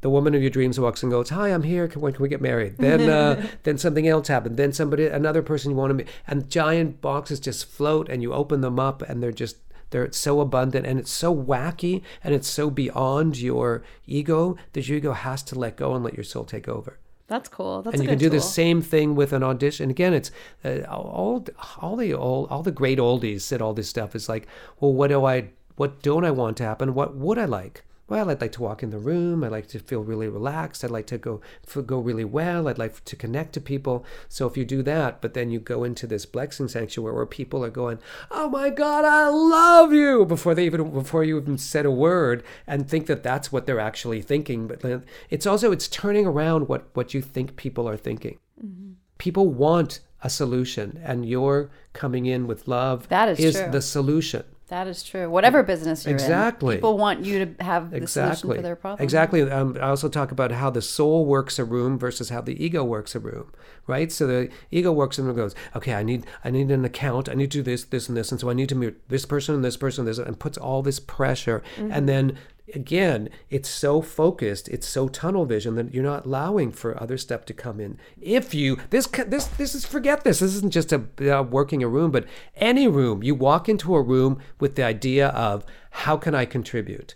[0.00, 1.88] the woman of your dreams walks and goes, "Hi, I'm here.
[1.88, 4.56] Can, when can we get married?" Then, uh, then something else happened.
[4.56, 8.32] Then somebody, another person you want to meet, and giant boxes just float, and you
[8.32, 9.56] open them up, and they're just
[9.90, 14.98] they're so abundant, and it's so wacky, and it's so beyond your ego that your
[14.98, 16.98] ego has to let go and let your soul take over.
[17.28, 17.82] That's cool.
[17.82, 19.90] That's and you can do the same thing with an audition.
[19.90, 20.30] Again, it's
[20.64, 21.44] uh, all
[21.80, 24.14] all the old all the great oldies said all this stuff.
[24.14, 24.46] It's like,
[24.78, 26.94] well, what do I what don't I want to happen?
[26.94, 27.82] What would I like?
[28.08, 29.42] Well, I'd like to walk in the room.
[29.42, 30.84] I'd like to feel really relaxed.
[30.84, 31.40] I'd like to go
[31.86, 32.68] go really well.
[32.68, 34.04] I'd like to connect to people.
[34.28, 37.64] So if you do that, but then you go into this blessing sanctuary where people
[37.64, 37.98] are going,
[38.30, 42.44] "Oh my God, I love you," before they even before you even said a word,
[42.66, 44.68] and think that that's what they're actually thinking.
[44.68, 48.38] But then it's also it's turning around what what you think people are thinking.
[48.64, 48.92] Mm-hmm.
[49.18, 53.08] People want a solution, and you're coming in with love.
[53.08, 53.70] That is true.
[53.70, 54.44] the solution.
[54.68, 55.30] That is true.
[55.30, 56.74] Whatever business you're Exactly.
[56.74, 59.02] in, people want you to have the solution for their problem.
[59.02, 59.42] Exactly.
[59.42, 62.82] Um, I also talk about how the soul works a room versus how the ego
[62.82, 63.52] works a room,
[63.86, 64.10] right?
[64.10, 67.28] So the ego works and goes, okay, I need, I need an account.
[67.28, 69.24] I need to do this, this, and this, and so I need to meet this
[69.24, 72.36] person and this person, and this, and puts all this pressure, and then
[72.74, 77.44] again, it's so focused, it's so tunnel vision that you're not allowing for other stuff
[77.46, 77.98] to come in.
[78.20, 80.40] If you this this this is forget this.
[80.40, 83.22] This isn't just a uh, working a room, but any room.
[83.22, 87.14] You walk into a room with the idea of how can I contribute.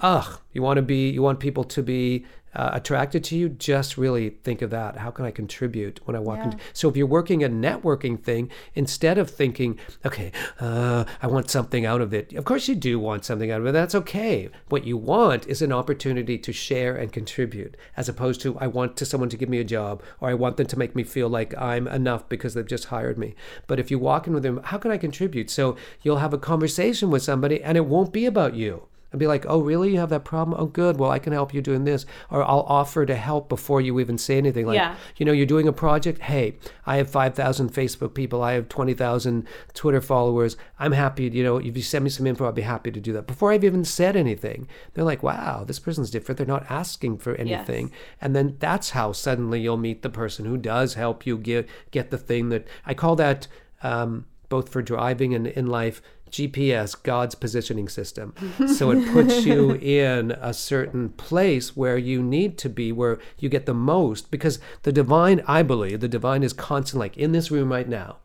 [0.00, 2.24] Ugh, you want to be, you want people to be
[2.54, 4.96] uh, attracted to you, just really think of that.
[4.96, 6.44] How can I contribute when I walk Yeah.
[6.46, 6.58] into?
[6.72, 11.84] So if you're working a networking thing, instead of thinking, okay, uh, I want something
[11.86, 12.32] out of it.
[12.34, 13.72] Of course you do want something out of it.
[13.72, 14.48] That's okay.
[14.68, 18.96] What you want is an opportunity to share and contribute, as opposed to I want
[18.98, 21.28] to someone to give me a job or I want them to make me feel
[21.28, 23.34] like I'm enough because they've just hired me.
[23.66, 25.50] But if you walk in with them, how can I contribute?
[25.50, 28.84] So you'll have a conversation with somebody and it won't be about you.
[29.10, 29.92] And be like, oh, really?
[29.92, 30.54] You have that problem?
[30.60, 30.98] Oh, good.
[30.98, 32.04] Well, I can help you doing this.
[32.30, 34.66] Or I'll offer to help before you even say anything.
[34.66, 34.96] Like, Yeah.
[35.16, 36.20] you know, you're doing a project.
[36.20, 38.42] Hey, I have 5,000 Facebook people.
[38.42, 40.58] I have 20,000 Twitter followers.
[40.78, 43.14] I'm happy, you know, if you send me some info, I'll be happy to do
[43.14, 43.26] that.
[43.26, 46.36] Before I've even said anything, they're like, wow, this person's different.
[46.36, 47.90] They're not asking for anything.
[48.20, 52.10] And then that's how suddenly you'll meet the person who does help you get, get
[52.10, 53.48] the thing that I call that
[53.82, 56.02] um, both for driving and in life.
[56.30, 58.34] GPS, God's positioning system.
[58.66, 63.48] So it puts you in a certain place where you need to be, where you
[63.48, 64.30] get the most.
[64.30, 68.18] Because the divine, I believe, the divine is constant, like in this room right now.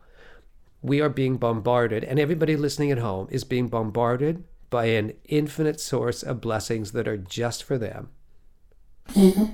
[0.82, 5.80] We are being bombarded, and everybody listening at home is being bombarded by an infinite
[5.80, 8.10] source of blessings that are just for them.
[9.10, 9.44] Mm-hmm.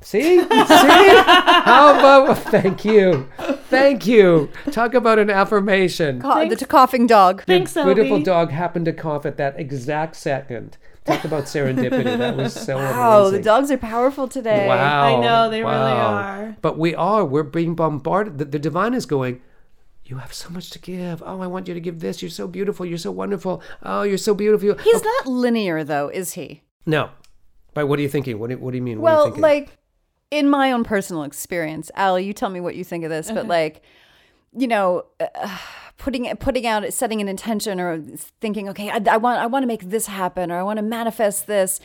[0.00, 0.40] See?
[0.40, 0.46] See?
[0.46, 3.28] How about thank you.
[3.68, 4.50] Thank you.
[4.70, 6.20] Talk about an affirmation.
[6.20, 7.44] Co- the coughing dog.
[7.44, 8.22] Thanks, Beautiful Obi.
[8.22, 10.76] dog happened to cough at that exact second.
[11.04, 12.18] Talk about serendipity.
[12.18, 12.96] That was so amazing.
[12.96, 14.66] Wow, the dogs are powerful today.
[14.66, 15.18] Wow.
[15.18, 16.56] I know, they really are.
[16.60, 17.24] But we are.
[17.24, 18.38] We're being bombarded.
[18.38, 19.40] The, the divine is going,
[20.04, 21.22] You have so much to give.
[21.24, 22.22] Oh, I want you to give this.
[22.22, 22.84] You're so beautiful.
[22.84, 23.62] You're so wonderful.
[23.82, 24.74] Oh, you're so beautiful.
[24.82, 25.22] He's oh.
[25.24, 26.62] not linear, though, is he?
[26.84, 27.10] No.
[27.74, 28.38] But what are you thinking?
[28.38, 29.00] What do, what do you mean?
[29.00, 29.42] what are you Well, thinking?
[29.42, 29.78] like
[30.30, 33.46] in my own personal experience, Ali, you tell me what you think of this, but
[33.46, 33.82] like,
[34.52, 35.58] you know, uh,
[35.98, 38.00] putting putting out, setting an intention, or
[38.40, 40.82] thinking, okay, I, I want I want to make this happen, or I want to
[40.82, 41.80] manifest this,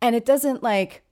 [0.00, 1.02] and it doesn't like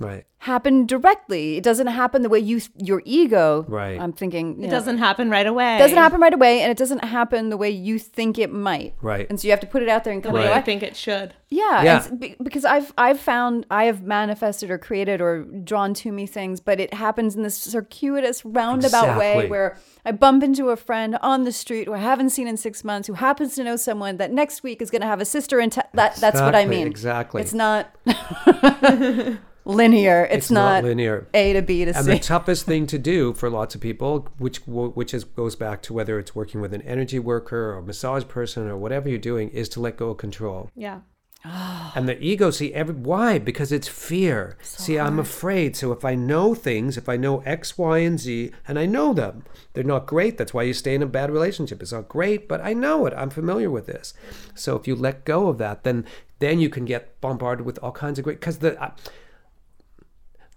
[0.00, 0.24] Right.
[0.38, 1.58] happen directly.
[1.58, 3.66] It doesn't happen the way you your ego.
[3.68, 4.00] Right.
[4.00, 5.76] I'm thinking you It know, doesn't happen right away.
[5.78, 8.94] doesn't happen right away, and it doesn't happen the way you think it might.
[9.02, 9.26] Right.
[9.28, 10.52] And so you have to put it out there and the way away.
[10.54, 11.34] I think it should.
[11.50, 12.06] Yeah, Yeah.
[12.08, 16.24] and be- because I've I've found I have manifested or created or drawn to me
[16.26, 19.76] things, but it happens in this circuitous roundabout way where
[20.06, 23.06] I bump into a friend on the street who I haven't seen in six months
[23.08, 25.68] who happens to know someone that next week is going to have a sister in
[25.70, 26.16] t- that.
[26.16, 26.86] That's what I mean.
[26.86, 27.42] exactly.
[27.42, 27.94] It's not
[29.64, 30.24] linear.
[30.24, 31.26] It's, It's not not, linear.
[31.34, 32.10] A to B to And C.
[32.10, 35.82] And the toughest thing to do for lots of people, which which is goes back
[35.82, 39.18] to whether it's working with an energy worker or a massage person or whatever you're
[39.18, 40.70] doing, is to let go of control.
[40.74, 41.00] Yeah.
[41.42, 43.38] And the ego, see, every why?
[43.38, 44.58] Because it's fear.
[44.62, 45.74] see, I'm afraid.
[45.74, 49.14] So if I know things, if I know X, Y, and Z, and I know
[49.14, 50.36] them, they're not great.
[50.36, 51.80] That's why you stay in a bad relationship.
[51.80, 53.14] It's not great, but I know it.
[53.16, 54.12] I'm familiar with this.
[54.54, 56.04] So if you let go of that, then
[56.40, 58.40] then you can get bombarded with all kinds of great.
[58.40, 58.90] Because the uh,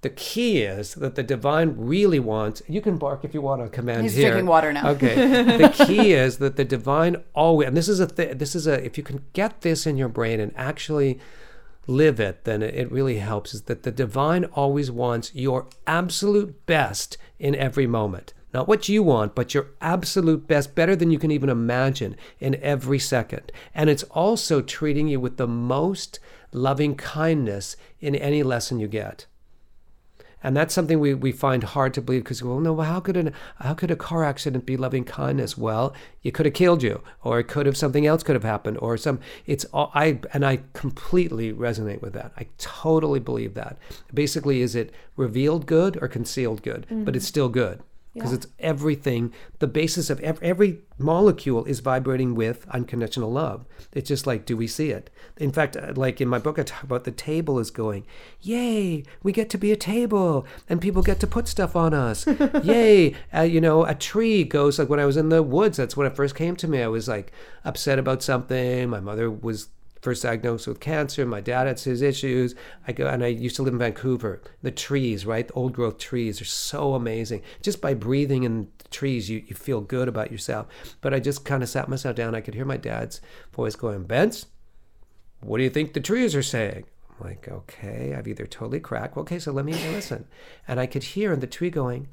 [0.04, 2.62] the key is that the divine really wants.
[2.68, 4.32] You can bark if you want on command He's here.
[4.32, 4.90] drinking water now.
[4.90, 5.16] Okay.
[5.58, 8.84] the key is that the divine always, and this is a th- this is a
[8.86, 11.20] if you can get this in your brain and actually
[11.88, 13.54] live it, then it, it really helps.
[13.54, 18.34] Is that the divine always wants your absolute best in every moment.
[18.54, 22.56] Not what you want, but your absolute best, better than you can even imagine in
[22.62, 23.52] every second.
[23.74, 26.20] And it's also treating you with the most
[26.52, 29.26] loving kindness in any lesson you get.
[30.44, 33.34] And that's something we, we find hard to believe because well no how could an
[33.60, 35.94] how could a car accident be loving kindness well?
[36.24, 38.98] It could have killed you or it could have something else could have happened or
[38.98, 42.34] some it's all I and I completely resonate with that.
[42.38, 43.78] I totally believe that.
[44.14, 46.86] Basically is it revealed good or concealed good?
[46.90, 47.30] But it's mm-hmm.
[47.30, 47.82] still good
[48.14, 53.66] because it's everything the basis of ev- every molecule is vibrating with unconditional love.
[53.92, 55.10] It's just like do we see it?
[55.38, 58.06] In fact uh, like in my book i talk about the table is going
[58.42, 62.28] yay we get to be a table and people get to put stuff on us.
[62.64, 65.98] Yay uh, you know a tree goes like when i was in the woods that's
[65.98, 66.82] when it first came to me.
[66.82, 67.32] I was like
[67.66, 68.90] upset about something.
[68.90, 69.70] My mother was
[70.04, 71.26] first diagnosed with cancer.
[71.26, 72.56] My dad had his issues.
[72.86, 74.42] I go and I used to live in Vancouver.
[74.62, 75.48] The trees, right?
[75.48, 77.42] The old growth trees are so amazing.
[77.62, 80.68] Just by breathing in the trees, you, you feel good about yourself.
[81.00, 82.36] But I just kind of sat myself down.
[82.36, 83.22] I could hear my dad's
[83.54, 84.48] voice going, Bence,
[85.40, 86.84] what do you think the trees are saying?
[87.10, 89.16] I'm like, okay, I've either totally cracked.
[89.16, 90.26] Okay, so let me listen.
[90.68, 92.10] And I could hear in the tree going,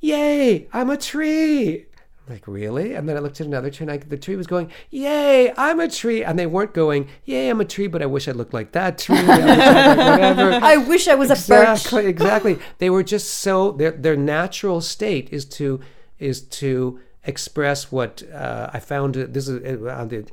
[0.00, 1.86] Yay, I'm a tree.
[2.30, 2.94] Like, really?
[2.94, 5.80] And then I looked at another tree and I, the tree was going, Yay, I'm
[5.80, 6.22] a tree.
[6.22, 8.98] And they weren't going, Yay, I'm a tree, but I wish I looked like that
[8.98, 9.18] tree.
[9.18, 10.64] I wish I looked like whatever.
[10.64, 11.78] I wish I was a birch.
[11.78, 12.58] exactly, exactly.
[12.78, 15.80] They were just so their their natural state is to
[16.20, 19.16] is to express what uh, I found.
[19.16, 20.26] This is uh, on the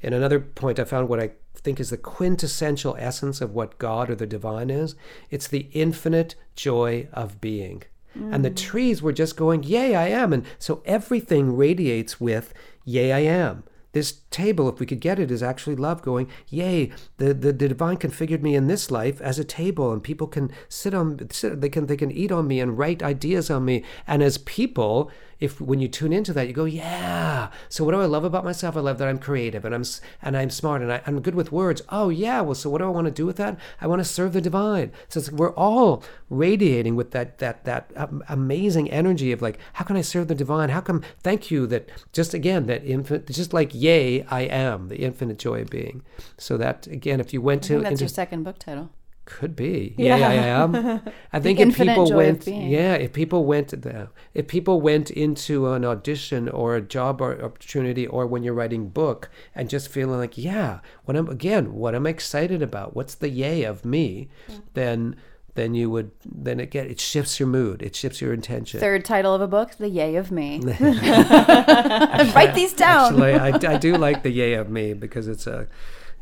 [0.00, 0.80] in another point.
[0.80, 4.70] I found what I think is the quintessential essence of what God or the divine
[4.70, 4.96] is.
[5.30, 7.84] It's the infinite joy of being.
[8.14, 10.32] And the trees were just going, Yay, I am.
[10.32, 12.54] And so everything radiates with,
[12.84, 13.64] Yay, I am.
[13.92, 17.68] This table, if we could get it, is actually love going, Yay, the, the, the
[17.68, 21.60] divine configured me in this life as a table, and people can sit on sit,
[21.60, 23.84] they can they can eat on me and write ideas on me.
[24.06, 27.50] And as people, if when you tune into that, you go, yeah.
[27.68, 28.76] So what do I love about myself?
[28.76, 29.84] I love that I'm creative and I'm
[30.22, 31.82] and I'm smart and I, I'm good with words.
[31.88, 32.40] Oh yeah.
[32.40, 33.58] Well, so what do I want to do with that?
[33.80, 34.92] I want to serve the divine.
[35.08, 39.84] So it's, we're all radiating with that that that um, amazing energy of like, how
[39.84, 40.68] can I serve the divine?
[40.70, 41.02] How come?
[41.22, 41.66] Thank you.
[41.66, 46.02] That just again that infinite, just like yay, I am the infinite joy of being.
[46.38, 48.90] So that again, if you went to that's into your second book title.
[49.24, 49.94] Could be.
[49.96, 50.16] Yeah.
[50.16, 51.00] Yeah, I am.
[51.32, 55.84] I think if people went, yeah, if people went, the, if people went into an
[55.84, 60.36] audition or a job or opportunity, or when you're writing book and just feeling like,
[60.36, 64.28] yeah, what I'm again, what I'm excited about, what's the yay of me,
[64.74, 65.16] then
[65.54, 68.80] then you would then it get it shifts your mood, it shifts your intention.
[68.80, 70.60] Third title of a book, The Yay of Me.
[70.80, 73.14] Write these down.
[73.22, 75.68] Actually, I, I do like the yay of me because it's a,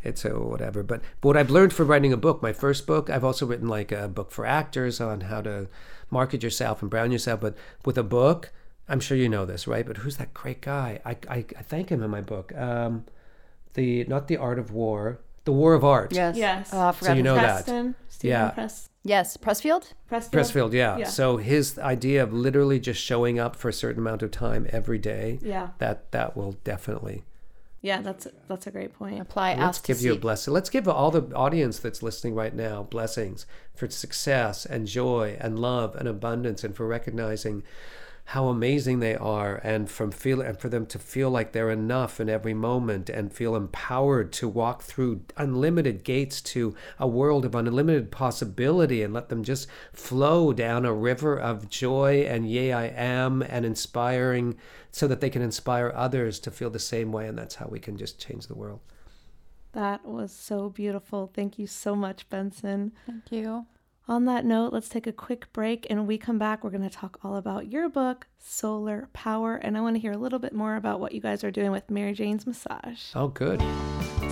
[0.02, 0.82] it's a whatever.
[0.82, 3.68] But, but what I've learned from writing a book, my first book, I've also written
[3.68, 5.68] like a book for actors on how to
[6.10, 7.40] market yourself and brand yourself.
[7.40, 8.52] But with a book,
[8.88, 9.86] I'm sure you know this, right?
[9.86, 11.00] But who's that great guy?
[11.04, 12.54] I, I, I thank him in my book.
[12.56, 13.04] Um,
[13.74, 16.12] the not the art of war, the war of art.
[16.14, 16.36] yes.
[16.36, 16.70] Yes.
[16.72, 17.44] Oh, I forgot you know name.
[17.44, 17.64] that.
[17.64, 18.50] Stephen Yeah.
[18.50, 19.36] Press, Yes.
[19.36, 19.92] Pressfield?
[20.10, 20.30] Pressfield.
[20.30, 20.98] Pressfield, yeah.
[20.98, 21.06] Yeah.
[21.06, 24.98] So his idea of literally just showing up for a certain amount of time every
[24.98, 25.70] day, Yeah.
[25.78, 27.24] that that will definitely
[27.82, 29.20] Yeah, that's that's a great point.
[29.20, 30.54] Apply Let's ask to give you a blessing.
[30.54, 33.44] Let's give all the audience that's listening right now blessings
[33.74, 37.64] for success and joy and love and abundance and for recognizing
[38.26, 42.20] how amazing they are and from feel and for them to feel like they're enough
[42.20, 47.54] in every moment and feel empowered to walk through unlimited gates to a world of
[47.54, 52.86] unlimited possibility and let them just flow down a river of joy and yea I
[52.86, 54.56] am and inspiring
[54.90, 57.80] so that they can inspire others to feel the same way and that's how we
[57.80, 58.80] can just change the world.
[59.72, 61.30] That was so beautiful.
[61.32, 62.92] Thank you so much, Benson.
[63.06, 63.66] Thank you.
[64.12, 66.82] On that note, let's take a quick break and when we come back, we're going
[66.82, 70.38] to talk all about your book, Soular Power, and I want to hear a little
[70.38, 73.00] bit more about what you guys are doing with Mary Jane's Massage.
[73.14, 73.62] Oh, good.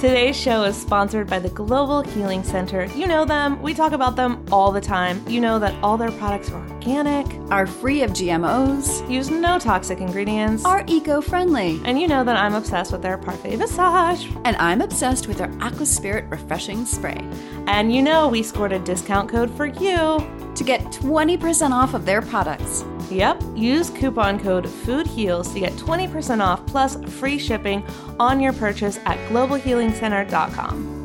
[0.00, 2.86] Today's show is sponsored by the Global Healing Center.
[2.96, 5.22] You know them, we talk about them all the time.
[5.28, 10.00] You know that all their products are organic, Are free of GMOs, use no toxic
[10.00, 14.26] ingredients, are eco friendly, and you know that I'm obsessed with their parfait massage.
[14.46, 17.20] and I'm obsessed with their Aqua Spirit Refreshing Spray.
[17.66, 20.26] And you know we scored a discount code for you.
[20.56, 26.40] To get 20% off of their products, Yep, use coupon code FOODHEALS to get 20%
[26.40, 27.84] off plus free shipping
[28.18, 30.96] on your purchase at globalhealingcenter.com.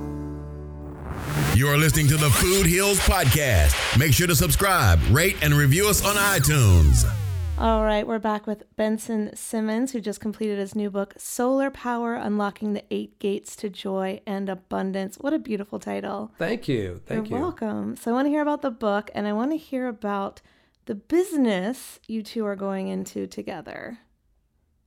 [1.55, 3.97] You are listening to the Food Heals Podcast.
[3.97, 7.09] Make sure to subscribe, rate, and review us on iTunes.
[7.57, 12.15] All right, we're back with Benson Simmons, who just completed his new book, Soular Power
[12.15, 15.15] Unlocking the Eight Gates to Joy and Abundance.
[15.21, 16.33] What a beautiful title.
[16.37, 16.99] Thank you.
[17.05, 17.43] Thank You're you.
[17.45, 17.95] welcome.
[17.95, 20.41] So, I want to hear about the book and I want to hear about
[20.85, 23.99] the business you two are going into together.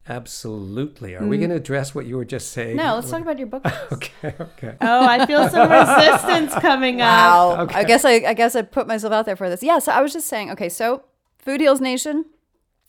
[0.09, 1.15] Absolutely.
[1.15, 1.41] Are we mm.
[1.41, 2.77] going to address what you were just saying?
[2.77, 3.65] No, let's talk about your book.
[3.93, 4.77] Okay, okay.
[4.81, 7.09] Oh, I feel some resistance coming up.
[7.09, 7.62] Wow.
[7.62, 7.79] Okay.
[7.81, 9.62] I guess I, I guess I put myself out there for this.
[9.62, 9.79] Yeah.
[9.81, 10.51] So I was just saying.
[10.53, 10.69] Okay.
[10.69, 11.05] So
[11.39, 12.25] Food Heals Nation,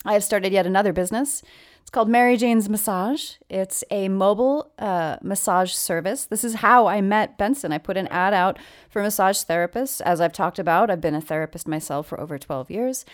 [0.06, 1.44] I have started yet another business.
[1.90, 3.38] It's called Mary Jane's Massage.
[3.50, 6.26] It's a mobile uh, massage service.
[6.26, 7.72] This is how I met Benson.
[7.72, 8.60] I put an ad out
[8.92, 10.00] for massage therapists.
[10.02, 13.06] As I've talked about, I've been a therapist myself for over 12 years.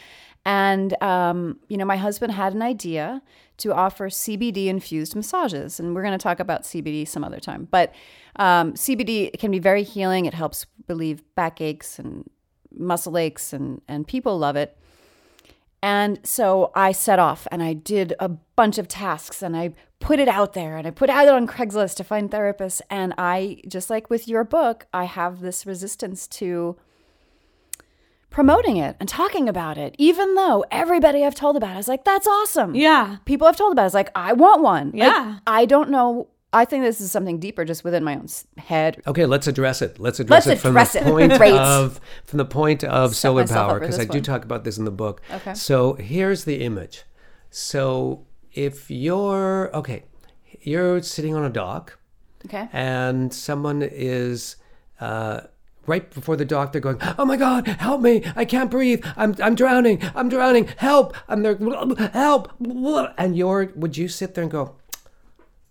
[0.45, 3.21] And, um, you know, my husband had an idea
[3.59, 5.79] to offer CBD infused massages.
[5.79, 7.69] And we're going to talk about CBD some other time.
[7.71, 7.95] But
[8.35, 10.25] um, CBD can be very healing.
[10.25, 12.29] It helps relieve backaches and
[12.77, 14.77] muscle aches, and, and people love it.
[15.85, 20.17] And so I set off and I did a bunch of tasks and I put
[20.17, 22.81] it out there and I put it out on Craigslist to find therapists.
[22.89, 26.75] And I, just like with your book, I have this resistance to
[28.31, 32.03] promoting it and talking about it, even though everybody I've told about it is like,
[32.03, 32.73] that's awesome.
[32.73, 33.17] Yeah.
[33.25, 34.87] People I've told about it is like, I want one.
[34.87, 35.37] Like, Yeah.
[35.45, 36.29] I don't know.
[36.55, 38.27] I think this is something deeper just within my own
[38.57, 39.01] head.
[39.05, 39.99] Okay, let's address it.
[39.99, 41.53] Let's address Let's it from the point Great.
[41.53, 44.85] of from the point of Set solar power because I do talk about this in
[44.85, 45.21] the book.
[45.29, 45.53] Okay.
[45.53, 47.03] So here's the image.
[47.49, 50.03] So if you're okay,
[50.61, 51.99] you're sitting on a dock
[52.45, 52.69] Okay.
[52.71, 54.55] and someone is
[55.01, 55.41] uh,
[55.87, 56.71] right before the dock.
[56.71, 58.23] They're going, "Oh my God, help me!
[58.35, 59.05] I can't breathe!
[59.17, 60.01] I'm I'm drowning!
[60.15, 60.67] I'm drowning!
[60.77, 61.57] Help!" And they're
[62.11, 62.51] help!
[63.17, 64.75] And you're would you sit there and go?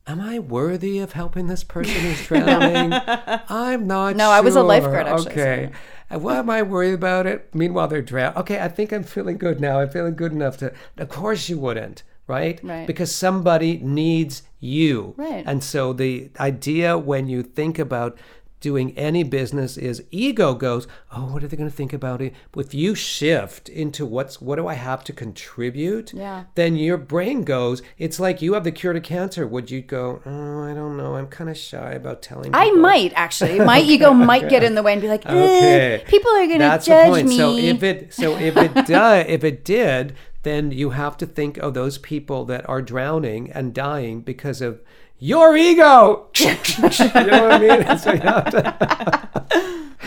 [0.06, 2.92] Am I worthy of helping this person who's drowning?
[3.48, 4.64] I'm not No, I was a sure.
[4.64, 5.70] lifeguard, actually, Okay.
[6.10, 7.48] And Why am I worried about it?
[7.54, 8.36] Meanwhile, they're drowning.
[8.38, 9.80] Okay, I think I'm feeling good now.
[9.80, 10.72] I'm feeling good enough to.
[10.98, 12.60] Of course, you wouldn't, right?
[12.62, 12.86] Right.
[12.86, 15.14] Because somebody needs you.
[15.16, 15.42] Right.
[15.46, 18.18] And so the idea when you think about
[18.64, 22.32] doing any business is ego goes, oh, what are they going to think about it?
[22.56, 26.14] If you shift into what's what do I have to contribute?
[26.14, 26.44] Yeah.
[26.54, 29.46] Then your brain goes, it's like you have the cure to cancer.
[29.46, 32.54] Would you go, oh, I don't know, I'm kind of shy about telling.
[32.54, 33.58] I might actually.
[33.60, 36.04] My ego might get in the way and be like, eh, Okay.
[36.06, 37.28] people are going to That's judge the point.
[37.28, 37.36] me.
[37.36, 41.58] So if it so if it does if it did, then you have to think
[41.58, 44.80] of those people that are drowning and dying because of
[45.24, 46.28] your ego.
[46.38, 47.98] you know what I mean?
[47.98, 49.28] So you have to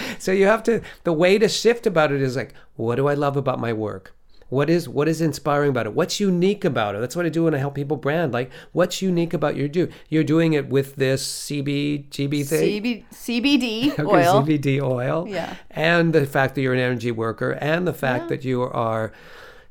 [0.20, 3.16] So you have to the way to shift about it is like, what do I
[3.16, 4.14] love about my work?
[4.50, 5.94] What is what is inspiring about it?
[5.94, 7.00] What's unique about it?
[7.00, 8.32] That's what I do when I help people brand.
[8.32, 9.90] Like, what's unique about your do?
[10.08, 12.84] You're doing it with this CB GB thing.
[12.84, 14.44] CB, CBD Okay, oil.
[14.44, 15.28] CBD oil.
[15.28, 15.56] Yeah.
[15.72, 19.12] And the fact that you're an energy worker and the fact that you are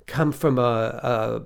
[0.07, 1.43] come from a a,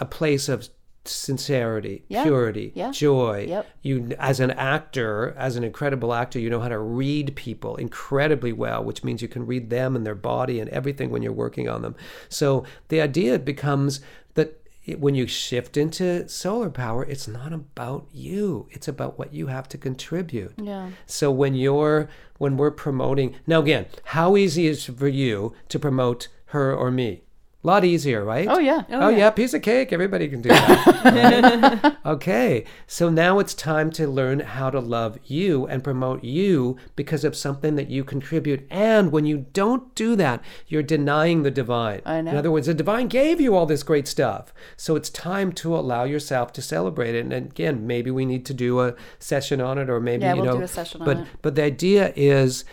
[0.00, 0.68] a place of
[1.08, 2.22] sincerity, Yeah.
[2.24, 2.90] purity, Yeah.
[2.90, 3.46] joy.
[3.48, 3.66] Yep.
[3.82, 8.52] You as an actor, as an incredible actor, you know how to read people incredibly
[8.52, 11.68] well, which means you can read them and their body and everything when you're working
[11.68, 11.94] on them.
[12.28, 14.00] So the idea becomes
[14.34, 18.68] that it- when you shift into solar power, it's not about you.
[18.70, 20.52] It's about what you have to contribute.
[20.62, 20.90] Yeah.
[21.06, 22.08] So when you're
[22.38, 26.90] when we're promoting now again, how easy is it for you to promote her or
[26.90, 27.22] me?
[27.66, 28.46] A lot easier, right?
[28.48, 28.84] Oh, yeah.
[28.90, 29.28] Oh, oh yeah.
[29.30, 29.92] piece of cake.
[29.92, 31.82] Everybody can do that.
[31.82, 31.96] right?
[32.06, 32.64] Okay.
[32.86, 37.34] So now it's time to learn how to love you and promote you because of
[37.34, 38.64] something that you contribute.
[38.70, 42.02] And when you don't do that, you're denying the divine.
[42.06, 42.30] I know.
[42.30, 44.54] In other words, the divine gave you all this great stuff.
[44.76, 47.24] So it's time to allow yourself to celebrate it.
[47.24, 50.42] And again, maybe we need to do a session on it or maybe, Yeah, you
[50.42, 50.58] we'll know.
[50.58, 51.26] do a session on but, it.
[51.42, 52.64] But the idea is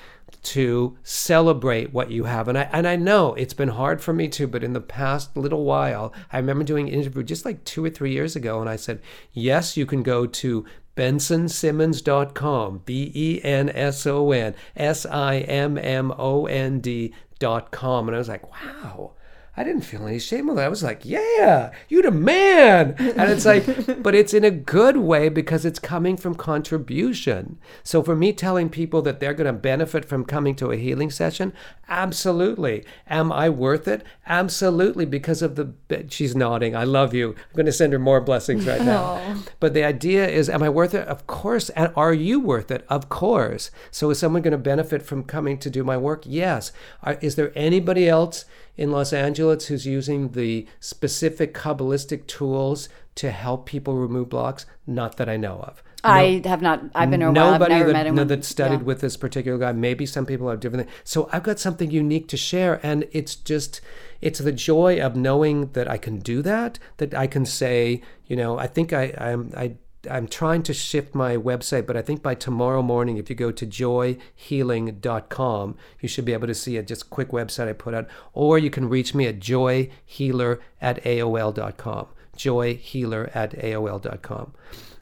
[0.44, 2.48] to celebrate what you have.
[2.48, 5.36] And I and I know it's been hard for me too, but in the past
[5.36, 8.70] little while, I remember doing an interview just like two or three years ago, and
[8.70, 9.02] I said,
[9.32, 10.65] Yes, you can go to
[10.95, 18.07] bensonsimmons.com, B E N S O N S I M M O N D.com.
[18.07, 19.14] And I was like, wow.
[19.56, 20.64] I didn't feel any shame with it.
[20.64, 22.96] I was like, yeah, you the man.
[22.98, 23.64] And it's like,
[24.02, 27.60] but it's in a good way because it's coming from contribution.
[27.84, 31.12] So for me telling people that they're going to benefit from coming to a healing
[31.12, 31.54] session,
[31.88, 32.84] absolutely.
[33.08, 34.04] Am I worth it?
[34.26, 35.06] Absolutely.
[35.06, 35.74] Because of the,
[36.10, 36.76] she's nodding.
[36.76, 37.30] I love you.
[37.30, 39.04] I'm going to send her more blessings right now.
[39.24, 39.44] Oh.
[39.60, 41.08] But the idea is, am I worth it?
[41.08, 41.70] Of course.
[41.70, 42.86] And are you worth it?
[42.90, 43.70] Of course.
[43.92, 46.24] So is someone going to benefit from coming to do my work?
[46.26, 46.72] Yes.
[47.04, 48.46] Are, is there anybody else
[48.78, 54.66] in Los Angeles who's using the specific Kabbalistic tools to help people remove blocks?
[54.88, 55.84] Not that I know of.
[56.06, 56.82] I have not.
[56.94, 57.38] I've been around.
[57.38, 58.28] I've Nobody never that, met anyone.
[58.28, 58.86] that studied Yeah.
[58.86, 59.72] with this particular guy.
[59.72, 60.98] Maybe some people have different things.
[61.06, 63.80] So I've got something unique to share, and it's just
[64.20, 66.78] it's the joy of knowing that I can do that.
[66.98, 69.76] That I can say, you know, I think I I'm I.
[70.10, 73.52] I'm trying to shift my website, but I think by tomorrow morning, if you go
[73.52, 78.08] to joyhealing.com, you should be able to see a just quick website I put out,
[78.34, 82.08] or you can reach me at joyhealer at AOL.com.
[82.38, 84.54] Joyhealer at AOL.com.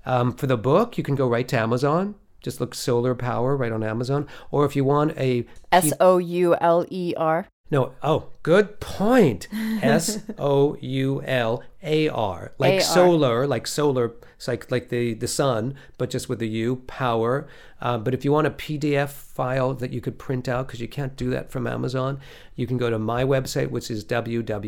[0.06, 2.16] Um, for the book, you can go right to Amazon.
[2.42, 4.28] Just look Soular Power right on Amazon.
[4.50, 7.48] Or if you want a S O U L E R.
[7.70, 9.48] no, oh, good point.
[9.82, 12.82] S O U L A R, like A-R.
[12.82, 17.48] solar, like solar, it's like like the the sun, but just with the U, power.
[17.82, 20.88] Uh, but if you want a PDF file that you could print out, because you
[20.88, 22.20] can't do that from Amazon,
[22.56, 24.68] you can go to my website, which is www.soular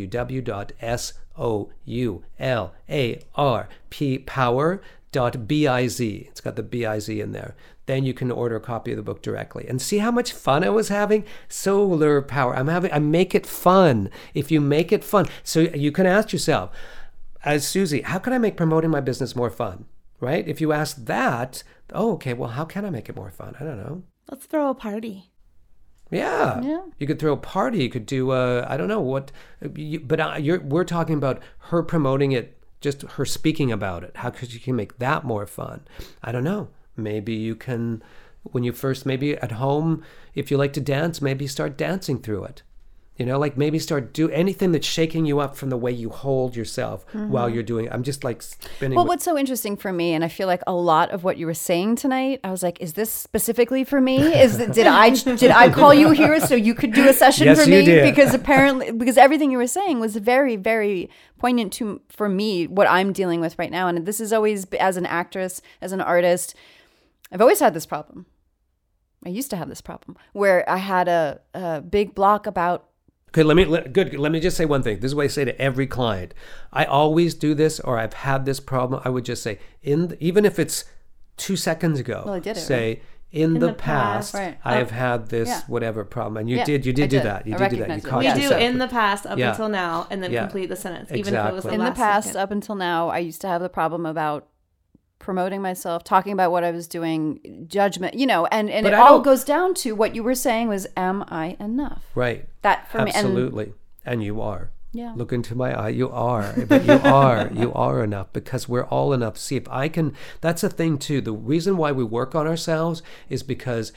[5.13, 6.01] power.biz.
[6.01, 7.55] It's got the biz in there.
[7.85, 10.63] Then you can order a copy of the book directly and see how much fun
[10.63, 11.25] I was having.
[11.49, 12.55] Solar power.
[12.55, 12.91] I'm having.
[12.93, 14.09] I make it fun.
[14.33, 16.71] If you make it fun, so you can ask yourself,
[17.43, 19.85] as Susie, how can I make promoting my business more fun?
[20.19, 20.47] Right?
[20.47, 21.63] If you ask that,
[21.93, 22.33] oh, okay.
[22.33, 23.55] Well, how can I make it more fun?
[23.59, 24.03] I don't know.
[24.31, 25.31] Let's throw a party.
[26.11, 26.61] Yeah.
[26.61, 26.83] Yeah.
[26.97, 27.79] You could throw a party.
[27.83, 29.31] You could do, uh, I don't know what,
[29.75, 34.15] you, but uh, you're, we're talking about her promoting it, just her speaking about it.
[34.15, 35.81] How could you can make that more fun?
[36.21, 36.69] I don't know.
[36.95, 38.03] Maybe you can,
[38.43, 40.03] when you first, maybe at home,
[40.35, 42.63] if you like to dance, maybe start dancing through it.
[43.17, 46.09] You know, like maybe start do anything that's shaking you up from the way you
[46.09, 47.53] hold yourself while mm-hmm.
[47.53, 47.87] you're doing.
[47.91, 48.95] I'm just like spinning.
[48.95, 51.37] Well, with- what's so interesting for me, and I feel like a lot of what
[51.37, 54.17] you were saying tonight, I was like, is this specifically for me?
[54.17, 57.63] Is did I did I call you here so you could do a session Yes,
[57.63, 57.85] for you me?
[57.85, 58.03] did.
[58.03, 61.07] Because apparently, because everything you were saying was very, very
[61.37, 64.97] poignant to for me what I'm dealing with right now, and this is always as
[64.97, 66.55] an actress, as an artist,
[67.31, 68.25] I've always had this problem.
[69.23, 72.89] I used to have this problem where I had a, a big block about
[73.33, 74.13] Okay, let me let, good.
[74.13, 74.99] Let me just say one thing.
[74.99, 76.35] This is what I say to every client.
[76.71, 79.01] I always do this, or I've had this problem.
[79.03, 80.85] I would just say, in the, even if it's
[81.37, 83.01] two seconds ago, Well, I did it, say
[83.31, 84.59] in, the, past, Right.
[84.63, 84.77] I Oh.
[84.77, 85.61] have had this Yeah.
[85.65, 86.85] whatever problem, and you Yeah, did.
[86.85, 87.47] You did I do that.
[87.47, 87.77] You I did do that.
[87.77, 88.09] You recognized it.
[88.09, 89.49] caught We do in the past up Yeah.
[89.49, 90.41] until now, and then Yeah.
[90.41, 91.73] complete the sentence, even if it was the Exactly.
[91.73, 92.41] in the past second.
[92.41, 94.45] up until now i used to have the problem about
[95.23, 98.95] promoting myself talking about what i was doing judgment you know and and But it
[98.97, 102.45] I all don't- goes down to what you were saying was am i enough right.
[102.61, 103.73] that for me Absolutely,
[104.05, 104.69] and you are.
[104.95, 105.13] Yeah.
[105.15, 105.89] Look into my eye.
[105.89, 109.39] You are, but you are, you are enough because we're all enough.
[109.39, 111.19] See, if I can, that's a thing too.
[111.19, 113.91] The reason why we work on ourselves is because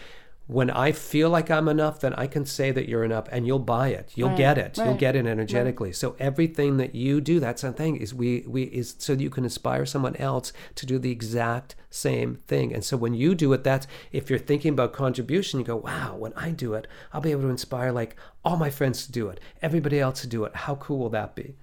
[0.47, 3.59] when I feel like I'm enough, then I can say that you're enough and you'll
[3.59, 4.13] buy it.
[4.15, 4.79] You'll Right, get it.
[4.79, 5.93] You'll get it energetically.
[5.93, 9.31] So everything that you do, that's the thing, is we we is so that you
[9.31, 12.73] can inspire someone else to do the exact same thing.
[12.73, 16.15] And so when you do it, that's if you're thinking about contribution, you go, wow,
[16.17, 19.29] when I do it, I'll be able to inspire like all my friends to do
[19.29, 20.55] it, everybody else to do it.
[20.55, 21.57] How cool will that be?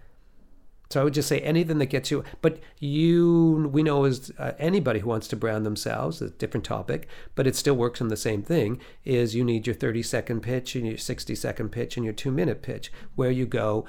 [0.93, 2.23] So I would just say anything that gets you.
[2.43, 7.07] But you, we know as uh, anybody who wants to brand themselves, a different topic,
[7.33, 8.79] but it still works on the same thing.
[9.03, 12.29] Is you need your 30 second pitch and your 60 second pitch and your two
[12.29, 13.85] minute pitch, where you go.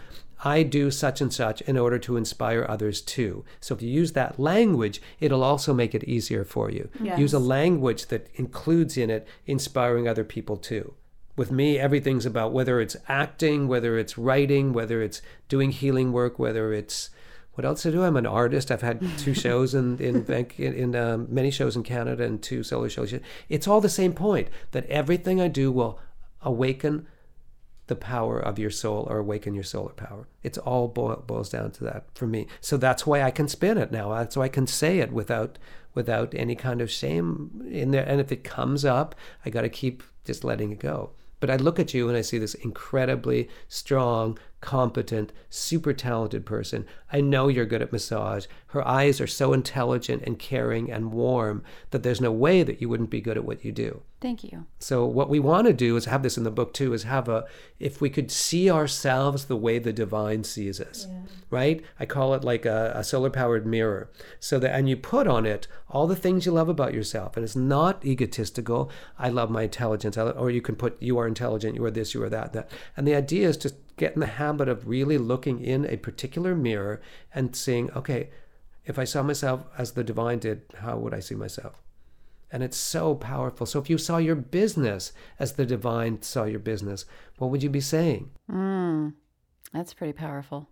[0.47, 3.45] I do such and such in order to inspire others too.
[3.61, 6.89] So if you use that language, it'll also make it easier for you.
[7.19, 10.95] Use a language that includes in it inspiring other people too
[11.37, 16.39] with me everything's about whether it's acting whether it's writing whether it's doing healing work
[16.39, 17.11] whether it's
[17.55, 18.03] what else to do?
[18.03, 18.71] I'm an artist.
[18.71, 20.25] I've had two shows in in,
[20.59, 23.15] in, um, many shows in canada and two solo shows
[23.49, 25.99] it's all the same point that everything i do will
[26.43, 27.07] awaken
[27.87, 30.27] the power of your soul or awaken your solar power.
[30.43, 32.47] It's all boil, boils down to that for me.
[32.61, 34.13] So that's why i can spin it now.
[34.15, 35.59] That's why i can say it without
[35.95, 38.05] without any kind of shame in there.
[38.07, 41.11] And if it comes up i got to keep just letting it go
[41.45, 46.87] but I look at you and I see this incredibly strong, competent, super talented person.
[47.13, 48.47] I know you're good at massage.
[48.69, 52.89] Her eyes are so intelligent and caring and warm that there's no way that you
[52.89, 54.01] wouldn't be good at what you do.
[54.23, 56.95] thank you So what we want to do is have this in the book too
[56.95, 57.45] is have a
[57.79, 61.07] if we could see ourselves the way the divine sees us.
[61.51, 61.85] Right?
[62.01, 64.11] I call it like a, a solar powered mirror.
[64.41, 67.37] So that and you put on it all the things you love about yourself.
[67.37, 68.91] And it's not egotistical.
[69.19, 70.17] I love my intelligence.
[70.17, 72.71] I, or you can put you are intelligent, you are this, you are that, that.
[72.97, 76.55] And the idea is to get in the habit of really looking in a particular
[76.55, 77.01] mirror
[77.35, 78.31] and seeing, okay,
[78.85, 81.83] if I saw myself as the divine did, how would I see myself?
[82.51, 83.67] And it's so powerful.
[83.67, 87.05] So if you saw your business as the divine saw your business,
[87.39, 88.31] what would you be saying?
[88.51, 89.15] mm,
[89.73, 90.69] that's pretty powerful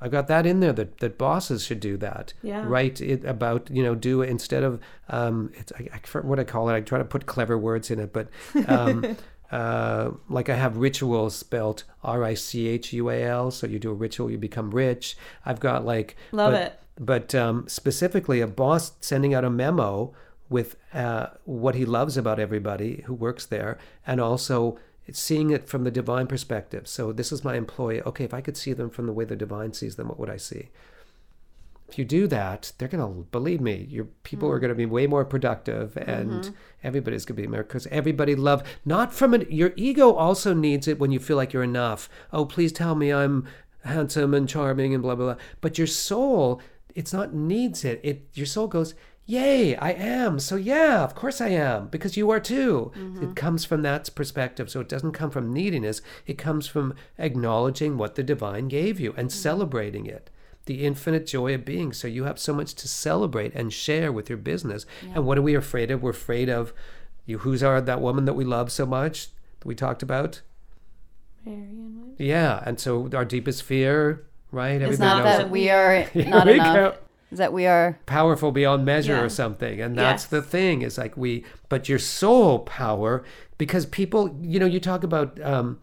[0.00, 2.32] I got that in there that, that bosses should do that.
[2.42, 2.64] Yeah.
[2.66, 6.68] Write it about, you know, do instead of, um, it's, I, I what I call
[6.68, 6.74] it.
[6.74, 8.28] I try to put clever words in it, but
[8.66, 9.16] um,
[9.50, 13.50] uh, like I have rituals spelled R I C H U A L.
[13.50, 15.16] So you do a ritual, you become rich.
[15.44, 16.80] I've got like, Love but, it.
[17.00, 20.12] But um, specifically, a boss sending out a memo
[20.48, 24.78] with uh, what he loves about everybody who works there, and also
[25.12, 26.88] seeing it from the divine perspective.
[26.88, 28.02] So this is my employee.
[28.02, 30.30] Okay, if I could see them from the way the divine sees them, what would
[30.30, 30.70] I see?
[31.88, 33.86] If you do that, they're gonna believe me.
[33.88, 34.62] Your people are hmm.
[34.62, 36.54] gonna be way more productive, and mm-hmm.
[36.84, 39.50] everybody's gonna be more because everybody love not from it.
[39.50, 42.10] Your ego also needs it when you feel like you're enough.
[42.32, 43.48] Oh, please tell me I'm
[43.84, 45.42] handsome and charming and blah blah blah.
[45.62, 46.60] But your soul,
[46.94, 48.00] it's not needs it.
[48.02, 48.94] It your soul goes,
[49.24, 50.38] yay, I am.
[50.40, 52.92] So yeah, of course I am because you are too.
[52.96, 53.30] Mm-hmm.
[53.30, 54.68] It comes from that perspective.
[54.68, 56.02] So it doesn't come from neediness.
[56.26, 59.38] It comes from acknowledging what the divine gave you and mm-hmm.
[59.38, 60.28] celebrating it
[60.68, 61.92] the infinite joy of being.
[61.92, 64.86] So you have so much to celebrate and share with your business.
[65.14, 66.00] And what are we afraid of?
[66.02, 66.72] We're afraid of
[67.26, 67.38] you.
[67.38, 69.28] Who's our that woman that we love so much
[69.60, 70.42] that we talked about?
[71.44, 72.14] Williamson.
[72.18, 72.62] Yeah.
[72.64, 74.80] And so our deepest fear, right?
[74.80, 76.94] it's Everybody not knows that we are not enough go.
[77.30, 79.22] is that we are powerful beyond measure Yeah.
[79.22, 80.30] or something and that's Yes.
[80.30, 83.24] the thing is like we but your soul power
[83.58, 85.78] because people you know you talk about um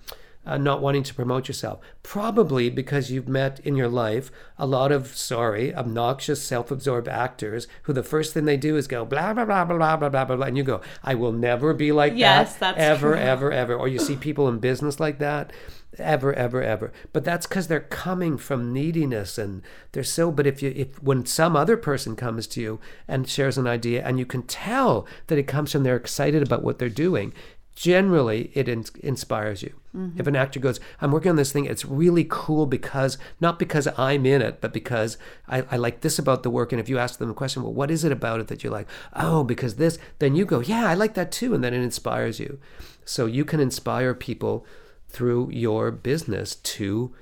[0.45, 1.79] uh, not wanting to promote yourself.
[2.03, 7.67] Probably because you've met in your life a lot of, sorry, obnoxious, self absorbed actors
[7.83, 10.45] who the first thing they do is go, blah, blah, blah, blah, blah, blah, blah,
[10.45, 12.77] And you go, I will never be like yes, that.
[12.77, 13.21] ever, true.
[13.21, 13.75] ever, ever.
[13.75, 15.51] Or you see people in business like that
[15.99, 19.61] ever ever ever but that's because they're coming from neediness and
[19.91, 23.57] they're so but if you if when some other person comes to you and shares
[23.57, 26.89] an idea and you can tell that it comes from they're excited about what they're
[26.89, 27.33] doing
[27.75, 29.73] generally it in- inspires you.
[29.95, 30.19] Mm-hmm.
[30.19, 33.87] if an actor goes i'm working on this thing it's really cool because not because
[33.97, 36.97] i'm in it but because I, I like this about the work and if you
[36.97, 38.89] ask them a question well what is it about it that you like?
[39.15, 42.39] Oh because this then you go yeah i like that too and then it inspires
[42.41, 42.59] you.
[43.05, 44.65] So you can inspire people
[45.07, 47.15] through your business to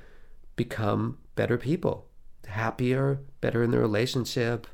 [0.56, 2.08] become better people
[2.48, 4.66] happier better in their relationship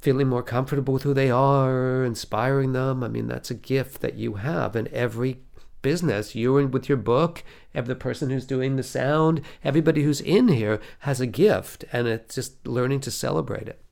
[0.00, 3.02] feeling more comfortable with who they are, inspiring them.
[3.04, 5.40] I mean, that's a gift that you have in every
[5.82, 6.34] business.
[6.34, 7.42] You and with your book,
[7.74, 12.06] every the person who's doing the sound, everybody who's in here has a gift, and
[12.08, 13.82] it's just learning to celebrate it.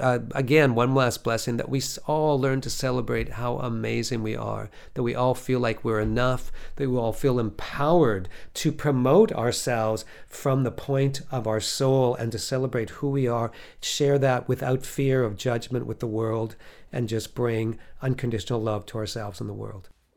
[0.00, 4.70] uh, again, one last blessing that we all learn to celebrate how amazing we are,
[4.94, 10.04] that we all feel like we're enough, that we all feel empowered to promote ourselves
[10.26, 14.86] from the point of our soul and to celebrate who we are, share that without
[14.86, 16.56] fear of judgment with the world,
[16.90, 19.90] and just bring unconditional love to ourselves and the world.